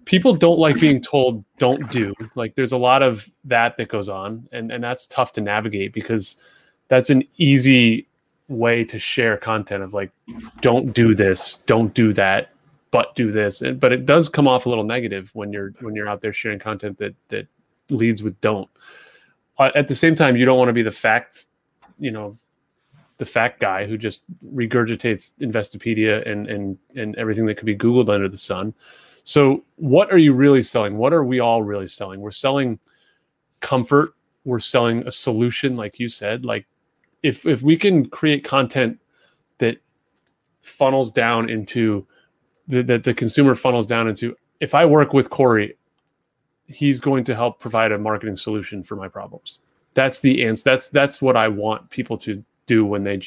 People 0.05 0.35
don't 0.35 0.59
like 0.59 0.81
being 0.81 1.01
told 1.01 1.45
don't 1.59 1.91
do. 1.91 2.15
Like 2.35 2.55
there's 2.55 2.73
a 2.73 2.79
lot 2.79 3.03
of 3.03 3.31
that 3.45 3.77
that 3.77 3.89
goes 3.89 4.09
on 4.09 4.49
and 4.51 4.73
and 4.73 4.83
that's 4.83 5.07
tough 5.07 5.33
to 5.33 5.41
navigate 5.41 5.93
because 5.93 6.37
that's 6.89 7.11
an 7.11 7.23
easy 7.37 8.07
way 8.49 8.85
to 8.85 8.99
share 8.99 9.37
content 9.37 9.83
of 9.83 9.95
like 9.95 10.11
don't 10.61 10.93
do 10.93 11.15
this, 11.15 11.59
don't 11.67 11.95
do 11.95 12.13
that, 12.13 12.51
but 12.91 13.15
do 13.15 13.31
this. 13.31 13.63
And, 13.63 13.79
but 13.79 13.93
it 13.93 14.05
does 14.05 14.29
come 14.29 14.49
off 14.49 14.67
a 14.67 14.69
little 14.69 14.85
negative 14.85 15.31
when 15.35 15.53
you're 15.53 15.71
when 15.81 15.95
you're 15.95 16.09
out 16.09 16.21
there 16.21 16.33
sharing 16.33 16.59
content 16.59 16.99
that 16.99 17.15
that 17.29 17.47
leads 17.89 18.23
with 18.23 18.39
don't. 18.41 18.69
Uh, 19.59 19.71
at 19.75 19.89
the 19.89 19.95
same 19.95 20.15
time, 20.15 20.37
you 20.37 20.45
don't 20.45 20.59
want 20.59 20.69
to 20.69 20.73
be 20.73 20.83
the 20.83 20.91
fact, 20.91 21.47
you 21.99 22.11
know, 22.11 22.37
the 23.21 23.27
fact 23.27 23.61
guy 23.61 23.87
who 23.87 23.99
just 23.99 24.25
regurgitates 24.53 25.33
Investopedia 25.41 26.29
and 26.29 26.49
and 26.49 26.79
and 26.97 27.15
everything 27.17 27.47
that 27.47 27.57
could 27.57 27.67
be 27.67 27.77
Googled 27.77 28.09
under 28.09 28.29
the 28.29 28.37
sun. 28.37 28.75
So, 29.25 29.63
what 29.77 30.11
are 30.11 30.19
you 30.19 30.33
really 30.33 30.63
selling? 30.63 30.97
What 30.97 31.13
are 31.13 31.23
we 31.23 31.39
all 31.39 31.63
really 31.63 31.87
selling? 31.87 32.21
We're 32.21 32.31
selling 32.31 32.81
comfort. 33.61 34.15
We're 34.45 34.59
selling 34.59 35.07
a 35.07 35.11
solution, 35.11 35.77
like 35.77 36.01
you 36.01 36.09
said. 36.09 36.47
Like, 36.47 36.67
if 37.23 37.45
if 37.47 37.61
we 37.61 37.77
can 37.77 38.09
create 38.09 38.43
content 38.43 38.99
that 39.59 39.77
funnels 40.63 41.13
down 41.13 41.51
into 41.51 42.07
the, 42.67 42.83
that 42.83 43.05
the 43.05 43.13
consumer 43.13 43.55
funnels 43.55 43.87
down 43.87 44.09
into, 44.09 44.35
if 44.61 44.75
I 44.75 44.87
work 44.87 45.13
with 45.13 45.29
Corey, 45.29 45.77
he's 46.65 47.01
going 47.01 47.25
to 47.25 47.35
help 47.35 47.61
provide 47.61 47.93
a 47.93 47.99
marketing 47.99 48.37
solution 48.37 48.83
for 48.83 48.97
my 48.97 49.09
problems. 49.09 49.61
That's 49.93 50.21
the 50.21 50.47
answer. 50.47 50.63
That's 50.65 50.89
that's 50.89 51.21
what 51.21 51.37
I 51.37 51.49
want 51.49 51.91
people 51.91 52.17
to 52.19 52.43
do 52.75 52.87
when 52.87 53.05
they 53.05 53.21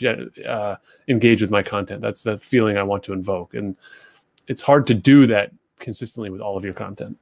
uh, 0.47 0.75
engage 1.07 1.41
with 1.41 1.51
my 1.51 1.61
content. 1.61 2.01
That's 2.01 2.23
the 2.23 2.37
feeling 2.37 2.77
I 2.77 2.83
want 2.83 3.03
to 3.03 3.13
invoke, 3.13 3.53
and 3.53 3.77
it's 4.47 4.61
hard 4.61 4.87
to 4.87 4.93
do 4.93 5.25
that 5.27 5.51
consistently 5.79 6.29
with 6.29 6.41
all 6.41 6.57
of 6.57 6.63
your 6.63 6.73
content. 6.73 7.17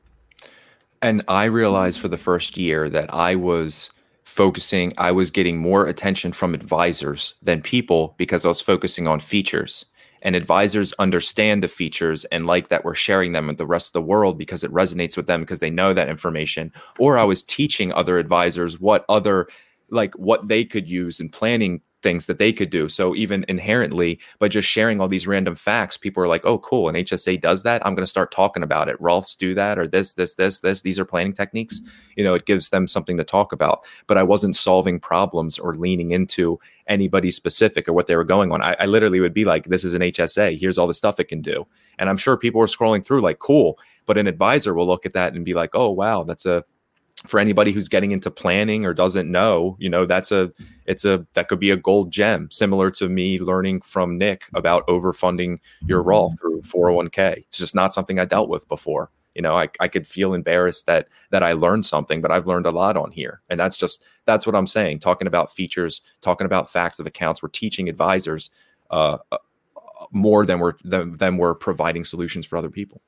And 1.01 1.23
I 1.27 1.45
realized 1.45 1.99
for 1.99 2.07
the 2.07 2.17
first 2.17 2.57
year 2.57 2.87
that 2.89 3.11
I 3.13 3.35
was 3.35 3.89
focusing, 4.23 4.93
I 4.97 5.11
was 5.11 5.31
getting 5.31 5.57
more 5.57 5.87
attention 5.87 6.31
from 6.31 6.53
advisors 6.53 7.33
than 7.41 7.61
people 7.61 8.13
because 8.17 8.45
I 8.45 8.49
was 8.49 8.61
focusing 8.61 9.07
on 9.07 9.19
features. 9.19 9.85
And 10.21 10.35
advisors 10.35 10.93
understand 10.99 11.63
the 11.63 11.67
features 11.67 12.25
and 12.25 12.45
like 12.45 12.67
that 12.67 12.85
we're 12.85 12.93
sharing 12.93 13.31
them 13.31 13.47
with 13.47 13.57
the 13.57 13.65
rest 13.65 13.89
of 13.89 13.93
the 13.93 14.01
world 14.03 14.37
because 14.37 14.63
it 14.63 14.71
resonates 14.71 15.17
with 15.17 15.25
them 15.25 15.41
because 15.41 15.59
they 15.59 15.71
know 15.71 15.93
that 15.93 16.09
information. 16.09 16.71
Or 16.99 17.17
I 17.17 17.23
was 17.23 17.41
teaching 17.41 17.91
other 17.91 18.19
advisors 18.19 18.79
what 18.79 19.03
other 19.09 19.47
like 19.89 20.13
what 20.15 20.47
they 20.47 20.63
could 20.63 20.89
use 20.89 21.19
in 21.19 21.29
planning 21.29 21.81
things 22.01 22.25
that 22.25 22.37
they 22.37 22.51
could 22.53 22.69
do. 22.69 22.89
So 22.89 23.15
even 23.15 23.45
inherently, 23.47 24.19
by 24.39 24.47
just 24.47 24.67
sharing 24.67 24.99
all 24.99 25.07
these 25.07 25.27
random 25.27 25.55
facts, 25.55 25.97
people 25.97 26.23
are 26.23 26.27
like, 26.27 26.45
"Oh, 26.45 26.57
cool! 26.59 26.89
An 26.89 26.95
HSA 26.95 27.39
does 27.41 27.63
that. 27.63 27.85
I'm 27.85 27.95
going 27.95 28.03
to 28.03 28.09
start 28.09 28.31
talking 28.31 28.63
about 28.63 28.89
it. 28.89 28.99
Roths 29.01 29.37
do 29.37 29.53
that, 29.55 29.77
or 29.77 29.87
this, 29.87 30.13
this, 30.13 30.35
this, 30.35 30.59
this. 30.59 30.81
These 30.81 30.99
are 30.99 31.05
planning 31.05 31.33
techniques. 31.33 31.81
You 32.15 32.23
know, 32.23 32.33
it 32.33 32.45
gives 32.45 32.69
them 32.69 32.87
something 32.87 33.17
to 33.17 33.23
talk 33.23 33.53
about." 33.53 33.85
But 34.07 34.17
I 34.17 34.23
wasn't 34.23 34.55
solving 34.55 34.99
problems 34.99 35.59
or 35.59 35.75
leaning 35.75 36.11
into 36.11 36.59
anybody 36.87 37.31
specific 37.31 37.87
or 37.87 37.93
what 37.93 38.07
they 38.07 38.15
were 38.15 38.23
going 38.23 38.51
on. 38.51 38.61
I, 38.61 38.75
I 38.79 38.85
literally 38.85 39.19
would 39.19 39.33
be 39.33 39.45
like, 39.45 39.65
"This 39.65 39.83
is 39.83 39.93
an 39.93 40.01
HSA. 40.01 40.59
Here's 40.59 40.77
all 40.77 40.87
the 40.87 40.93
stuff 40.93 41.19
it 41.19 41.27
can 41.27 41.41
do." 41.41 41.67
And 41.99 42.09
I'm 42.09 42.17
sure 42.17 42.37
people 42.37 42.59
were 42.59 42.67
scrolling 42.67 43.05
through 43.05 43.21
like, 43.21 43.39
"Cool." 43.39 43.77
But 44.07 44.17
an 44.17 44.27
advisor 44.27 44.73
will 44.73 44.87
look 44.87 45.05
at 45.05 45.13
that 45.13 45.33
and 45.33 45.45
be 45.45 45.53
like, 45.53 45.75
"Oh, 45.75 45.91
wow, 45.91 46.23
that's 46.23 46.45
a 46.45 46.63
for 47.27 47.39
anybody 47.39 47.71
who's 47.71 47.87
getting 47.87 48.11
into 48.11 48.31
planning 48.31 48.85
or 48.85 48.93
doesn't 48.93 49.29
know, 49.29 49.77
you 49.79 49.89
know, 49.89 50.05
that's 50.05 50.31
a 50.31 50.51
it's 50.85 51.05
a 51.05 51.25
that 51.33 51.47
could 51.47 51.59
be 51.59 51.71
a 51.71 51.77
gold 51.77 52.11
gem, 52.11 52.49
similar 52.51 52.89
to 52.91 53.07
me 53.07 53.37
learning 53.37 53.81
from 53.81 54.17
Nick 54.17 54.45
about 54.53 54.85
overfunding 54.87 55.59
your 55.85 56.01
Roth 56.01 56.39
through 56.39 56.61
401k. 56.61 57.37
It's 57.37 57.57
just 57.57 57.75
not 57.75 57.93
something 57.93 58.19
I 58.19 58.25
dealt 58.25 58.49
with 58.49 58.67
before. 58.67 59.11
You 59.35 59.41
know, 59.41 59.57
I, 59.57 59.69
I 59.79 59.87
could 59.87 60.07
feel 60.07 60.33
embarrassed 60.33 60.87
that 60.87 61.07
that 61.29 61.43
I 61.43 61.53
learned 61.53 61.85
something, 61.85 62.21
but 62.21 62.31
I've 62.31 62.47
learned 62.47 62.65
a 62.65 62.71
lot 62.71 62.97
on 62.97 63.11
here. 63.11 63.41
And 63.49 63.59
that's 63.59 63.77
just 63.77 64.05
that's 64.25 64.45
what 64.45 64.55
I'm 64.55 64.67
saying. 64.67 64.99
Talking 64.99 65.27
about 65.27 65.51
features, 65.51 66.01
talking 66.21 66.45
about 66.45 66.69
facts 66.69 66.99
of 66.99 67.07
accounts, 67.07 67.41
we're 67.41 67.49
teaching 67.49 67.87
advisors 67.87 68.49
uh, 68.89 69.17
uh 69.31 69.37
more 70.11 70.45
than 70.45 70.59
we're 70.59 70.73
than, 70.83 71.15
than 71.17 71.37
we're 71.37 71.55
providing 71.55 72.03
solutions 72.03 72.45
for 72.45 72.57
other 72.57 72.69
people. 72.69 73.01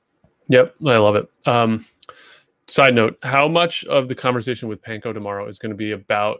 Yep, 0.49 0.75
I 0.85 0.97
love 0.97 1.15
it. 1.15 1.29
Um, 1.45 1.85
side 2.67 2.95
note 2.95 3.17
how 3.23 3.47
much 3.47 3.83
of 3.85 4.07
the 4.07 4.15
conversation 4.15 4.67
with 4.67 4.81
panko 4.81 5.13
tomorrow 5.13 5.47
is 5.47 5.59
going 5.59 5.71
to 5.71 5.75
be 5.75 5.91
about 5.91 6.39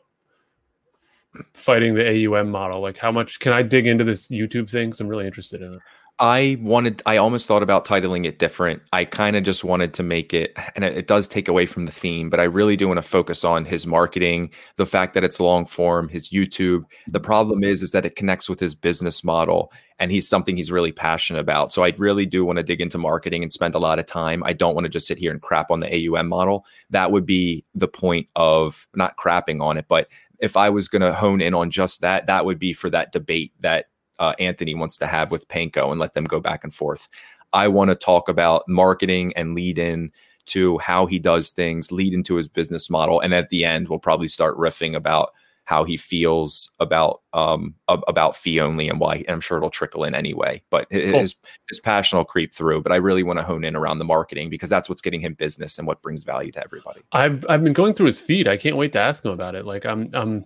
fighting 1.54 1.96
the 1.96 2.28
aum 2.28 2.50
model? 2.50 2.82
Like 2.82 2.98
how 2.98 3.12
much 3.12 3.40
can 3.40 3.54
i 3.54 3.62
dig 3.62 3.88
into 3.88 4.04
this 4.04 4.28
youtube 4.28 4.70
thing? 4.70 4.90
Because 4.90 5.02
i'm 5.02 5.08
really 5.08 5.28
interested 5.28 5.62
in 5.62 5.74
it 5.74 5.80
I 6.20 6.58
wanted, 6.62 7.02
I 7.08 7.18
almost 7.18 7.48
thought 7.48 7.64
about 7.64 7.86
titling 7.86 8.26
it 8.26 8.38
different. 8.38 8.84
I 8.94 9.04
kind 9.04 9.36
of 9.36 9.44
just 9.44 9.64
wanted 9.64 9.96
to 9.96 10.04
make 10.04 10.32
it, 10.32 10.56
and 10.76 10.86
it, 10.86 10.96
it, 10.96 11.08
does 11.08 11.28
take 11.28 11.48
away 11.48 11.66
from 11.66 11.86
the 11.86 11.92
theme, 11.92 12.30
but 12.30 12.40
I 12.40 12.44
really 12.44 12.78
do 12.78 12.88
want 12.88 13.00
to 13.00 13.02
focus 13.02 13.44
on 13.44 13.66
his 13.66 13.88
marketing, 13.88 14.52
the 14.76 14.86
fact 14.86 15.16
that 15.16 15.24
it's 15.24 15.40
long 15.40 15.66
form, 15.66 16.08
his 16.10 16.30
YouTube. 16.30 16.84
The 17.08 17.20
mm-hmm. 17.20 17.26
problem 17.26 17.64
is, 17.64 17.82
is 17.82 17.92
that 17.94 18.06
it 18.06 18.16
connects 18.16 18.48
with 18.48 18.60
his 18.60 18.76
business 18.76 19.24
model, 19.24 19.74
and 19.98 20.12
he's 20.12 20.30
something 20.30 20.56
he's 20.56 20.72
really 20.72 20.92
passionate 20.92 21.40
about. 21.40 21.74
So 21.74 21.84
I 21.84 21.94
really 21.98 22.28
do 22.28 22.46
want 22.46 22.58
to 22.58 22.64
dig 22.64 22.80
into 22.80 23.00
marketing 23.00 23.42
and 23.42 23.52
spend 23.52 23.74
a 23.74 23.80
lot 23.80 23.98
of 23.98 24.06
time. 24.06 24.44
I 24.44 24.54
don't 24.54 24.76
want 24.76 24.86
to 24.86 24.90
just 24.90 25.08
sit 25.08 25.18
here 25.18 25.32
and 25.32 25.42
crap 25.42 25.72
on 25.72 25.80
the 25.80 26.10
AUM 26.10 26.28
model. 26.28 26.66
That 26.92 27.12
would 27.12 27.26
be 27.26 27.66
the 27.74 27.88
point 27.88 28.28
of 28.36 28.88
not 28.96 29.18
crapping 29.18 29.64
on 29.64 29.78
it, 29.78 29.86
but 29.88 30.08
if 30.40 30.58
I 30.58 30.70
was 30.70 30.90
going 30.90 31.02
to 31.02 31.14
hone 31.14 31.42
in 31.42 31.54
on 31.54 31.72
just 31.72 32.02
that, 32.02 32.28
that 32.28 32.46
would 32.46 32.60
be 32.60 32.74
for 32.74 32.90
that 32.90 33.14
debate 33.14 33.54
that 33.62 33.86
uh, 34.20 34.34
Anthony 34.40 34.76
wants 34.76 34.98
to 34.98 35.08
have 35.08 35.32
with 35.32 35.48
Panko 35.48 35.92
and 35.92 36.00
let 36.00 36.14
them 36.14 36.26
go 36.26 36.40
back 36.40 36.64
and 36.64 36.74
forth. 36.74 37.08
I 37.54 37.68
want 37.68 37.90
to 37.90 37.96
talk 37.96 38.30
about 38.30 38.68
marketing 38.68 39.34
and 39.36 39.54
lead 39.54 39.78
in 39.78 40.12
to 40.46 40.78
how 40.80 41.06
he 41.06 41.20
does 41.20 41.52
things, 41.52 41.92
lead 41.92 42.14
into 42.14 42.36
his 42.36 42.48
business 42.48 42.90
model, 42.90 43.20
and 43.20 43.34
at 43.34 43.50
the 43.50 43.64
end, 43.64 43.88
we'll 43.88 44.00
probably 44.00 44.28
start 44.28 44.58
riffing 44.58 44.96
about 44.96 45.32
how 45.66 45.86
he 45.86 45.96
feels 45.96 46.70
about 46.82 47.22
um 47.32 47.74
about 47.88 48.36
fee 48.36 48.60
only 48.60 48.90
and 48.90 49.00
why 49.00 49.16
and 49.16 49.30
I'm 49.30 49.40
sure 49.40 49.58
it'll 49.58 49.70
trickle 49.70 50.04
in 50.04 50.14
anyway. 50.14 50.62
But 50.70 50.88
his 50.92 51.34
cool. 51.34 51.50
his 51.70 51.80
passion 51.82 52.18
will 52.18 52.26
creep 52.26 52.54
through. 52.54 52.82
But 52.82 52.92
I 52.92 52.98
really 52.98 53.24
want 53.24 53.40
to 53.40 53.44
hone 53.44 53.64
in 53.64 53.76
around 53.76 54.00
the 54.00 54.06
marketing 54.06 54.50
because 54.50 54.70
that's 54.70 54.90
what's 54.90 55.02
getting 55.02 55.22
him 55.22 55.36
business 55.36 55.78
and 55.78 55.88
what 55.88 56.02
brings 56.02 56.24
value 56.24 56.52
to 56.52 56.64
everybody. 56.64 57.02
I've 57.14 57.46
I've 57.48 57.64
been 57.64 57.74
going 57.74 57.94
through 57.94 58.08
his 58.08 58.20
feed. 58.20 58.48
I 58.48 58.58
can't 58.58 58.76
wait 58.76 58.92
to 58.94 59.00
ask 59.00 59.24
him 59.24 59.32
about 59.32 59.56
it. 59.56 59.66
Like 59.66 59.86
I'm 59.86 60.10
I'm 60.14 60.46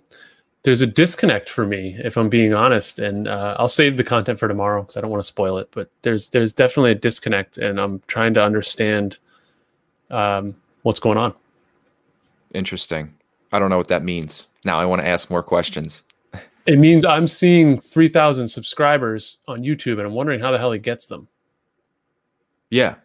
there's 0.64 0.82
a 0.82 0.88
disconnect 0.88 1.50
for 1.50 1.66
me 1.66 1.96
if 2.04 2.18
I'm 2.18 2.30
being 2.30 2.54
honest, 2.54 3.00
and 3.00 3.28
uh, 3.28 3.56
I'll 3.58 3.68
save 3.68 3.98
the 3.98 4.04
content 4.04 4.40
for 4.40 4.48
tomorrow 4.48 4.82
because 4.82 4.98
I 4.98 5.02
don't 5.02 5.12
want 5.12 5.22
to 5.22 5.28
spoil 5.28 5.58
it. 5.58 5.70
But 5.72 5.90
there's 6.02 6.30
there's 6.30 6.54
definitely 6.54 6.92
a 6.92 6.96
disconnect, 6.96 7.58
and 7.58 7.80
I'm 7.80 8.02
trying 8.08 8.34
to 8.34 8.44
understand 8.44 9.20
um, 10.10 10.56
what's 10.84 11.00
going 11.00 11.18
on. 11.18 11.34
Interesting. 12.54 13.14
I 13.52 13.60
don't 13.60 13.70
know 13.70 13.78
what 13.78 13.88
that 13.88 14.04
means. 14.04 14.50
Now 14.66 14.80
I 14.80 14.86
want 14.86 15.02
to 15.02 15.08
ask 15.08 15.30
more 15.30 15.44
questions. 15.44 16.04
It 16.66 16.78
means 16.78 17.06
I'm 17.06 17.28
seeing 17.28 17.78
3,000 17.78 18.50
subscribers 18.50 19.40
on 19.48 19.62
YouTube 19.62 19.94
and 19.94 20.02
I'm 20.02 20.14
wondering 20.14 20.42
how 20.42 20.52
the 20.52 20.58
hell 20.58 20.74
he 20.74 20.80
gets 20.80 21.08
them. 21.08 21.30
Yeah. 22.70 22.96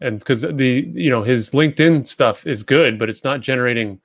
And 0.00 0.20
because 0.20 0.42
the, 0.42 0.88
you 0.94 1.10
know, 1.10 1.24
his 1.24 1.50
LinkedIn 1.50 2.06
stuff 2.06 2.46
is 2.46 2.62
good, 2.62 3.00
but 3.00 3.10
it's 3.10 3.24
not 3.24 3.40
generating 3.40 4.00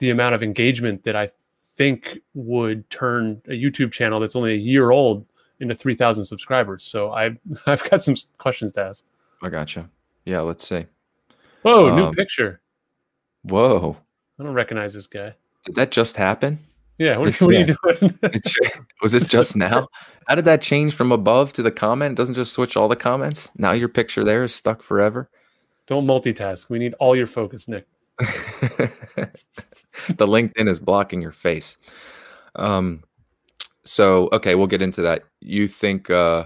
the 0.00 0.10
amount 0.10 0.34
of 0.34 0.42
engagement 0.42 1.04
that 1.04 1.14
I 1.14 1.30
think 1.78 2.18
would 2.34 2.88
turn 2.90 3.40
a 3.46 3.52
YouTube 3.52 3.92
channel 3.92 4.20
that's 4.20 4.36
only 4.36 4.52
a 4.52 4.56
year 4.56 4.90
old 4.90 5.24
into 5.60 5.74
3,000 5.74 6.24
subscribers. 6.24 6.84
So 6.84 7.12
I've, 7.12 7.38
I've 7.66 7.88
got 7.88 8.02
some 8.02 8.16
questions 8.36 8.72
to 8.72 8.82
ask. 8.82 9.04
I 9.42 9.48
gotcha. 9.48 9.88
Yeah, 10.24 10.40
let's 10.40 10.68
see. 10.68 10.84
Whoa, 11.62 11.88
um, 11.88 11.96
new 11.96 12.12
picture. 12.12 12.60
Whoa. 13.42 13.96
I 14.38 14.42
don't 14.42 14.52
recognize 14.52 14.92
this 14.92 15.06
guy. 15.06 15.34
Did 15.64 15.76
that 15.76 15.90
just 15.90 16.16
happen? 16.16 16.58
Yeah. 16.98 17.16
What, 17.16 17.34
what 17.40 17.54
are 17.54 17.58
you 17.58 17.76
doing? 17.82 18.18
was 19.02 19.12
this 19.12 19.24
just 19.24 19.56
now? 19.56 19.88
How 20.26 20.34
did 20.34 20.44
that 20.44 20.60
change 20.60 20.94
from 20.94 21.12
above 21.12 21.52
to 21.54 21.62
the 21.62 21.70
comment? 21.70 22.12
It 22.12 22.16
doesn't 22.16 22.34
just 22.34 22.52
switch 22.52 22.76
all 22.76 22.88
the 22.88 22.96
comments. 22.96 23.50
Now 23.56 23.72
your 23.72 23.88
picture 23.88 24.24
there 24.24 24.42
is 24.42 24.54
stuck 24.54 24.82
forever. 24.82 25.30
Don't 25.86 26.06
multitask. 26.06 26.68
We 26.68 26.78
need 26.78 26.94
all 26.94 27.16
your 27.16 27.26
focus, 27.26 27.68
Nick. 27.68 27.86
The 30.08 30.26
LinkedIn 30.26 30.68
is 30.68 30.80
blocking 30.80 31.22
your 31.22 31.32
face. 31.32 31.78
Um, 32.56 33.04
so 33.84 34.28
okay, 34.32 34.54
we'll 34.54 34.66
get 34.66 34.82
into 34.82 35.02
that. 35.02 35.24
You 35.40 35.68
think 35.68 36.10
uh, 36.10 36.44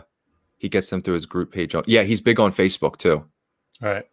he 0.58 0.68
gets 0.68 0.90
them 0.90 1.00
through 1.00 1.14
his 1.14 1.26
group 1.26 1.52
page? 1.52 1.74
On, 1.74 1.82
yeah, 1.86 2.02
he's 2.02 2.20
big 2.20 2.38
on 2.38 2.52
Facebook 2.52 2.96
too. 2.96 3.24
All 3.82 3.88
right. 3.88 4.04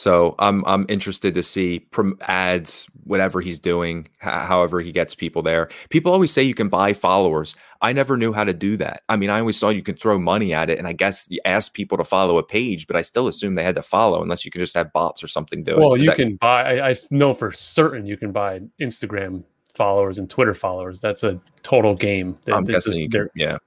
So 0.00 0.34
I'm 0.38 0.64
I'm 0.64 0.86
interested 0.88 1.34
to 1.34 1.42
see 1.42 1.80
prom- 1.80 2.16
ads, 2.22 2.88
whatever 3.04 3.42
he's 3.42 3.58
doing, 3.58 4.08
h- 4.22 4.30
however 4.30 4.80
he 4.80 4.92
gets 4.92 5.14
people 5.14 5.42
there. 5.42 5.68
People 5.90 6.10
always 6.10 6.30
say 6.32 6.42
you 6.42 6.54
can 6.54 6.70
buy 6.70 6.94
followers. 6.94 7.54
I 7.82 7.92
never 7.92 8.16
knew 8.16 8.32
how 8.32 8.44
to 8.44 8.54
do 8.54 8.78
that. 8.78 9.02
I 9.10 9.16
mean, 9.16 9.28
I 9.28 9.40
always 9.40 9.58
saw 9.58 9.68
you 9.68 9.82
can 9.82 9.96
throw 9.96 10.18
money 10.18 10.54
at 10.54 10.70
it, 10.70 10.78
and 10.78 10.88
I 10.88 10.94
guess 10.94 11.26
you 11.28 11.38
ask 11.44 11.74
people 11.74 11.98
to 11.98 12.04
follow 12.04 12.38
a 12.38 12.42
page, 12.42 12.86
but 12.86 12.96
I 12.96 13.02
still 13.02 13.28
assume 13.28 13.56
they 13.56 13.62
had 13.62 13.74
to 13.74 13.82
follow, 13.82 14.22
unless 14.22 14.42
you 14.46 14.50
can 14.50 14.62
just 14.62 14.74
have 14.74 14.90
bots 14.94 15.22
or 15.22 15.28
something 15.28 15.64
do 15.64 15.72
it. 15.72 15.78
Well, 15.78 15.98
you 15.98 16.06
that- 16.06 16.16
can 16.16 16.36
buy. 16.36 16.78
I, 16.78 16.92
I 16.92 16.94
know 17.10 17.34
for 17.34 17.52
certain 17.52 18.06
you 18.06 18.16
can 18.16 18.32
buy 18.32 18.62
Instagram 18.80 19.44
followers 19.74 20.18
and 20.18 20.30
Twitter 20.30 20.54
followers. 20.54 21.02
That's 21.02 21.24
a 21.24 21.38
total 21.62 21.94
game. 21.94 22.38
That, 22.46 22.56
I'm 22.56 22.64
guessing, 22.64 22.94
you 22.98 23.10
can, 23.10 23.28
yeah. 23.36 23.58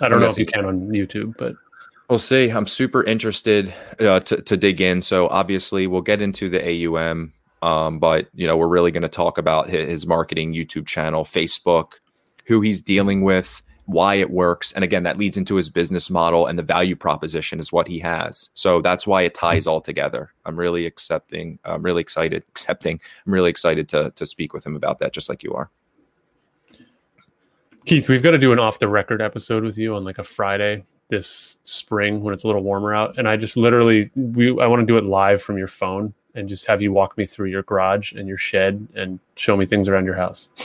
I 0.00 0.04
don't 0.04 0.14
I'm 0.14 0.20
know 0.20 0.26
if 0.26 0.38
you 0.38 0.46
can 0.46 0.66
on 0.66 0.88
YouTube, 0.90 1.36
but 1.36 1.54
We'll 2.10 2.18
see. 2.18 2.50
I'm 2.50 2.66
super 2.66 3.02
interested 3.02 3.72
uh, 3.98 4.20
to, 4.20 4.42
to 4.42 4.56
dig 4.56 4.80
in. 4.80 5.00
So 5.00 5.28
obviously, 5.28 5.86
we'll 5.86 6.02
get 6.02 6.20
into 6.20 6.50
the 6.50 6.86
AUM, 6.86 7.32
um, 7.62 7.98
but 7.98 8.28
you 8.34 8.46
know, 8.46 8.58
we're 8.58 8.68
really 8.68 8.90
going 8.90 9.02
to 9.02 9.08
talk 9.08 9.38
about 9.38 9.70
his, 9.70 9.88
his 9.88 10.06
marketing, 10.06 10.52
YouTube 10.52 10.86
channel, 10.86 11.24
Facebook, 11.24 11.94
who 12.46 12.60
he's 12.60 12.82
dealing 12.82 13.22
with, 13.22 13.62
why 13.86 14.16
it 14.16 14.30
works, 14.30 14.70
and 14.72 14.84
again, 14.84 15.02
that 15.04 15.16
leads 15.16 15.38
into 15.38 15.54
his 15.54 15.70
business 15.70 16.10
model 16.10 16.46
and 16.46 16.58
the 16.58 16.62
value 16.62 16.94
proposition 16.94 17.58
is 17.58 17.72
what 17.72 17.88
he 17.88 17.98
has. 18.00 18.50
So 18.52 18.82
that's 18.82 19.06
why 19.06 19.22
it 19.22 19.32
ties 19.32 19.66
all 19.66 19.80
together. 19.80 20.30
I'm 20.44 20.58
really 20.58 20.84
accepting. 20.84 21.58
I'm 21.64 21.82
really 21.82 22.02
excited. 22.02 22.44
Accepting. 22.50 23.00
I'm 23.26 23.32
really 23.32 23.50
excited 23.50 23.88
to 23.90 24.10
to 24.10 24.26
speak 24.26 24.52
with 24.52 24.66
him 24.66 24.76
about 24.76 24.98
that, 24.98 25.14
just 25.14 25.30
like 25.30 25.42
you 25.42 25.54
are. 25.54 25.70
Keith, 27.86 28.10
we've 28.10 28.22
got 28.22 28.32
to 28.32 28.38
do 28.38 28.52
an 28.52 28.58
off 28.58 28.78
the 28.78 28.88
record 28.88 29.22
episode 29.22 29.64
with 29.64 29.78
you 29.78 29.94
on 29.94 30.04
like 30.04 30.18
a 30.18 30.24
Friday 30.24 30.84
this 31.08 31.58
spring 31.62 32.22
when 32.22 32.34
it's 32.34 32.44
a 32.44 32.46
little 32.46 32.62
warmer 32.62 32.94
out. 32.94 33.18
And 33.18 33.28
i 33.28 33.36
just 33.36 33.56
literally 33.56 34.10
we 34.14 34.50
i 34.60 34.66
want 34.66 34.80
to 34.80 34.86
do 34.86 34.96
it 34.96 35.04
live 35.04 35.42
from 35.42 35.58
your 35.58 35.68
phone 35.68 36.14
and 36.34 36.48
just 36.48 36.66
have 36.66 36.82
you 36.82 36.92
walk 36.92 37.16
me 37.16 37.26
through 37.26 37.48
your 37.48 37.62
garage 37.62 38.12
and 38.12 38.26
your 38.26 38.38
shed 38.38 38.88
and 38.94 39.20
show 39.36 39.56
me 39.56 39.66
things 39.66 39.86
around 39.86 40.04
your 40.04 40.16
house. 40.16 40.50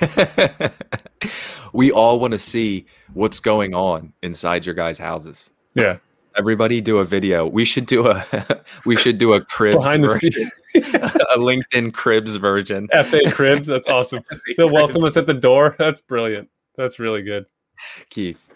We 1.72 1.92
all 1.92 2.18
want 2.18 2.32
to 2.32 2.38
see 2.38 2.86
what's 3.14 3.38
going 3.38 3.74
on 3.74 4.12
inside 4.22 4.66
your 4.66 4.74
guys 4.74 4.98
houses. 4.98 5.50
Yeah 5.74 5.98
everybody 6.40 6.80
do 6.80 6.98
a 6.98 7.04
video 7.04 7.46
we 7.46 7.64
should 7.64 7.86
do 7.86 8.08
a 8.08 8.24
we 8.86 8.96
should 8.96 9.18
do 9.18 9.34
a 9.34 9.44
cribs 9.44 9.76
Behind 9.76 10.02
version 10.02 10.50
a 10.74 11.36
LinkedIn 11.36 11.92
Cribs 11.92 12.36
version. 12.36 12.88
FA 13.04 13.20
Cribs. 13.32 13.66
That's 13.66 13.88
awesome. 13.88 14.22
They'll 14.56 14.70
welcome 14.70 15.04
us 15.04 15.16
at 15.16 15.26
the 15.26 15.34
door. 15.34 15.74
That's 15.78 16.00
brilliant. 16.00 16.48
That's 16.76 16.98
really 16.98 17.22
good. 17.22 17.46
Keith. 18.08 18.49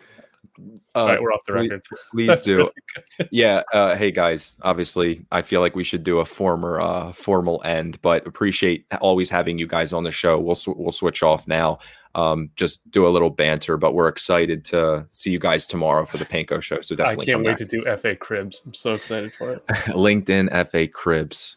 Uh, 0.94 0.98
All 0.98 1.06
right, 1.08 1.20
we're 1.20 1.32
off 1.32 1.44
the 1.44 1.52
record. 1.52 1.82
Please, 1.84 2.00
please 2.28 2.40
do. 2.40 2.56
Really 2.58 3.28
yeah. 3.30 3.62
Uh, 3.72 3.96
hey 3.96 4.12
guys, 4.12 4.56
obviously, 4.62 5.26
I 5.32 5.42
feel 5.42 5.60
like 5.60 5.74
we 5.74 5.82
should 5.82 6.04
do 6.04 6.20
a 6.20 6.24
former 6.24 6.80
uh, 6.80 7.10
formal 7.12 7.60
end, 7.64 8.00
but 8.00 8.26
appreciate 8.26 8.86
always 9.00 9.28
having 9.28 9.58
you 9.58 9.66
guys 9.66 9.92
on 9.92 10.04
the 10.04 10.12
show. 10.12 10.38
We'll 10.38 10.54
sw- 10.54 10.76
we'll 10.76 10.92
switch 10.92 11.22
off 11.22 11.48
now. 11.48 11.78
Um, 12.14 12.50
just 12.54 12.88
do 12.92 13.06
a 13.06 13.10
little 13.10 13.30
banter, 13.30 13.76
but 13.76 13.94
we're 13.94 14.06
excited 14.06 14.64
to 14.66 15.06
see 15.10 15.30
you 15.30 15.40
guys 15.40 15.66
tomorrow 15.66 16.04
for 16.04 16.18
the 16.18 16.24
Panko 16.24 16.62
show. 16.62 16.80
So 16.80 16.94
definitely, 16.94 17.24
I 17.24 17.26
can't 17.32 17.44
wait 17.44 17.58
back. 17.58 17.58
to 17.58 17.64
do 17.64 17.96
FA 17.96 18.14
Cribs. 18.14 18.62
I'm 18.64 18.74
so 18.74 18.92
excited 18.92 19.34
for 19.34 19.54
it. 19.54 19.66
LinkedIn 19.68 20.70
FA 20.70 20.86
Cribs. 20.86 21.56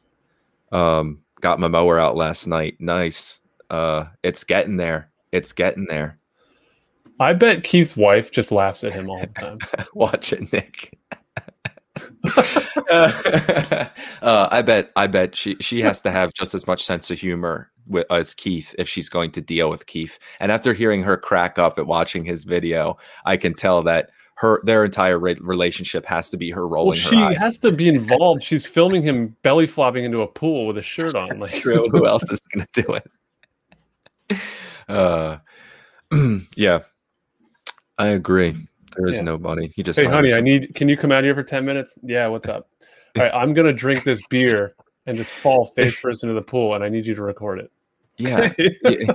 Um, 0.72 1.22
got 1.42 1.60
my 1.60 1.68
mower 1.68 2.00
out 2.00 2.16
last 2.16 2.48
night. 2.48 2.78
Nice. 2.80 3.42
Uh, 3.70 4.06
it's 4.24 4.44
getting 4.44 4.78
there. 4.78 5.12
It's 5.32 5.54
getting 5.54 5.86
there. 5.86 6.18
I 7.20 7.34
bet 7.34 7.64
Keith's 7.64 7.98
wife 7.98 8.32
just 8.32 8.52
laughs 8.52 8.84
at 8.84 8.94
him 8.94 9.10
all 9.10 9.20
the 9.20 9.28
time. 9.28 9.60
Watch 9.94 10.34
it, 10.34 10.52
Nick. 10.54 10.98
uh, 12.90 13.88
I 14.52 14.62
bet. 14.62 14.92
I 14.96 15.08
bet 15.08 15.36
she 15.36 15.56
she 15.60 15.82
has 15.82 16.00
to 16.02 16.12
have 16.12 16.34
just 16.34 16.54
as 16.54 16.68
much 16.68 16.84
sense 16.84 17.10
of 17.10 17.20
humor 17.20 17.72
with, 17.88 18.06
as 18.12 18.34
Keith 18.34 18.76
if 18.78 18.88
she's 18.88 19.10
going 19.10 19.32
to 19.32 19.42
deal 19.42 19.70
with 19.70 19.88
Keith. 19.88 20.20
And 20.40 20.52
after 20.52 20.74
hearing 20.74 21.04
her 21.04 21.18
crack 21.18 21.58
up 21.58 21.80
at 21.80 21.88
watching 21.88 22.24
his 22.24 22.44
video, 22.44 22.98
I 23.26 23.38
can 23.38 23.56
tell 23.56 23.82
that 23.84 24.12
her 24.36 24.60
their 24.64 24.86
entire 24.86 25.18
re- 25.18 25.38
relationship 25.42 26.06
has 26.06 26.30
to 26.30 26.38
be 26.38 26.52
her 26.52 26.68
rolling. 26.68 27.00
Well, 27.00 27.10
she 27.10 27.16
eyes. 27.16 27.38
has 27.38 27.58
to 27.60 27.72
be 27.72 27.88
involved. 27.88 28.44
She's 28.44 28.66
filming 28.66 29.02
him 29.02 29.36
belly 29.42 29.66
flopping 29.66 30.06
into 30.06 30.22
a 30.22 30.28
pool 30.28 30.68
with 30.68 30.78
a 30.78 30.84
shirt 30.84 31.16
on. 31.16 31.28
That's 31.28 31.42
like 31.42 31.54
true. 31.54 31.90
Who 31.90 32.06
else 32.06 32.24
is 32.32 32.40
going 32.54 32.68
to 32.72 32.82
do 32.84 33.00
it? 34.30 34.40
Uh, 34.88 35.38
yeah, 36.56 36.82
I 37.98 38.08
agree. 38.08 38.56
There 38.96 39.08
is 39.08 39.16
yeah. 39.16 39.22
nobody. 39.22 39.72
He 39.76 39.84
just 39.84 40.00
hey, 40.00 40.06
honey, 40.06 40.34
I 40.34 40.40
need. 40.40 40.74
Can 40.76 40.90
you 40.90 40.98
come 40.98 41.12
out 41.12 41.24
here 41.24 41.36
for 41.36 41.44
ten 41.44 41.66
minutes? 41.66 41.98
Yeah, 42.04 42.28
what's 42.28 42.48
up? 42.48 42.70
All 43.16 43.24
right, 43.24 43.34
I'm 43.34 43.54
gonna 43.54 43.74
drink 43.74 44.04
this 44.04 44.26
beer 44.28 44.76
and 45.06 45.18
just 45.18 45.34
fall 45.34 45.66
face 45.66 46.00
first 46.00 46.24
into 46.24 46.36
the 46.36 46.42
pool, 46.42 46.76
and 46.76 46.84
I 46.84 46.90
need 46.90 47.06
you 47.06 47.16
to 47.16 47.22
record 47.22 47.60
it. 47.60 47.72
Yeah. 48.18 48.54
yeah. 48.84 49.14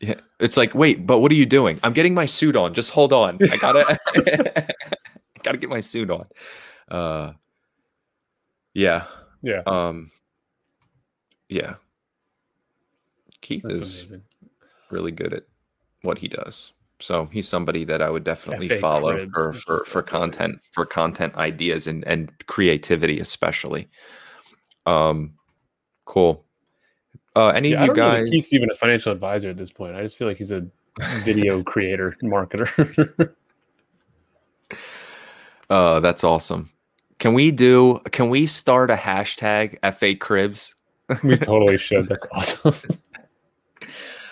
Yeah. 0.00 0.14
It's 0.38 0.56
like, 0.56 0.74
wait, 0.74 1.06
but 1.06 1.18
what 1.18 1.30
are 1.30 1.36
you 1.36 1.46
doing? 1.46 1.78
I'm 1.82 1.92
getting 1.92 2.14
my 2.14 2.24
suit 2.24 2.56
on. 2.56 2.72
Just 2.72 2.90
hold 2.90 3.12
on. 3.12 3.38
I 3.50 3.56
gotta 3.56 3.98
gotta 5.42 5.58
get 5.58 5.68
my 5.68 5.80
suit 5.80 6.10
on. 6.10 6.24
Uh 6.88 7.32
yeah. 8.72 9.04
Yeah. 9.42 9.62
Um 9.66 10.10
yeah. 11.48 11.74
Keith 13.42 13.62
That's 13.62 13.80
is 13.80 14.00
amazing. 14.00 14.22
really 14.90 15.12
good 15.12 15.34
at 15.34 15.42
what 16.02 16.18
he 16.18 16.28
does. 16.28 16.72
So 17.00 17.28
he's 17.32 17.48
somebody 17.48 17.84
that 17.84 18.02
I 18.02 18.10
would 18.10 18.24
definitely 18.24 18.68
FA 18.68 18.76
follow 18.76 19.26
cribs. 19.26 19.30
for 19.32 19.52
for, 19.52 19.84
for 19.84 20.02
content 20.02 20.60
for 20.72 20.86
content 20.86 21.34
ideas 21.36 21.86
and 21.86 22.06
and 22.06 22.30
creativity 22.46 23.20
especially. 23.20 23.88
Um 24.86 25.34
cool. 26.04 26.44
Uh, 27.36 27.48
any 27.48 27.70
yeah, 27.70 27.82
of 27.82 27.86
you 27.88 27.94
guys? 27.94 28.28
Keith's 28.28 28.52
even 28.52 28.70
a 28.70 28.74
financial 28.74 29.12
advisor 29.12 29.48
at 29.50 29.56
this 29.56 29.70
point. 29.70 29.94
I 29.94 30.02
just 30.02 30.18
feel 30.18 30.26
like 30.26 30.36
he's 30.36 30.50
a 30.50 30.66
video 31.22 31.62
creator, 31.62 32.16
marketer. 32.22 33.32
uh, 35.70 36.00
that's 36.00 36.24
awesome. 36.24 36.70
Can 37.20 37.34
we 37.34 37.50
do? 37.50 38.00
Can 38.10 38.30
we 38.30 38.46
start 38.46 38.90
a 38.90 38.96
hashtag 38.96 39.78
FA 39.94 40.16
Cribs? 40.16 40.74
we 41.22 41.36
totally 41.36 41.76
should. 41.76 42.08
That's 42.08 42.26
awesome. 42.32 42.74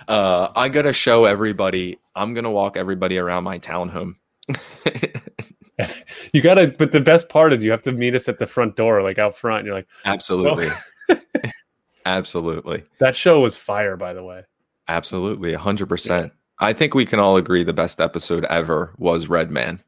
uh, 0.08 0.48
I 0.56 0.68
gotta 0.68 0.92
show 0.92 1.26
everybody. 1.26 1.98
I'm 2.18 2.34
gonna 2.34 2.50
walk 2.50 2.76
everybody 2.76 3.16
around 3.16 3.44
my 3.44 3.58
townhome. 3.58 4.14
you 6.32 6.42
gotta, 6.42 6.68
but 6.78 6.92
the 6.92 7.00
best 7.00 7.28
part 7.28 7.52
is 7.52 7.62
you 7.62 7.70
have 7.70 7.82
to 7.82 7.92
meet 7.92 8.14
us 8.14 8.28
at 8.28 8.38
the 8.38 8.46
front 8.46 8.76
door, 8.76 9.02
like 9.02 9.18
out 9.18 9.34
front. 9.36 9.64
You're 9.64 9.74
like, 9.74 9.88
absolutely, 10.04 10.68
absolutely. 12.06 12.84
That 12.98 13.14
show 13.14 13.40
was 13.40 13.56
fire, 13.56 13.96
by 13.96 14.12
the 14.12 14.24
way. 14.24 14.42
Absolutely, 14.88 15.54
hundred 15.54 15.86
yeah. 15.86 15.90
percent. 15.90 16.32
I 16.58 16.72
think 16.72 16.94
we 16.94 17.06
can 17.06 17.20
all 17.20 17.36
agree 17.36 17.62
the 17.62 17.72
best 17.72 18.00
episode 18.00 18.44
ever 18.46 18.94
was 18.98 19.28
Redman. 19.28 19.82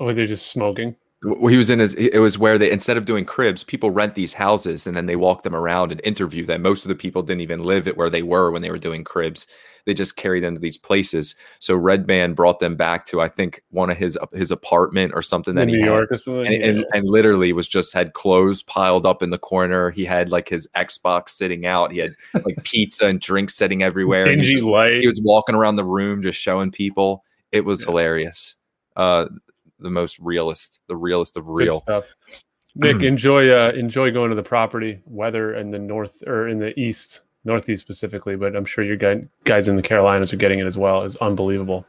Oh, 0.00 0.12
they're 0.12 0.26
just 0.26 0.48
smoking 0.48 0.96
he 1.22 1.56
was 1.56 1.68
in 1.68 1.80
his 1.80 1.94
it 1.94 2.18
was 2.18 2.38
where 2.38 2.56
they 2.56 2.70
instead 2.70 2.96
of 2.96 3.04
doing 3.04 3.26
cribs 3.26 3.62
people 3.62 3.90
rent 3.90 4.14
these 4.14 4.32
houses 4.32 4.86
and 4.86 4.96
then 4.96 5.04
they 5.04 5.16
walk 5.16 5.42
them 5.42 5.54
around 5.54 5.92
and 5.92 6.00
interview 6.02 6.46
them. 6.46 6.62
Most 6.62 6.84
of 6.84 6.88
the 6.88 6.94
people 6.94 7.22
didn't 7.22 7.42
even 7.42 7.62
live 7.62 7.86
at 7.86 7.96
where 7.96 8.08
they 8.08 8.22
were 8.22 8.50
when 8.50 8.62
they 8.62 8.70
were 8.70 8.78
doing 8.78 9.04
cribs. 9.04 9.46
They 9.84 9.92
just 9.92 10.16
carried 10.16 10.42
them 10.42 10.54
to 10.54 10.60
these 10.60 10.78
places. 10.78 11.34
So 11.58 11.76
redman 11.76 12.32
brought 12.32 12.58
them 12.58 12.74
back 12.74 13.04
to 13.06 13.20
i 13.20 13.28
think 13.28 13.62
one 13.68 13.90
of 13.90 13.98
his 13.98 14.16
his 14.32 14.50
apartment 14.50 15.12
or 15.14 15.20
something 15.20 15.54
that 15.56 15.64
in 15.64 15.68
he 15.68 15.76
new 15.76 15.80
had. 15.82 15.88
york 15.88 16.12
or 16.12 16.16
something? 16.16 16.46
And, 16.46 16.62
and, 16.62 16.86
and, 16.94 17.06
literally 17.06 17.52
was 17.52 17.68
just 17.68 17.92
had 17.92 18.14
clothes 18.14 18.62
piled 18.62 19.04
up 19.04 19.22
in 19.22 19.28
the 19.28 19.38
corner. 19.38 19.90
He 19.90 20.06
had 20.06 20.30
like 20.30 20.48
his 20.48 20.70
xbox 20.74 21.30
sitting 21.30 21.66
out. 21.66 21.92
He 21.92 21.98
had 21.98 22.12
like 22.46 22.56
pizza 22.64 23.06
and 23.06 23.20
drinks 23.20 23.56
sitting 23.56 23.82
everywhere. 23.82 24.24
Dingy 24.24 24.46
he, 24.46 24.52
just, 24.52 24.64
light. 24.64 25.00
he 25.00 25.06
was 25.06 25.20
walking 25.22 25.54
around 25.54 25.76
the 25.76 25.84
room 25.84 26.22
just 26.22 26.40
showing 26.40 26.70
people. 26.70 27.24
It 27.52 27.66
was 27.66 27.82
yeah. 27.82 27.90
hilarious. 27.90 28.56
Uh 28.96 29.26
the 29.80 29.90
most 29.90 30.18
realist, 30.18 30.80
the 30.88 30.96
realist 30.96 31.36
of 31.36 31.48
real 31.48 31.78
stuff. 31.78 32.04
Nick, 32.74 33.02
enjoy 33.02 33.50
uh, 33.50 33.72
enjoy 33.72 34.10
going 34.10 34.30
to 34.30 34.36
the 34.36 34.42
property. 34.42 35.00
Weather 35.06 35.54
in 35.54 35.70
the 35.70 35.78
north 35.78 36.22
or 36.26 36.48
in 36.48 36.58
the 36.58 36.78
east, 36.78 37.20
northeast 37.44 37.82
specifically, 37.82 38.36
but 38.36 38.54
I'm 38.54 38.64
sure 38.64 38.84
your 38.84 38.96
guys 39.44 39.68
in 39.68 39.76
the 39.76 39.82
Carolinas 39.82 40.32
are 40.32 40.36
getting 40.36 40.60
it 40.60 40.66
as 40.66 40.78
well. 40.78 41.02
It's 41.02 41.16
unbelievable. 41.16 41.84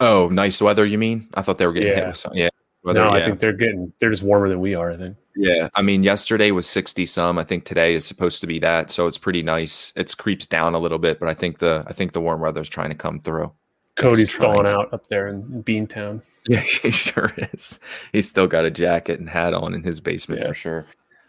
Oh, 0.00 0.28
nice 0.28 0.60
weather. 0.60 0.84
You 0.84 0.98
mean? 0.98 1.28
I 1.34 1.42
thought 1.42 1.58
they 1.58 1.66
were 1.66 1.72
getting 1.72 1.88
yeah. 1.88 1.94
hit 1.96 2.06
with 2.08 2.16
something. 2.16 2.40
Yeah. 2.40 2.48
Weather, 2.84 3.04
no, 3.04 3.16
yeah. 3.16 3.22
I 3.22 3.24
think 3.24 3.40
they're 3.40 3.52
getting 3.52 3.92
they're 3.98 4.10
just 4.10 4.22
warmer 4.22 4.48
than 4.48 4.60
we 4.60 4.74
are. 4.74 4.92
I 4.92 4.96
think. 4.96 5.16
Yeah, 5.34 5.68
I 5.74 5.82
mean, 5.82 6.04
yesterday 6.04 6.50
was 6.52 6.68
sixty 6.68 7.06
some. 7.06 7.38
I 7.38 7.44
think 7.44 7.64
today 7.64 7.94
is 7.94 8.04
supposed 8.04 8.40
to 8.40 8.46
be 8.46 8.58
that, 8.60 8.90
so 8.90 9.06
it's 9.06 9.18
pretty 9.18 9.42
nice. 9.42 9.92
It's 9.96 10.14
creeps 10.14 10.46
down 10.46 10.74
a 10.74 10.78
little 10.78 10.98
bit, 10.98 11.18
but 11.18 11.28
I 11.28 11.34
think 11.34 11.58
the 11.58 11.84
I 11.86 11.92
think 11.92 12.12
the 12.12 12.20
warm 12.20 12.40
weather 12.40 12.60
is 12.60 12.68
trying 12.68 12.90
to 12.90 12.94
come 12.94 13.18
through. 13.18 13.52
Cody's 13.98 14.34
thawing 14.34 14.66
out 14.66 14.92
up 14.92 15.08
there 15.08 15.28
in 15.28 15.62
Beantown. 15.62 16.22
Yeah, 16.50 16.60
he 16.60 16.90
sure 16.90 17.30
is. 17.36 17.78
He's 18.10 18.26
still 18.26 18.46
got 18.46 18.64
a 18.64 18.70
jacket 18.70 19.20
and 19.20 19.28
hat 19.28 19.52
on 19.52 19.74
in 19.74 19.82
his 19.82 20.00
basement 20.00 20.40
yeah. 20.40 20.48
for 20.48 20.54
sure. 20.54 20.86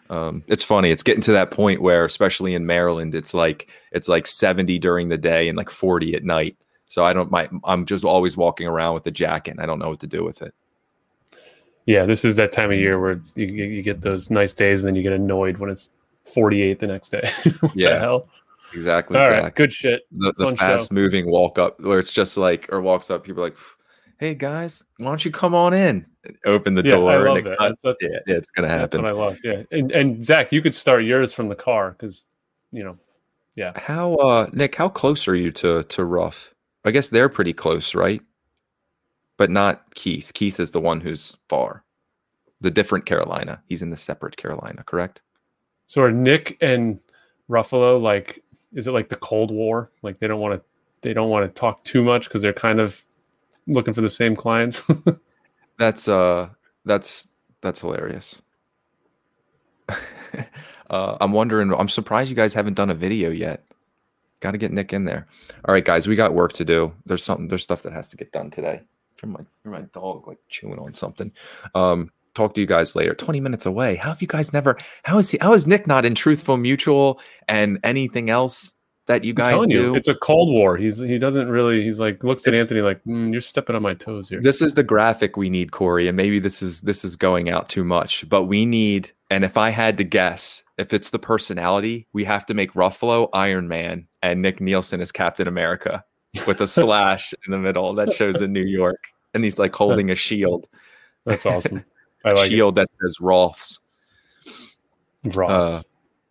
Um, 0.09 0.45
it's 0.47 0.63
funny. 0.63 0.91
It's 0.91 1.03
getting 1.03 1.21
to 1.23 1.33
that 1.33 1.51
point 1.51 1.81
where, 1.81 2.05
especially 2.05 2.53
in 2.53 2.65
Maryland, 2.65 3.13
it's 3.13 3.33
like 3.33 3.67
it's 3.91 4.07
like 4.07 4.25
70 4.25 4.79
during 4.79 5.09
the 5.09 5.17
day 5.17 5.49
and 5.49 5.57
like 5.57 5.69
40 5.69 6.15
at 6.15 6.23
night. 6.23 6.55
So 6.85 7.03
I 7.03 7.11
don't. 7.11 7.29
My 7.29 7.49
I'm 7.65 7.85
just 7.85 8.05
always 8.05 8.37
walking 8.37 8.65
around 8.65 8.93
with 8.93 9.05
a 9.07 9.11
jacket. 9.11 9.51
and 9.51 9.59
I 9.59 9.65
don't 9.65 9.79
know 9.79 9.89
what 9.89 9.99
to 9.99 10.07
do 10.07 10.23
with 10.23 10.41
it. 10.41 10.53
Yeah, 11.85 12.05
this 12.05 12.23
is 12.23 12.37
that 12.37 12.53
time 12.53 12.71
of 12.71 12.77
year 12.77 12.97
where 12.97 13.21
you, 13.35 13.45
you 13.45 13.81
get 13.81 13.99
those 13.99 14.29
nice 14.29 14.53
days 14.53 14.83
and 14.83 14.87
then 14.87 14.95
you 14.95 15.03
get 15.03 15.11
annoyed 15.11 15.57
when 15.57 15.69
it's 15.69 15.89
48 16.25 16.79
the 16.79 16.87
next 16.87 17.09
day. 17.09 17.29
yeah. 17.75 17.89
The 17.89 17.99
hell? 17.99 18.29
Exactly. 18.73 19.17
All 19.17 19.29
right, 19.29 19.53
good 19.53 19.73
shit. 19.73 20.03
The, 20.11 20.33
the 20.37 20.55
fast 20.55 20.89
show. 20.89 20.95
moving 20.95 21.29
walk 21.29 21.57
up 21.57 21.79
where 21.81 21.99
it's 21.99 22.11
just 22.11 22.37
like, 22.37 22.71
or 22.71 22.81
walks 22.81 23.09
up, 23.09 23.23
people 23.23 23.43
are 23.43 23.47
like, 23.47 23.57
hey 24.19 24.35
guys, 24.35 24.83
why 24.97 25.07
don't 25.07 25.23
you 25.25 25.31
come 25.31 25.55
on 25.55 25.73
in? 25.73 26.05
Open 26.45 26.75
the 26.75 26.83
yeah, 26.83 26.91
door. 26.91 27.11
I 27.11 27.17
love 27.17 27.37
and 27.37 27.47
it 27.47 27.57
that's, 27.59 27.81
that's, 27.81 28.01
yeah, 28.01 28.19
yeah, 28.27 28.35
it's 28.35 28.51
gonna 28.51 28.67
happen. 28.67 29.01
That's 29.01 29.03
what 29.03 29.05
I 29.05 29.11
love. 29.11 29.37
Yeah, 29.43 29.63
and 29.71 29.91
and 29.91 30.23
Zach, 30.23 30.51
you 30.51 30.61
could 30.61 30.75
start 30.75 31.03
yours 31.03 31.33
from 31.33 31.47
the 31.47 31.55
car 31.55 31.91
because 31.91 32.27
you 32.71 32.83
know, 32.83 32.97
yeah. 33.55 33.71
How 33.75 34.15
uh 34.15 34.49
Nick? 34.53 34.75
How 34.75 34.89
close 34.89 35.27
are 35.27 35.35
you 35.35 35.51
to 35.53 35.83
to 35.83 36.05
Ruff? 36.05 36.53
I 36.85 36.91
guess 36.91 37.09
they're 37.09 37.29
pretty 37.29 37.53
close, 37.53 37.95
right? 37.95 38.21
But 39.37 39.49
not 39.49 39.95
Keith. 39.95 40.33
Keith 40.33 40.59
is 40.59 40.71
the 40.71 40.81
one 40.81 40.99
who's 40.99 41.37
far. 41.47 41.83
The 42.61 42.71
different 42.71 43.05
Carolina. 43.05 43.63
He's 43.67 43.81
in 43.81 43.89
the 43.89 43.97
separate 43.97 44.35
Carolina, 44.35 44.83
correct? 44.83 45.21
So 45.87 46.03
are 46.03 46.11
Nick 46.11 46.57
and 46.61 46.99
Ruffalo 47.49 48.01
like 48.01 48.43
is 48.73 48.87
it 48.87 48.91
like 48.91 49.09
the 49.09 49.15
Cold 49.15 49.51
War? 49.51 49.91
Like 50.01 50.19
they 50.19 50.27
don't 50.27 50.39
want 50.39 50.59
to 50.59 50.65
they 51.01 51.13
don't 51.13 51.29
want 51.29 51.45
to 51.45 51.59
talk 51.59 51.83
too 51.83 52.03
much 52.03 52.25
because 52.25 52.41
they're 52.41 52.53
kind 52.53 52.79
of 52.79 53.03
looking 53.67 53.93
for 53.93 54.01
the 54.01 54.09
same 54.09 54.35
clients. 54.35 54.83
that's 55.77 56.07
uh 56.07 56.49
that's 56.85 57.27
that's 57.61 57.81
hilarious. 57.81 58.41
uh, 60.89 61.17
I'm 61.19 61.31
wondering. 61.31 61.73
I'm 61.73 61.89
surprised 61.89 62.29
you 62.29 62.35
guys 62.35 62.53
haven't 62.53 62.75
done 62.75 62.89
a 62.89 62.95
video 62.95 63.29
yet. 63.29 63.65
Got 64.39 64.51
to 64.51 64.57
get 64.57 64.71
Nick 64.71 64.93
in 64.93 65.05
there. 65.05 65.27
All 65.65 65.73
right, 65.73 65.83
guys, 65.83 66.07
we 66.07 66.15
got 66.15 66.33
work 66.33 66.53
to 66.53 66.65
do. 66.65 66.93
There's 67.05 67.23
something. 67.23 67.47
There's 67.47 67.63
stuff 67.63 67.81
that 67.83 67.93
has 67.93 68.09
to 68.09 68.17
get 68.17 68.31
done 68.31 68.51
today. 68.51 68.81
From 69.15 69.31
my 69.31 69.39
from 69.63 69.73
my 69.73 69.81
dog 69.93 70.27
like 70.27 70.37
chewing 70.47 70.79
on 70.79 70.93
something. 70.93 71.31
Um, 71.75 72.11
talk 72.33 72.53
to 72.55 72.61
you 72.61 72.67
guys 72.67 72.95
later. 72.95 73.13
20 73.13 73.39
minutes 73.39 73.65
away. 73.65 73.95
How 73.95 74.09
have 74.09 74.21
you 74.21 74.27
guys 74.27 74.53
never? 74.53 74.77
How 75.03 75.17
is 75.17 75.29
he? 75.29 75.37
How 75.41 75.53
is 75.53 75.67
Nick 75.67 75.87
not 75.87 76.05
in 76.05 76.15
Truthful 76.15 76.57
Mutual 76.57 77.19
and 77.47 77.79
anything 77.83 78.29
else 78.29 78.73
that 79.07 79.23
you 79.23 79.33
guys 79.33 79.65
do? 79.65 79.77
You, 79.77 79.95
it's 79.95 80.07
a 80.07 80.15
cold 80.15 80.49
war. 80.53 80.77
He's 80.77 80.97
he 80.97 81.17
doesn't 81.17 81.49
really. 81.49 81.83
He's 81.83 81.99
like 81.99 82.23
looks 82.23 82.47
at 82.47 82.55
Anthony 82.55 82.81
like 82.81 83.03
mm, 83.03 83.31
you're 83.31 83.41
stepping 83.41 83.75
on 83.75 83.81
my 83.81 83.93
toes 83.93 84.29
here. 84.29 84.41
This 84.41 84.61
is 84.61 84.73
the 84.73 84.83
graphic 84.83 85.35
we 85.35 85.49
need, 85.49 85.71
Corey, 85.71 86.07
and 86.07 86.15
maybe 86.15 86.39
this 86.39 86.61
is 86.61 86.81
this 86.81 87.03
is 87.03 87.15
going 87.15 87.49
out 87.49 87.69
too 87.69 87.83
much, 87.83 88.27
but 88.29 88.43
we 88.43 88.65
need. 88.65 89.11
And 89.31 89.43
if 89.43 89.57
I 89.57 89.69
had 89.69 89.97
to 89.97 90.03
guess, 90.03 90.63
if 90.79 90.91
it's 90.91 91.11
the 91.11 91.19
personality, 91.19 92.07
we 92.13 92.23
have 92.23 92.47
to 92.47 92.55
make 92.55 92.73
Ruffalo 92.73 93.29
Iron 93.33 93.67
Man 93.67 94.07
and 94.23 94.41
Nick 94.41 94.59
Nielsen 94.59 95.01
as 95.01 95.11
Captain 95.11 95.47
America 95.47 96.03
with 96.47 96.61
a 96.61 96.67
slash 96.67 97.33
in 97.45 97.51
the 97.51 97.59
middle 97.59 97.93
that 97.95 98.13
shows 98.13 98.41
in 98.41 98.53
New 98.53 98.65
York, 98.65 99.03
and 99.33 99.43
he's 99.43 99.59
like 99.59 99.75
holding 99.75 100.07
that's, 100.07 100.19
a 100.19 100.23
shield. 100.23 100.67
That's 101.25 101.45
awesome. 101.45 101.85
I 102.25 102.33
like 102.33 102.49
shield 102.49 102.77
it. 102.77 102.81
that 102.81 102.89
says 103.01 103.17
Roths. 103.21 103.79
Roths. 105.25 105.49
Uh, 105.49 105.81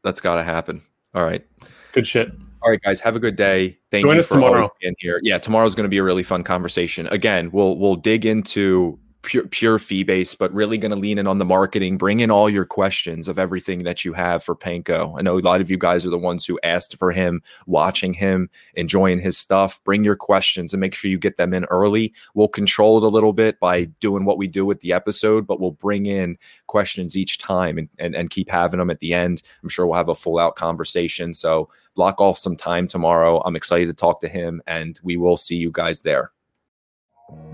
that's 0.05 0.21
got 0.21 0.37
to 0.37 0.45
happen. 0.45 0.81
All 1.15 1.25
right. 1.25 1.45
Good 1.93 2.07
shit. 2.07 2.31
All 2.63 2.71
right, 2.71 2.81
guys. 2.81 3.01
Have 3.01 3.17
a 3.17 3.21
good 3.21 3.37
day. 3.37 3.79
Thank 3.91 4.05
Join 4.05 4.15
you 4.15 4.21
us 4.21 4.29
for 4.29 4.35
tomorrow. 4.35 4.73
being 4.81 4.95
here. 4.99 5.21
Yeah, 5.23 5.39
tomorrow's 5.39 5.75
going 5.75 5.85
to 5.85 5.89
be 5.91 5.99
a 5.99 6.03
really 6.03 6.23
fun 6.23 6.43
conversation. 6.45 7.07
Again, 7.09 7.51
we'll 7.53 7.77
we'll 7.79 7.97
dig 7.97 8.27
into 8.27 8.99
pure, 9.23 9.47
pure 9.47 9.79
fee 9.79 10.03
base, 10.03 10.35
but 10.35 10.53
really 10.53 10.79
going 10.79 10.91
to 10.91 10.97
lean 10.97 11.19
in 11.19 11.27
on 11.27 11.39
the 11.39 11.45
marketing. 11.45 11.99
Bring 11.99 12.21
in 12.21 12.31
all 12.31 12.49
your 12.49 12.65
questions 12.65 13.29
of 13.29 13.39
everything 13.39 13.85
that 13.85 14.05
you 14.05 14.13
have 14.13 14.43
for 14.43 14.55
Panko. 14.55 15.19
I 15.19 15.23
know 15.23 15.39
a 15.39 15.41
lot 15.41 15.61
of 15.61 15.71
you 15.71 15.79
guys 15.79 16.07
are 16.07 16.11
the 16.11 16.19
ones 16.19 16.47
who 16.47 16.59
asked 16.63 16.97
for 16.97 17.13
him, 17.13 17.43
watching 17.67 18.15
him, 18.15 18.49
enjoying 18.75 19.21
his 19.21 19.37
stuff. 19.37 19.83
Bring 19.85 20.05
your 20.05 20.17
questions 20.17 20.73
and 20.73 20.81
make 20.81 20.95
sure 20.95 21.11
you 21.11 21.19
get 21.19 21.37
them 21.37 21.53
in 21.53 21.65
early. 21.67 22.13
We'll 22.35 22.49
control 22.49 22.99
it 22.99 23.05
a 23.05 23.09
little 23.09 23.33
bit 23.33 23.59
by 23.61 23.85
doing 24.01 24.25
what 24.25 24.39
we 24.39 24.47
do 24.47 24.65
with 24.65 24.81
the 24.81 24.93
episode, 24.93 25.47
but 25.47 25.61
we'll 25.61 25.73
bring 25.73 26.07
in 26.07 26.39
questions 26.67 27.17
each 27.17 27.39
time 27.39 27.79
and, 27.79 27.89
and, 27.99 28.15
and 28.15 28.31
keep 28.31 28.51
having 28.51 28.79
them 28.79 28.91
at 28.91 29.01
the 29.01 29.15
end. 29.15 29.43
I'm 29.63 29.69
sure 29.69 29.87
we'll 29.87 29.97
have 29.97 30.09
a 30.09 30.15
full 30.15 30.39
out 30.39 30.57
conversation. 30.57 31.35
So 31.35 31.69
block 31.95 32.21
off 32.21 32.39
some 32.39 32.57
time 32.57 32.89
tomorrow. 32.89 33.41
I'm 33.45 33.57
excited 33.57 33.89
to 33.89 33.95
talk 33.95 34.21
to 34.21 34.29
him, 34.29 34.63
and 34.67 34.99
we 35.03 35.17
will 35.17 35.37
see 35.37 35.57
you 35.57 35.71
guys 35.71 36.01
there. 36.01 36.33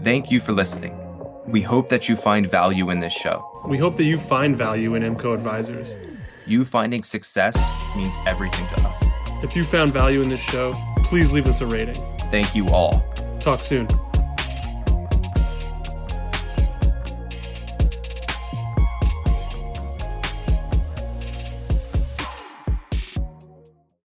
Thank 0.02 0.30
you 0.30 0.40
for 0.40 0.52
listening. 0.52 1.03
We 1.46 1.60
hope 1.60 1.90
that 1.90 2.08
you 2.08 2.16
find 2.16 2.46
value 2.46 2.88
in 2.88 3.00
this 3.00 3.12
show. 3.12 3.60
We 3.66 3.76
hope 3.76 3.98
that 3.98 4.04
you 4.04 4.16
find 4.16 4.56
value 4.56 4.94
in 4.94 5.02
MCO 5.02 5.34
Advisors. 5.34 5.94
You 6.46 6.64
finding 6.64 7.02
success 7.02 7.70
means 7.94 8.16
everything 8.26 8.66
to 8.76 8.88
us. 8.88 9.04
If 9.42 9.54
you 9.54 9.62
found 9.62 9.92
value 9.92 10.22
in 10.22 10.28
this 10.28 10.40
show, 10.40 10.72
please 11.04 11.34
leave 11.34 11.46
us 11.46 11.60
a 11.60 11.66
rating. 11.66 12.02
Thank 12.30 12.54
you 12.54 12.66
all. 12.68 13.06
Talk 13.40 13.60
soon. 13.60 13.86